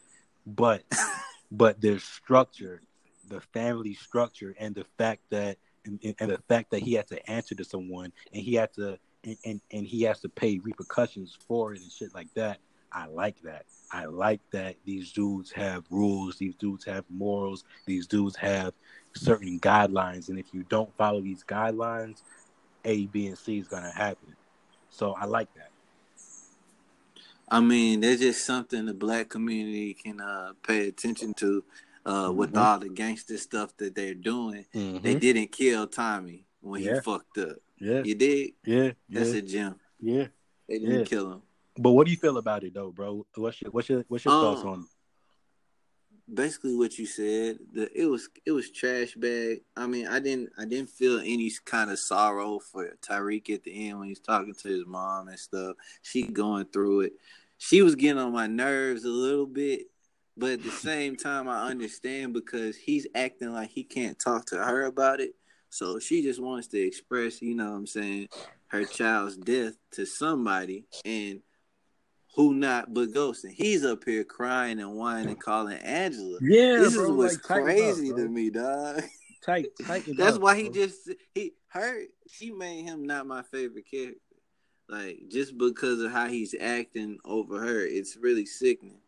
but 0.45 0.83
but 1.51 1.81
their 1.81 1.99
structure, 1.99 2.81
the 3.27 3.41
family 3.53 3.93
structure, 3.93 4.55
and 4.59 4.75
the 4.75 4.85
fact 4.97 5.21
that 5.31 5.57
and- 5.85 5.99
and 6.19 6.31
the 6.31 6.39
fact 6.47 6.71
that 6.71 6.81
he 6.81 6.93
had 6.93 7.07
to 7.07 7.29
answer 7.29 7.53
to 7.55 7.63
someone 7.63 8.11
and 8.33 8.41
he 8.41 8.55
had 8.55 8.73
to 8.73 8.97
and, 9.25 9.37
and, 9.45 9.61
and 9.71 9.85
he 9.85 10.03
has 10.03 10.19
to 10.21 10.29
pay 10.29 10.59
repercussions 10.59 11.37
for 11.47 11.73
it 11.73 11.81
and 11.81 11.91
shit 11.91 12.13
like 12.13 12.31
that. 12.35 12.59
I 12.91 13.07
like 13.07 13.41
that. 13.41 13.65
I 13.91 14.05
like 14.05 14.39
that 14.51 14.75
these 14.85 15.11
dudes 15.11 15.51
have 15.51 15.83
rules. 15.89 16.37
These 16.37 16.55
dudes 16.55 16.85
have 16.85 17.03
morals. 17.09 17.63
These 17.85 18.07
dudes 18.07 18.35
have 18.37 18.73
certain 19.15 19.59
guidelines, 19.59 20.29
and 20.29 20.39
if 20.39 20.53
you 20.53 20.63
don't 20.69 20.95
follow 20.95 21.21
these 21.21 21.43
guidelines, 21.43 22.21
A, 22.85 23.05
B, 23.07 23.27
and 23.27 23.37
C 23.37 23.57
is 23.57 23.67
gonna 23.67 23.91
happen. 23.91 24.35
So 24.89 25.13
I 25.13 25.25
like 25.25 25.53
that. 25.55 25.71
I 27.49 27.59
mean, 27.59 27.99
there's 27.99 28.21
just 28.21 28.45
something 28.45 28.85
the 28.85 28.93
black 28.93 29.29
community 29.29 29.93
can 29.93 30.19
uh, 30.21 30.53
pay 30.65 30.87
attention 30.87 31.33
to 31.35 31.63
uh, 32.05 32.31
with 32.31 32.53
Mhm. 32.53 32.59
all 32.61 32.77
the 32.79 32.89
gangster 32.89 33.35
stuff 33.37 33.75
that 33.77 33.95
they're 33.95 34.13
doing. 34.13 34.63
They 34.71 35.15
Mhm. 35.15 35.19
didn't 35.19 35.51
kill 35.51 35.87
Tommy 35.87 36.45
when 36.61 36.81
Yeah. 36.83 36.95
he 36.95 37.01
fucked 37.01 37.39
up. 37.39 37.57
Yeah, 37.85 38.01
You 38.03 38.15
dig? 38.15 38.55
yeah, 38.65 38.91
That's 39.09 39.29
yeah, 39.33 39.37
a 39.37 39.41
gem. 39.43 39.75
yeah. 39.99 40.27
They 40.67 40.79
didn't 40.79 40.99
Yeah. 40.99 41.05
kill 41.05 41.31
him. 41.33 41.41
But 41.77 41.91
what 41.91 42.05
do 42.05 42.11
you 42.11 42.17
feel 42.17 42.37
about 42.37 42.63
it 42.63 42.73
though, 42.73 42.91
bro? 42.91 43.27
What's 43.35 43.61
your 43.61 43.69
what's 43.71 43.89
your 43.89 44.03
what's 44.07 44.25
your 44.25 44.33
thoughts 44.33 44.61
Um, 44.61 44.67
on? 44.69 44.79
it? 44.81 44.85
basically 46.33 46.75
what 46.75 46.97
you 46.97 47.05
said. 47.05 47.59
The 47.73 47.87
it 48.01 48.05
was 48.07 48.27
it 48.45 48.51
was 48.51 48.71
trash 48.71 49.13
bag. 49.15 49.61
I 49.75 49.85
mean, 49.85 50.07
I 50.07 50.19
didn't 50.19 50.49
I 50.57 50.65
didn't 50.65 50.89
feel 50.89 51.19
any 51.19 51.51
kind 51.65 51.91
of 51.91 51.99
sorrow 51.99 52.57
for 52.59 52.89
Tariq 53.07 53.49
at 53.53 53.63
the 53.63 53.89
end 53.89 53.99
when 53.99 54.07
he's 54.07 54.19
talking 54.19 54.55
to 54.55 54.67
his 54.67 54.85
mom 54.87 55.27
and 55.27 55.37
stuff. 55.39 55.75
She 56.01 56.23
going 56.23 56.65
through 56.65 57.01
it. 57.01 57.13
She 57.59 57.83
was 57.83 57.93
getting 57.95 58.17
on 58.17 58.33
my 58.33 58.47
nerves 58.47 59.05
a 59.05 59.09
little 59.09 59.45
bit, 59.45 59.81
but 60.35 60.53
at 60.53 60.63
the 60.63 60.71
same 60.89 61.15
time, 61.15 61.47
I 61.47 61.67
understand 61.69 62.33
because 62.33 62.75
he's 62.75 63.05
acting 63.13 63.51
like 63.53 63.69
he 63.69 63.83
can't 63.83 64.17
talk 64.17 64.45
to 64.47 64.57
her 64.57 64.85
about 64.85 65.21
it. 65.21 65.35
So 65.75 65.99
she 65.99 66.21
just 66.21 66.39
wants 66.39 66.67
to 66.67 66.79
express, 66.79 67.41
you 67.41 67.53
know 67.53 67.71
what 67.71 67.75
I'm 67.75 67.87
saying, 67.87 68.29
her 68.67 68.85
child's 68.85 69.35
death 69.35 69.73
to 69.91 70.05
somebody 70.05 70.85
and 71.03 71.41
who 72.33 72.53
not 72.53 72.93
but 72.93 73.13
Ghost. 73.13 73.43
And 73.43 73.53
he's 73.53 73.83
up 73.83 74.05
here 74.05 74.23
crying 74.23 74.79
and 74.79 74.95
whining 74.95 75.27
and 75.27 75.41
calling 75.41 75.77
Angela. 75.79 76.39
Yeah, 76.41 76.77
this 76.77 76.95
bro, 76.95 77.03
is 77.03 77.11
what's 77.11 77.33
like, 77.33 77.43
tighten 77.43 77.61
up, 77.63 77.75
crazy 77.75 78.13
to 78.13 78.29
me, 78.29 78.49
dog. 78.51 79.03
Tight, 79.43 79.65
tighten 79.85 80.15
That's 80.17 80.37
up, 80.37 80.43
why 80.43 80.55
he 80.55 80.69
bro. 80.69 80.73
just 80.73 81.11
he 81.33 81.51
her 81.67 82.03
she 82.31 82.51
made 82.51 82.85
him 82.85 83.05
not 83.05 83.27
my 83.27 83.41
favorite 83.41 83.91
character. 83.91 84.21
Like 84.87 85.23
just 85.29 85.57
because 85.57 85.99
of 85.99 86.09
how 86.09 86.27
he's 86.27 86.55
acting 86.57 87.17
over 87.25 87.59
her, 87.59 87.85
it's 87.85 88.15
really 88.15 88.45
sickening. 88.45 89.01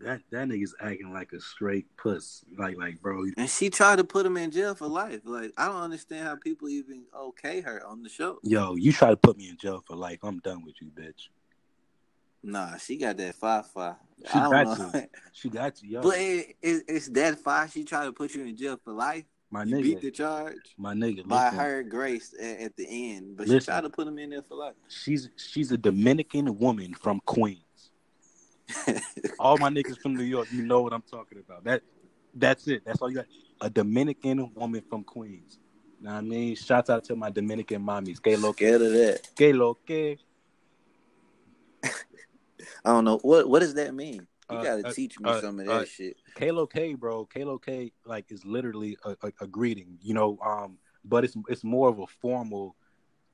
That 0.00 0.20
that 0.30 0.48
nigga's 0.48 0.74
acting 0.80 1.12
like 1.12 1.32
a 1.32 1.40
straight 1.40 1.86
puss. 1.96 2.44
Like 2.56 2.76
like 2.78 3.00
bro, 3.00 3.24
And 3.36 3.48
she 3.48 3.70
tried 3.70 3.96
to 3.96 4.04
put 4.04 4.26
him 4.26 4.36
in 4.36 4.50
jail 4.50 4.74
for 4.74 4.86
life. 4.88 5.20
Like 5.24 5.52
I 5.56 5.66
don't 5.66 5.82
understand 5.82 6.26
how 6.26 6.36
people 6.36 6.68
even 6.68 7.04
okay 7.16 7.60
her 7.60 7.84
on 7.86 8.02
the 8.02 8.08
show. 8.08 8.38
yo, 8.42 8.76
you 8.76 8.92
try 8.92 9.10
to 9.10 9.16
put 9.16 9.36
me 9.36 9.48
in 9.48 9.56
jail 9.56 9.82
for 9.86 9.96
life. 9.96 10.18
I'm 10.22 10.38
done 10.40 10.64
with 10.64 10.74
you, 10.80 10.88
bitch. 10.88 11.28
Nah, 12.42 12.76
she 12.78 12.96
got 12.96 13.16
that 13.18 13.34
five 13.34 13.66
five. 13.66 13.96
She 14.26 14.38
got 14.38 14.66
know. 14.66 14.74
to. 14.92 15.08
She 15.32 15.48
got 15.48 15.74
to, 15.76 15.86
yo. 15.86 16.02
But 16.02 16.18
it, 16.18 16.56
it, 16.62 16.82
it's 16.88 17.08
that 17.10 17.38
five. 17.38 17.70
She 17.72 17.84
tried 17.84 18.06
to 18.06 18.12
put 18.12 18.34
you 18.34 18.44
in 18.44 18.56
jail 18.56 18.78
for 18.82 18.92
life. 18.92 19.24
my 19.50 19.64
You 19.64 19.76
beat 19.82 19.98
nigga, 19.98 20.00
the 20.02 20.10
charge 20.10 20.56
my 20.78 20.94
nigga. 20.94 21.26
by 21.26 21.44
listen. 21.44 21.58
her 21.58 21.82
grace 21.82 22.34
at, 22.40 22.60
at 22.60 22.76
the 22.76 22.86
end, 23.14 23.36
but 23.36 23.46
Listen. 23.46 23.60
she 23.60 23.64
tried 23.66 23.80
to 23.82 23.90
put 23.90 24.06
him 24.08 24.18
in 24.18 24.30
there 24.30 24.42
for 24.42 24.56
life. 24.56 24.74
She's 24.88 25.28
she's 25.36 25.70
a 25.72 25.78
Dominican 25.78 26.58
woman 26.58 26.94
from 26.94 27.20
Queens. 27.26 27.60
All 29.38 29.58
my 29.58 29.70
niggas 29.70 29.98
from 29.98 30.14
New 30.14 30.24
York, 30.24 30.48
you 30.52 30.62
know 30.62 30.82
what 30.82 30.92
I'm 30.92 31.02
talking 31.02 31.38
about. 31.38 31.64
That 31.64 31.82
that's 32.34 32.68
it. 32.68 32.82
That's 32.84 33.00
all 33.02 33.10
you 33.10 33.16
got. 33.16 33.26
A 33.60 33.68
Dominican 33.68 34.52
woman 34.54 34.82
from 34.88 35.04
Queens. 35.04 35.58
Know 36.00 36.12
what 36.12 36.18
I 36.18 36.20
mean? 36.22 36.54
Shouts 36.56 36.88
out 36.88 37.04
to 37.04 37.16
my 37.16 37.30
Dominican 37.30 37.82
mommies. 37.82 38.22
Que 38.22 38.36
lo 38.36 38.52
que, 38.52 38.74
of 38.74 38.80
that. 38.80 39.28
que 39.36 39.52
lo 39.52 39.74
que. 39.74 40.16
I 41.84 41.90
don't 42.84 43.04
know 43.04 43.18
what 43.22 43.48
what 43.48 43.60
does 43.60 43.74
that 43.74 43.94
mean. 43.94 44.26
You 44.50 44.56
Uh, 44.56 44.62
gotta 44.62 44.88
uh, 44.88 44.92
teach 44.92 45.20
me 45.20 45.28
uh, 45.30 45.40
some 45.40 45.60
of 45.60 45.68
uh, 45.68 45.80
that 45.80 45.88
shit. 45.88 46.16
Que 46.34 46.52
lo 46.52 46.66
que, 46.66 46.96
bro. 46.96 47.26
Que 47.26 47.44
lo 47.44 47.58
que, 47.58 47.92
like, 48.04 48.32
is 48.32 48.44
literally 48.44 48.96
a, 49.04 49.16
a, 49.22 49.32
a 49.42 49.46
greeting, 49.46 49.98
you 50.00 50.14
know. 50.14 50.38
Um, 50.44 50.78
but 51.04 51.24
it's 51.24 51.36
it's 51.48 51.64
more 51.64 51.88
of 51.88 51.98
a 51.98 52.06
formal 52.06 52.76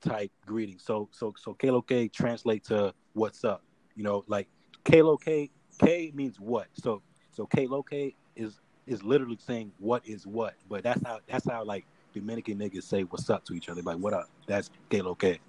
type 0.01 0.31
greeting. 0.45 0.79
So 0.79 1.09
so 1.11 1.33
so 1.37 1.53
Kalo 1.53 1.81
K 1.81 2.07
translate 2.07 2.63
to 2.65 2.93
what's 3.13 3.43
up, 3.43 3.63
you 3.95 4.03
know. 4.03 4.23
Like 4.27 4.47
K, 4.87 5.49
K 5.79 6.11
means 6.13 6.39
what. 6.39 6.67
So 6.73 7.01
so 7.31 7.45
K 7.45 8.15
is 8.35 8.59
is 8.85 9.03
literally 9.03 9.37
saying 9.45 9.71
what 9.79 10.07
is 10.07 10.25
what. 10.25 10.55
But 10.69 10.83
that's 10.83 11.03
how 11.05 11.19
that's 11.27 11.47
how 11.47 11.63
like 11.63 11.85
Dominican 12.13 12.57
niggas 12.57 12.83
say 12.83 13.03
what's 13.03 13.29
up 13.29 13.45
to 13.45 13.53
each 13.53 13.69
other. 13.69 13.81
Like 13.81 13.97
what 13.97 14.13
up? 14.13 14.29
That's 14.47 14.69
K. 14.89 15.39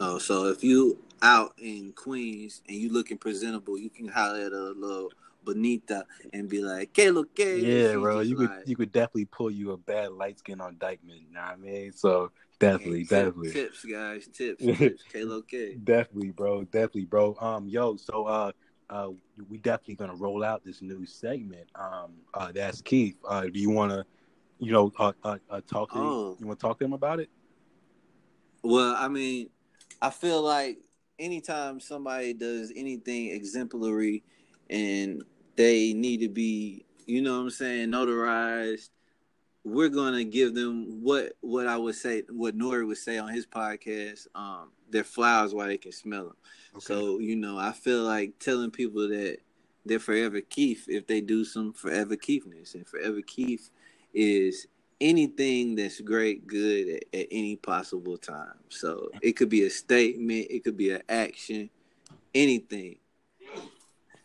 Oh, 0.00 0.18
so 0.18 0.46
if 0.46 0.64
you 0.64 0.98
out 1.22 1.54
in 1.58 1.92
Queens 1.92 2.62
and 2.68 2.76
you 2.76 2.92
looking 2.92 3.18
presentable, 3.18 3.78
you 3.78 3.88
can 3.88 4.08
holler 4.08 4.40
at 4.40 4.52
a 4.52 4.74
little 4.76 5.10
bonita 5.44 6.04
and 6.32 6.48
be 6.48 6.60
like, 6.60 6.92
"Que 6.92 7.10
lo 7.10 7.24
que?" 7.24 7.60
Yeah, 7.60 7.96
bro. 7.96 8.20
You 8.20 8.36
could 8.36 8.50
you 8.66 8.76
could 8.76 8.92
definitely 8.92 9.26
pull 9.26 9.50
you 9.50 9.72
a 9.72 9.76
bad 9.76 10.12
light 10.12 10.38
skin 10.38 10.60
on 10.60 10.76
Dyckman. 10.76 11.20
You 11.28 11.32
know 11.32 11.40
what 11.40 11.52
I 11.52 11.56
mean? 11.56 11.92
So 11.92 12.32
definitely, 12.62 13.04
definitely. 13.04 13.52
tips, 13.52 13.84
guys, 13.84 14.28
tips, 14.28 14.64
tips. 14.78 15.02
Que 15.04 15.24
lo 15.24 15.42
que? 15.42 15.76
Definitely, 15.82 16.30
bro. 16.30 16.64
Definitely, 16.64 17.06
bro. 17.06 17.36
Um, 17.40 17.68
yo, 17.68 17.96
so 17.96 18.24
uh, 18.26 18.52
uh, 18.90 19.08
we 19.48 19.58
definitely 19.58 19.96
gonna 19.96 20.14
roll 20.14 20.44
out 20.44 20.64
this 20.64 20.82
new 20.82 21.04
segment. 21.06 21.68
Um, 21.74 22.12
uh, 22.34 22.52
that's 22.52 22.80
Keith. 22.80 23.16
Uh, 23.26 23.42
do 23.42 23.58
you 23.58 23.70
wanna, 23.70 24.04
you 24.58 24.72
know, 24.72 24.92
uh, 24.98 25.12
uh, 25.24 25.38
uh 25.50 25.60
talk 25.66 25.92
to 25.92 25.98
Oh. 25.98 26.36
you 26.38 26.46
wanna 26.46 26.56
talk 26.56 26.78
to 26.78 26.84
him 26.84 26.92
about 26.92 27.20
it? 27.20 27.30
Well, 28.62 28.94
I 28.96 29.08
mean, 29.08 29.50
I 30.00 30.10
feel 30.10 30.40
like 30.42 30.78
anytime 31.18 31.80
somebody 31.80 32.32
does 32.34 32.72
anything 32.74 33.30
exemplary 33.30 34.22
and 34.70 35.22
they 35.56 35.92
need 35.92 36.20
to 36.20 36.28
be, 36.28 36.84
you 37.06 37.22
know 37.22 37.36
what 37.36 37.42
I'm 37.42 37.50
saying, 37.50 37.90
notarized, 37.90 38.90
we're 39.64 39.88
gonna 39.88 40.24
give 40.24 40.54
them 40.54 41.02
what 41.02 41.32
what 41.40 41.66
I 41.66 41.76
would 41.76 41.94
say, 41.94 42.22
what 42.30 42.54
N.O.R.E. 42.54 42.84
would 42.84 42.98
say 42.98 43.18
on 43.18 43.28
his 43.32 43.46
podcast, 43.46 44.26
um, 44.34 44.70
their 44.90 45.04
flowers 45.04 45.54
while 45.54 45.68
they 45.68 45.78
can 45.78 45.92
smell 45.92 46.24
them. 46.24 46.36
So, 46.80 47.18
you 47.18 47.36
know, 47.36 47.58
I 47.58 47.72
feel 47.72 48.02
like 48.02 48.38
telling 48.38 48.70
people 48.70 49.08
that 49.08 49.38
they're 49.84 49.98
forever 49.98 50.40
Keith 50.40 50.86
if 50.88 51.06
they 51.06 51.20
do 51.20 51.44
some 51.44 51.72
forever 51.72 52.16
Keithness. 52.16 52.74
And 52.74 52.86
forever 52.86 53.20
Keith 53.20 53.70
is 54.14 54.66
anything 55.00 55.74
that's 55.74 56.00
great, 56.00 56.46
good 56.46 56.88
at, 56.88 57.20
at 57.20 57.26
any 57.30 57.56
possible 57.56 58.16
time. 58.16 58.54
So 58.68 59.10
it 59.20 59.32
could 59.32 59.48
be 59.48 59.64
a 59.64 59.70
statement, 59.70 60.46
it 60.50 60.64
could 60.64 60.76
be 60.76 60.90
an 60.92 61.02
action, 61.08 61.68
anything. 62.34 62.96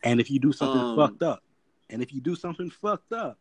and 0.04 0.20
if 0.22 0.32
you 0.32 0.40
do 0.40 0.52
something 0.52 0.80
Um, 0.80 0.96
fucked 0.96 1.24
up, 1.24 1.44
and 1.90 2.02
if 2.02 2.14
you 2.14 2.22
do 2.22 2.36
something 2.36 2.70
fucked 2.70 3.12
up, 3.14 3.38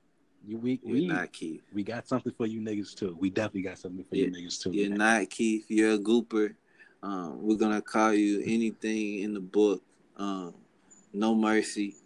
you 0.47 0.59
we 0.59 0.80
You're 0.82 0.94
we, 0.94 1.07
not 1.07 1.32
Keith. 1.32 1.62
we 1.72 1.82
got 1.82 2.07
something 2.09 2.32
for 2.32 2.47
you 2.47 2.61
niggas 2.61 2.94
too. 2.94 3.16
We 3.20 3.30
definitely 3.30 3.62
got 3.62 3.78
something 3.78 4.05
for 4.05 4.16
you 4.16 4.30
niggas 4.30 4.62
too. 4.62 4.70
You're 4.72 4.90
man. 4.90 4.99
not 4.99 5.30
Keith. 5.30 5.66
You're 5.68 5.94
a 5.94 5.99
gooper. 5.99 6.55
Um, 7.03 7.42
we're 7.42 7.57
gonna 7.57 7.82
call 7.82 8.12
you 8.14 8.40
anything 8.44 9.20
in 9.20 9.34
the 9.34 9.40
book. 9.40 9.82
Um, 10.16 10.55
no 11.12 11.34
mercy. 11.34 11.97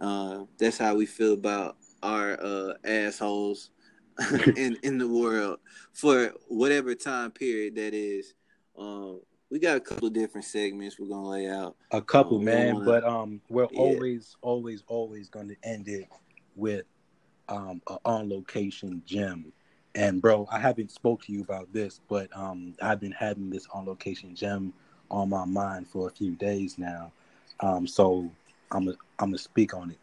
Uh, 0.00 0.44
that's 0.58 0.78
how 0.78 0.94
we 0.94 1.06
feel 1.06 1.32
about 1.34 1.76
our 2.02 2.38
uh, 2.40 2.74
assholes 2.84 3.70
in 4.56 4.76
in 4.82 4.98
the 4.98 5.08
world 5.08 5.58
for 5.92 6.32
whatever 6.48 6.94
time 6.94 7.30
period 7.30 7.74
that 7.76 7.94
is. 7.94 8.34
Um, 8.78 9.20
we 9.50 9.58
got 9.58 9.76
a 9.76 9.80
couple 9.80 10.08
of 10.08 10.12
different 10.12 10.44
segments 10.46 10.98
we're 10.98 11.08
gonna 11.08 11.28
lay 11.28 11.48
out. 11.48 11.76
A 11.92 12.02
couple, 12.02 12.38
Um, 12.38 12.44
man, 12.44 12.74
wanna- 12.74 12.84
but 12.84 13.04
um, 13.04 13.40
we're 13.48 13.66
Yeah. 13.72 13.78
always, 13.80 14.36
always, 14.42 14.84
always 14.86 15.28
going 15.30 15.48
to 15.48 15.56
end 15.62 15.88
it 15.88 16.08
with 16.54 16.84
um, 17.48 17.82
a 17.88 17.98
on 18.04 18.28
location 18.28 19.02
gem. 19.06 19.52
And 19.94 20.20
bro, 20.20 20.46
I 20.50 20.60
haven't 20.60 20.90
spoke 20.90 21.24
to 21.24 21.32
you 21.32 21.42
about 21.42 21.72
this, 21.72 22.00
but 22.08 22.28
um, 22.36 22.74
I've 22.80 23.00
been 23.00 23.12
having 23.12 23.50
this 23.50 23.66
on 23.72 23.86
location 23.86 24.34
gem 24.34 24.72
on 25.10 25.30
my 25.30 25.44
mind 25.44 25.88
for 25.88 26.08
a 26.08 26.10
few 26.10 26.36
days 26.36 26.78
now. 26.78 27.12
Um, 27.60 27.86
so 27.86 28.30
I'm 28.70 28.88
a, 28.88 28.92
I'm 29.18 29.30
gonna 29.30 29.38
speak 29.38 29.74
on 29.74 29.90
it. 29.90 29.98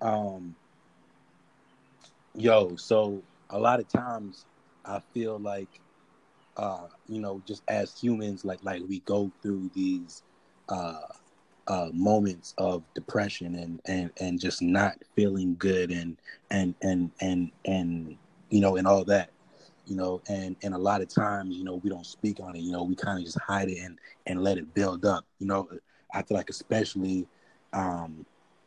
Um, 0.00 0.54
yo, 2.34 2.76
so 2.76 3.22
a 3.50 3.58
lot 3.58 3.80
of 3.80 3.88
times 3.88 4.46
I 4.84 5.00
feel 5.12 5.38
like, 5.38 5.80
uh, 6.56 6.86
you 7.08 7.20
know, 7.20 7.42
just 7.46 7.62
as 7.68 7.98
humans, 7.98 8.44
like 8.44 8.60
like 8.62 8.82
we 8.88 9.00
go 9.00 9.30
through 9.42 9.70
these 9.74 10.22
uh, 10.68 11.00
uh, 11.68 11.88
moments 11.92 12.54
of 12.58 12.82
depression 12.94 13.54
and 13.56 13.80
and 13.86 14.10
and 14.20 14.40
just 14.40 14.62
not 14.62 14.96
feeling 15.14 15.56
good 15.58 15.90
and 15.90 16.16
and 16.50 16.74
and 16.82 17.10
and 17.20 17.50
and 17.64 18.16
you 18.50 18.60
know 18.60 18.76
and 18.76 18.86
all 18.86 19.04
that 19.04 19.30
you 19.86 19.96
know 19.96 20.20
and 20.28 20.56
and 20.62 20.74
a 20.74 20.78
lot 20.78 21.00
of 21.00 21.08
times 21.08 21.56
you 21.56 21.64
know 21.64 21.76
we 21.76 21.90
don't 21.90 22.06
speak 22.06 22.40
on 22.40 22.54
it 22.54 22.60
you 22.60 22.72
know 22.72 22.82
we 22.82 22.94
kind 22.94 23.18
of 23.18 23.24
just 23.24 23.40
hide 23.40 23.68
it 23.68 23.78
and 23.78 23.98
and 24.26 24.42
let 24.42 24.58
it 24.58 24.74
build 24.74 25.04
up 25.04 25.24
you 25.38 25.46
know 25.46 25.68
i 26.14 26.22
feel 26.22 26.36
like 26.36 26.50
especially 26.50 27.26
um 27.72 28.24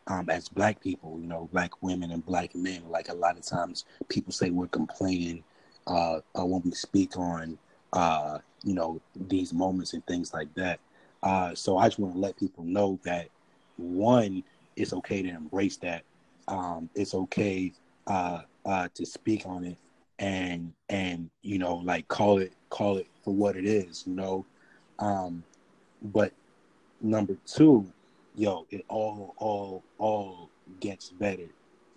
um 0.08 0.30
as 0.30 0.50
black 0.50 0.82
people 0.82 1.18
you 1.20 1.28
know 1.28 1.50
black 1.52 1.72
women 1.82 2.12
and 2.12 2.26
black 2.26 2.54
men 2.56 2.82
like 2.90 3.10
a 3.10 3.14
lot 3.14 3.38
of 3.38 3.46
times 3.46 3.86
people 4.08 4.32
say 4.32 4.50
we're 4.50 4.68
complaining 4.68 5.44
uh, 5.88 6.20
uh 6.38 6.46
when 6.46 6.62
we 6.64 6.72
speak 6.72 7.18
on 7.18 7.58
uh 7.94 8.38
you 8.64 8.74
know 8.74 9.02
these 9.16 9.54
moments 9.54 9.94
and 9.94 10.06
things 10.06 10.34
like 10.34 10.54
that 10.54 10.80
uh 11.24 11.54
so 11.54 11.78
i 11.78 11.88
just 11.88 12.00
want 12.00 12.14
to 12.14 12.20
let 12.20 12.38
people 12.38 12.64
know 12.64 13.00
that 13.04 13.28
one 13.78 14.44
it's 14.80 14.94
okay 14.94 15.22
to 15.22 15.30
embrace 15.30 15.78
that. 15.78 16.04
Um 16.48 16.90
it's 16.96 17.14
okay 17.14 17.74
uh 18.08 18.42
uh 18.66 18.88
to 18.96 19.06
speak 19.06 19.46
on 19.46 19.66
it 19.66 19.78
and 20.18 20.74
and 20.90 21.30
you 21.42 21.60
know 21.60 21.76
like 21.76 22.08
call 22.08 22.40
it 22.40 22.54
call 22.70 22.98
it 22.98 23.08
for 23.24 23.34
what 23.34 23.56
it 23.56 23.66
is 23.66 24.06
you 24.08 24.14
know? 24.14 24.46
Um 25.00 25.44
but 26.02 26.34
number 27.02 27.36
two 27.46 27.92
yo 28.36 28.66
it 28.70 28.86
all 28.88 29.36
all 29.38 29.84
all 29.98 30.50
gets 30.80 31.10
better. 31.10 31.48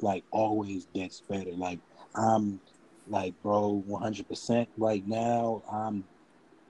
Like 0.01 0.25
always 0.31 0.87
gets 0.95 1.21
better. 1.21 1.53
Like 1.53 1.79
i'm 2.15 2.61
like 3.09 3.35
bro 3.43 3.83
100% 3.89 4.67
right 4.77 5.07
now 5.09 5.63
i'm 5.71 6.05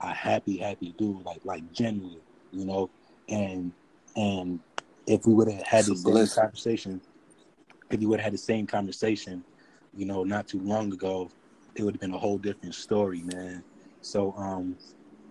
a 0.01 0.13
happy 0.13 0.57
happy 0.57 0.93
dude. 0.97 1.23
Like 1.23 1.41
like 1.43 1.71
genuinely 1.71 2.21
you 2.53 2.65
know 2.65 2.89
and 3.29 3.71
and 4.15 4.59
if 5.07 5.25
we 5.25 5.33
would 5.33 5.51
have 5.51 5.63
had 5.63 5.85
the 5.85 5.95
same 5.95 6.27
conversation 6.27 7.01
if 7.89 8.01
you 8.01 8.07
would 8.07 8.19
have 8.19 8.25
had 8.25 8.33
the 8.33 8.37
same 8.37 8.65
conversation 8.65 9.43
you 9.95 10.05
know 10.05 10.23
not 10.23 10.47
too 10.47 10.59
long 10.61 10.91
ago 10.93 11.29
it 11.75 11.83
would 11.83 11.95
have 11.95 12.01
been 12.01 12.13
a 12.13 12.17
whole 12.17 12.37
different 12.37 12.75
story, 12.75 13.23
man. 13.23 13.63
So 14.01 14.33
um 14.37 14.77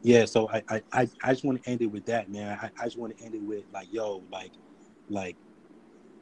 yeah, 0.03 0.25
so 0.25 0.49
I 0.51 0.63
I, 0.69 0.83
I, 0.93 1.11
I 1.23 1.33
just 1.33 1.45
want 1.45 1.63
to 1.63 1.71
end 1.71 1.83
it 1.83 1.87
with 1.87 2.07
that, 2.07 2.31
man. 2.31 2.59
I, 2.61 2.71
I 2.79 2.85
just 2.85 2.99
want 2.99 3.17
to 3.17 3.25
end 3.25 3.35
it 3.35 3.43
with 3.43 3.65
like, 3.73 3.93
yo, 3.93 4.23
like 4.31 4.53
like 5.09 5.37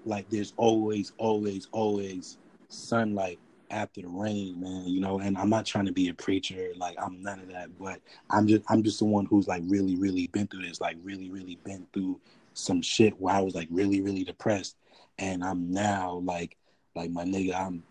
like 0.04 0.28
there's 0.30 0.52
always, 0.56 1.12
always, 1.18 1.68
always 1.72 2.38
sunlight 2.68 3.38
after 3.70 4.02
the 4.02 4.08
rain, 4.08 4.60
man. 4.60 4.84
You 4.86 5.00
know, 5.00 5.20
and 5.20 5.36
I'm 5.38 5.50
not 5.50 5.66
trying 5.66 5.86
to 5.86 5.92
be 5.92 6.08
a 6.08 6.14
preacher, 6.14 6.72
like 6.76 6.96
I'm 7.00 7.22
none 7.22 7.40
of 7.40 7.48
that, 7.48 7.78
but 7.78 8.00
I'm 8.30 8.46
just 8.46 8.62
I'm 8.68 8.82
just 8.82 8.98
the 8.98 9.04
one 9.04 9.26
who's 9.26 9.48
like 9.48 9.62
really, 9.66 9.96
really 9.96 10.26
been 10.28 10.46
through 10.46 10.66
this, 10.66 10.80
like 10.80 10.96
really, 11.02 11.30
really 11.30 11.58
been 11.64 11.86
through 11.92 12.20
some 12.54 12.82
shit 12.82 13.18
where 13.20 13.34
I 13.34 13.40
was 13.40 13.54
like 13.54 13.68
really, 13.70 14.00
really 14.00 14.24
depressed. 14.24 14.76
And 15.18 15.44
I'm 15.44 15.70
now 15.72 16.20
like 16.24 16.56
like 16.94 17.10
my 17.10 17.24
nigga, 17.24 17.54
I'm 17.54 17.82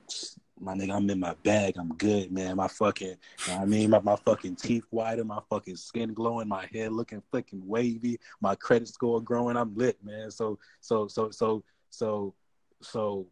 my 0.59 0.73
nigga, 0.73 0.95
I'm 0.95 1.09
in 1.09 1.19
my 1.19 1.35
bag. 1.43 1.75
I'm 1.77 1.95
good, 1.95 2.31
man. 2.31 2.57
My 2.57 2.67
fucking, 2.67 3.07
you 3.07 3.53
know 3.53 3.59
I 3.59 3.65
mean, 3.65 3.89
my, 3.89 3.99
my 3.99 4.15
fucking 4.17 4.55
teeth 4.57 4.83
whiter, 4.89 5.23
my 5.23 5.39
fucking 5.49 5.77
skin 5.77 6.13
glowing, 6.13 6.47
my 6.47 6.67
hair 6.73 6.89
looking 6.89 7.21
fucking 7.31 7.65
wavy, 7.65 8.19
my 8.41 8.55
credit 8.55 8.87
score 8.87 9.21
growing. 9.21 9.57
I'm 9.57 9.75
lit, 9.75 9.97
man. 10.03 10.31
So, 10.31 10.59
so, 10.81 11.07
so, 11.07 11.31
so, 11.31 11.63
so, 11.89 12.33
so, 12.81 13.25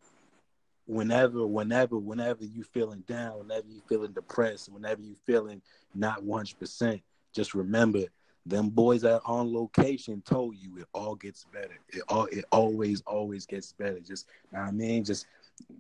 whenever, 0.88 1.46
whenever, 1.46 1.98
whenever 1.98 2.44
you 2.44 2.64
feeling 2.64 3.04
down, 3.08 3.38
whenever 3.38 3.68
you 3.68 3.82
feeling 3.88 4.14
depressed, 4.14 4.72
whenever 4.72 5.02
you 5.02 5.16
feeling 5.26 5.62
not 5.94 6.24
100, 6.24 6.58
percent 6.58 7.02
just 7.34 7.54
remember 7.54 8.04
them 8.46 8.70
boys 8.70 9.02
that 9.02 9.22
on 9.26 9.54
location 9.54 10.22
told 10.26 10.56
you 10.58 10.78
it 10.78 10.88
all 10.94 11.16
gets 11.16 11.46
better. 11.54 11.78
It 11.90 12.02
all, 12.08 12.26
it 12.26 12.46
always, 12.52 13.02
always 13.06 13.46
gets 13.46 13.74
better. 13.74 14.00
Just, 14.00 14.28
know 14.52 14.60
I 14.60 14.72
mean, 14.72 15.04
just, 15.04 15.28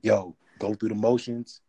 yo, 0.01 0.35
go 0.59 0.73
through 0.73 0.89
the 0.89 0.95
motions, 0.95 1.61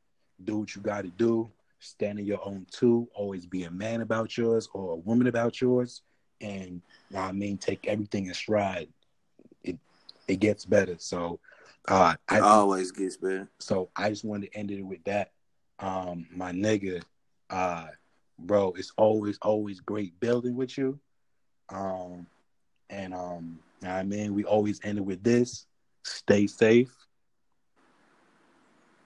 do 0.44 0.58
what 0.58 0.74
you 0.74 0.82
got 0.82 1.02
to 1.02 1.10
do, 1.10 1.48
stand 1.78 2.18
in 2.18 2.26
your 2.26 2.44
own 2.44 2.66
too, 2.70 3.08
always 3.14 3.46
be 3.46 3.64
a 3.64 3.70
man 3.70 4.00
about 4.00 4.36
yours 4.36 4.68
or 4.74 4.92
a 4.92 4.96
woman 4.96 5.28
about 5.28 5.60
yours, 5.60 6.02
and 6.40 6.82
I 7.16 7.32
mean, 7.32 7.58
take 7.58 7.86
everything 7.86 8.26
in 8.26 8.34
stride. 8.34 8.88
It 9.62 9.78
it 10.26 10.40
gets 10.40 10.64
better. 10.64 10.96
So, 10.98 11.38
uh, 11.86 12.14
I 12.28 12.40
always 12.40 12.90
gets 12.90 13.16
better. 13.16 13.48
So 13.60 13.90
I 13.96 14.08
just 14.10 14.24
wanted 14.24 14.50
to 14.52 14.58
end 14.58 14.70
it 14.70 14.82
with 14.82 15.04
that. 15.04 15.32
Um, 15.78 16.26
my 16.34 16.52
nigga, 16.52 17.02
uh, 17.50 17.86
bro, 18.38 18.72
it's 18.76 18.92
always 18.96 19.38
always 19.42 19.80
great 19.80 20.18
building 20.20 20.56
with 20.56 20.76
you. 20.76 20.98
Um, 21.68 22.26
and 22.90 23.14
um, 23.14 23.58
I 23.84 24.02
mean, 24.02 24.34
we 24.34 24.44
always 24.44 24.80
end 24.82 24.98
it 24.98 25.04
with 25.04 25.22
this: 25.22 25.66
stay 26.02 26.46
safe 26.46 26.92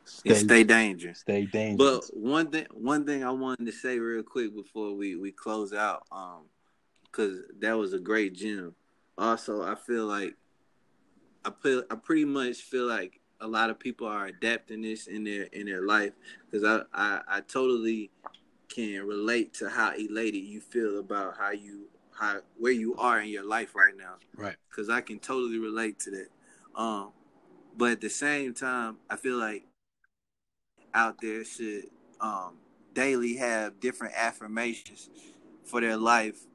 Stay, 0.05 0.35
stay 0.35 0.65
dangerous. 0.65 1.21
Stay 1.21 1.47
dangerous. 1.47 2.11
But 2.11 2.17
one 2.17 2.51
thing, 2.51 2.67
one 2.73 3.07
thing 3.07 3.25
I 3.25 3.31
wanted 3.31 3.67
to 3.67 3.73
say 3.73 3.99
real 3.99 4.23
quick 4.23 4.55
before 4.55 4.95
we 4.95 5.17
we 5.17 5.33
close 5.33 5.73
out, 5.73 6.05
um, 6.13 6.43
because 7.05 7.39
that 7.61 7.73
was 7.73 7.93
a 7.93 7.99
great 7.99 8.35
gem. 8.35 8.75
Also, 9.17 9.63
I 9.63 9.75
feel 9.75 10.07
like 10.07 10.35
I 11.45 11.51
feel 11.63 11.85
I 11.91 11.97
pretty 11.97 12.25
much 12.25 12.59
feel 12.59 12.87
like 12.87 13.21
a 13.41 13.47
lot 13.47 13.71
of 13.71 13.79
people 13.79 14.07
are 14.07 14.27
adapting 14.27 14.83
this 14.83 15.07
in 15.07 15.25
their 15.25 15.45
in 15.45 15.67
their 15.67 15.83
life 15.83 16.13
because 16.51 16.65
I, 16.65 16.83
I 16.93 17.21
I 17.37 17.41
totally 17.41 18.11
can 18.69 19.05
relate 19.07 19.53
to 19.55 19.69
how 19.69 19.93
elated 19.95 20.45
you 20.45 20.61
feel 20.61 20.99
about 20.99 21.37
how 21.37 21.51
you 21.51 21.89
how 22.19 22.41
where 22.59 22.73
you 22.73 22.95
are 22.97 23.21
in 23.21 23.29
your 23.29 23.47
life 23.47 23.75
right 23.75 23.97
now. 23.97 24.15
Right. 24.37 24.57
Because 24.71 24.89
I 24.89 25.01
can 25.01 25.19
totally 25.19 25.59
relate 25.59 25.99
to 26.01 26.11
that. 26.13 26.29
Um, 26.75 27.11
but 27.77 27.93
at 27.93 28.01
the 28.01 28.11
same 28.11 28.55
time, 28.55 28.99
I 29.11 29.17
feel 29.17 29.37
like 29.37 29.65
out 30.95 31.21
there 31.21 31.45
should 31.45 31.85
um, 32.21 32.55
daily 32.95 33.37
have 33.37 33.81
different 33.81 34.15
affirmations 34.17 35.09
for 35.65 35.81
their 35.81 35.97
life 35.97 36.47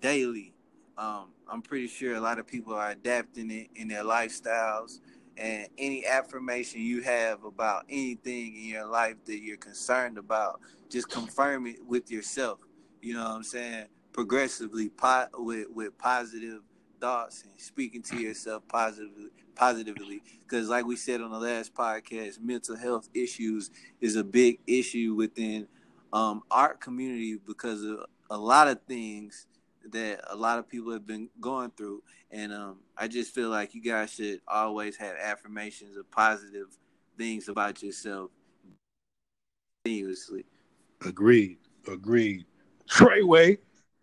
daily. 0.00 0.54
Um, 1.00 1.28
I'm 1.48 1.62
pretty 1.62 1.88
sure 1.88 2.14
a 2.14 2.20
lot 2.20 2.38
of 2.38 2.46
people 2.46 2.74
are 2.74 2.90
adapting 2.90 3.50
it 3.50 3.68
in 3.74 3.88
their 3.88 4.04
lifestyles. 4.04 5.00
And 5.38 5.66
any 5.78 6.04
affirmation 6.06 6.82
you 6.82 7.00
have 7.00 7.44
about 7.44 7.86
anything 7.88 8.54
in 8.54 8.64
your 8.64 8.84
life 8.84 9.16
that 9.24 9.38
you're 9.38 9.56
concerned 9.56 10.18
about, 10.18 10.60
just 10.90 11.08
confirm 11.08 11.66
it 11.66 11.76
with 11.86 12.10
yourself. 12.10 12.58
You 13.00 13.14
know 13.14 13.24
what 13.24 13.30
I'm 13.30 13.42
saying? 13.44 13.86
Progressively, 14.12 14.90
po- 14.90 15.28
with 15.38 15.68
with 15.74 15.96
positive 15.96 16.60
thoughts 17.00 17.44
and 17.44 17.58
speaking 17.58 18.02
to 18.02 18.18
yourself 18.18 18.62
positively 18.68 19.30
positively 19.54 20.22
because 20.46 20.68
like 20.68 20.84
we 20.84 20.96
said 20.96 21.22
on 21.22 21.30
the 21.30 21.38
last 21.38 21.72
podcast 21.74 22.38
mental 22.40 22.76
health 22.76 23.08
issues 23.14 23.70
is 24.02 24.16
a 24.16 24.24
big 24.24 24.58
issue 24.66 25.14
within 25.14 25.66
um, 26.12 26.42
our 26.50 26.74
community 26.74 27.38
because 27.46 27.82
of 27.84 28.04
a 28.30 28.36
lot 28.36 28.68
of 28.68 28.78
things 28.86 29.46
that 29.92 30.20
a 30.28 30.36
lot 30.36 30.58
of 30.58 30.68
people 30.68 30.92
have 30.92 31.06
been 31.06 31.28
going 31.40 31.70
through 31.76 32.02
and 32.30 32.52
um, 32.52 32.78
i 32.96 33.08
just 33.08 33.34
feel 33.34 33.48
like 33.48 33.74
you 33.74 33.82
guys 33.82 34.12
should 34.12 34.40
always 34.46 34.96
have 34.96 35.16
affirmations 35.16 35.96
of 35.96 36.10
positive 36.10 36.66
things 37.16 37.48
about 37.48 37.82
yourself 37.82 38.30
continuously 39.84 40.44
agreed 41.06 41.58
agreed 41.90 42.44
Treyway 42.88 43.58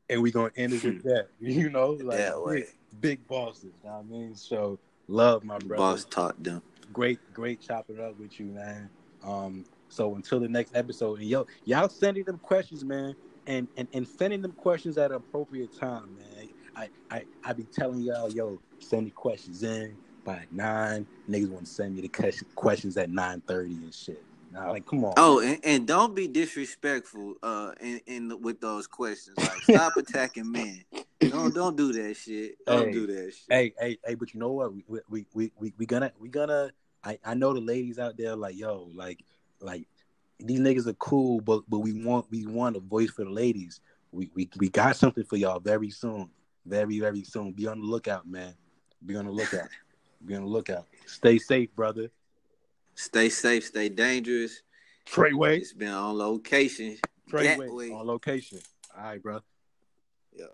and 0.09 0.21
we're 0.21 0.31
gonna 0.31 0.51
end 0.55 0.73
it 0.73 0.83
with 0.83 1.03
that 1.03 1.27
you 1.39 1.69
know 1.69 1.91
like 1.91 2.17
that 2.17 2.41
way 2.41 2.65
big 3.01 3.25
bosses. 3.27 3.63
You 3.83 3.89
know 3.89 3.95
what 3.97 3.99
I 3.99 4.03
mean? 4.03 4.35
So 4.35 4.79
love 5.07 5.43
my 5.43 5.57
brother. 5.59 5.77
Boss 5.77 6.05
taught 6.05 6.41
them. 6.43 6.61
Great, 6.93 7.19
great 7.33 7.61
chopping 7.61 7.99
up 7.99 8.19
with 8.19 8.39
you, 8.39 8.47
man. 8.47 8.89
Um, 9.23 9.65
so 9.89 10.15
until 10.15 10.39
the 10.39 10.47
next 10.47 10.75
episode, 10.75 11.19
and 11.19 11.27
yo, 11.27 11.45
y'all 11.65 11.89
sending 11.89 12.23
them 12.23 12.37
questions, 12.39 12.83
man, 12.83 13.15
and 13.47 13.67
and, 13.77 13.87
and 13.93 14.07
sending 14.07 14.41
them 14.41 14.51
questions 14.51 14.97
at 14.97 15.11
an 15.11 15.17
appropriate 15.17 15.77
time, 15.77 16.15
man. 16.15 16.49
I, 16.75 16.89
I 17.09 17.23
I 17.43 17.53
be 17.53 17.63
telling 17.63 18.01
y'all, 18.01 18.31
yo, 18.31 18.59
send 18.79 19.07
the 19.07 19.11
questions 19.11 19.63
in 19.63 19.97
by 20.23 20.45
nine. 20.51 21.07
Niggas 21.27 21.49
want 21.49 21.65
to 21.65 21.71
send 21.71 21.95
me 21.95 22.01
the 22.01 22.43
questions 22.55 22.97
at 22.97 23.09
nine 23.09 23.41
thirty 23.41 23.73
and 23.73 23.93
shit. 23.93 24.23
Nah, 24.51 24.71
like, 24.71 24.85
come 24.85 25.03
on. 25.03 25.13
Oh, 25.17 25.41
and, 25.41 25.59
and, 25.63 25.87
don't 25.87 26.15
be 26.15 26.27
disrespectful 26.27 27.35
uh 27.43 27.71
in, 27.81 28.01
in 28.05 28.41
with 28.41 28.61
those 28.61 28.87
questions. 28.87 29.37
Like, 29.37 29.61
stop 29.63 29.93
attacking 29.97 30.51
men. 30.51 30.83
Don't 31.19 31.53
don't 31.53 31.75
do 31.75 31.91
that 31.93 32.15
shit. 32.15 32.63
Don't 32.65 32.87
hey, 32.87 32.91
do 32.91 33.07
that 33.07 33.33
shit. 33.33 33.45
Hey, 33.49 33.73
hey, 33.79 33.97
hey, 34.05 34.15
but 34.15 34.33
you 34.33 34.39
know 34.39 34.51
what? 34.51 34.73
We 34.73 34.83
we 35.09 35.25
we 35.33 35.51
we, 35.59 35.73
we 35.77 35.85
gonna 35.85 36.11
we 36.19 36.29
gonna. 36.29 36.71
I 37.03 37.17
I 37.25 37.33
know 37.33 37.53
the 37.53 37.61
ladies 37.61 37.99
out 37.99 38.17
there 38.17 38.35
like 38.35 38.55
yo 38.55 38.89
like 38.93 39.23
like 39.59 39.87
these 40.39 40.59
niggas 40.59 40.87
are 40.87 40.93
cool, 40.93 41.41
but 41.41 41.63
but 41.67 41.79
we 41.79 41.93
want 42.03 42.27
we 42.29 42.45
want 42.45 42.75
a 42.75 42.79
voice 42.79 43.09
for 43.09 43.23
the 43.23 43.31
ladies. 43.31 43.81
We 44.11 44.29
we 44.35 44.49
we 44.57 44.69
got 44.69 44.95
something 44.95 45.23
for 45.23 45.37
y'all 45.37 45.59
very 45.59 45.89
soon, 45.89 46.29
very 46.65 46.99
very 46.99 47.23
soon. 47.23 47.51
Be 47.51 47.67
on 47.67 47.79
the 47.79 47.85
lookout, 47.85 48.27
man. 48.27 48.53
Be 49.05 49.15
on 49.15 49.25
the 49.25 49.31
lookout. 49.31 49.69
Be 50.25 50.35
on 50.35 50.43
the 50.43 50.49
lookout. 50.49 50.85
Stay 51.05 51.37
safe, 51.37 51.73
brother. 51.75 52.09
Stay 52.95 53.29
safe. 53.29 53.65
Stay 53.65 53.89
dangerous. 53.89 54.63
Treyway. 55.05 55.59
It's 55.59 55.73
been 55.73 55.89
on 55.89 56.17
location. 56.17 56.97
Treyway. 57.29 57.93
On 57.93 58.05
location. 58.05 58.59
All 58.97 59.03
right, 59.03 59.21
bro. 59.21 59.39
Yeah. 60.35 60.45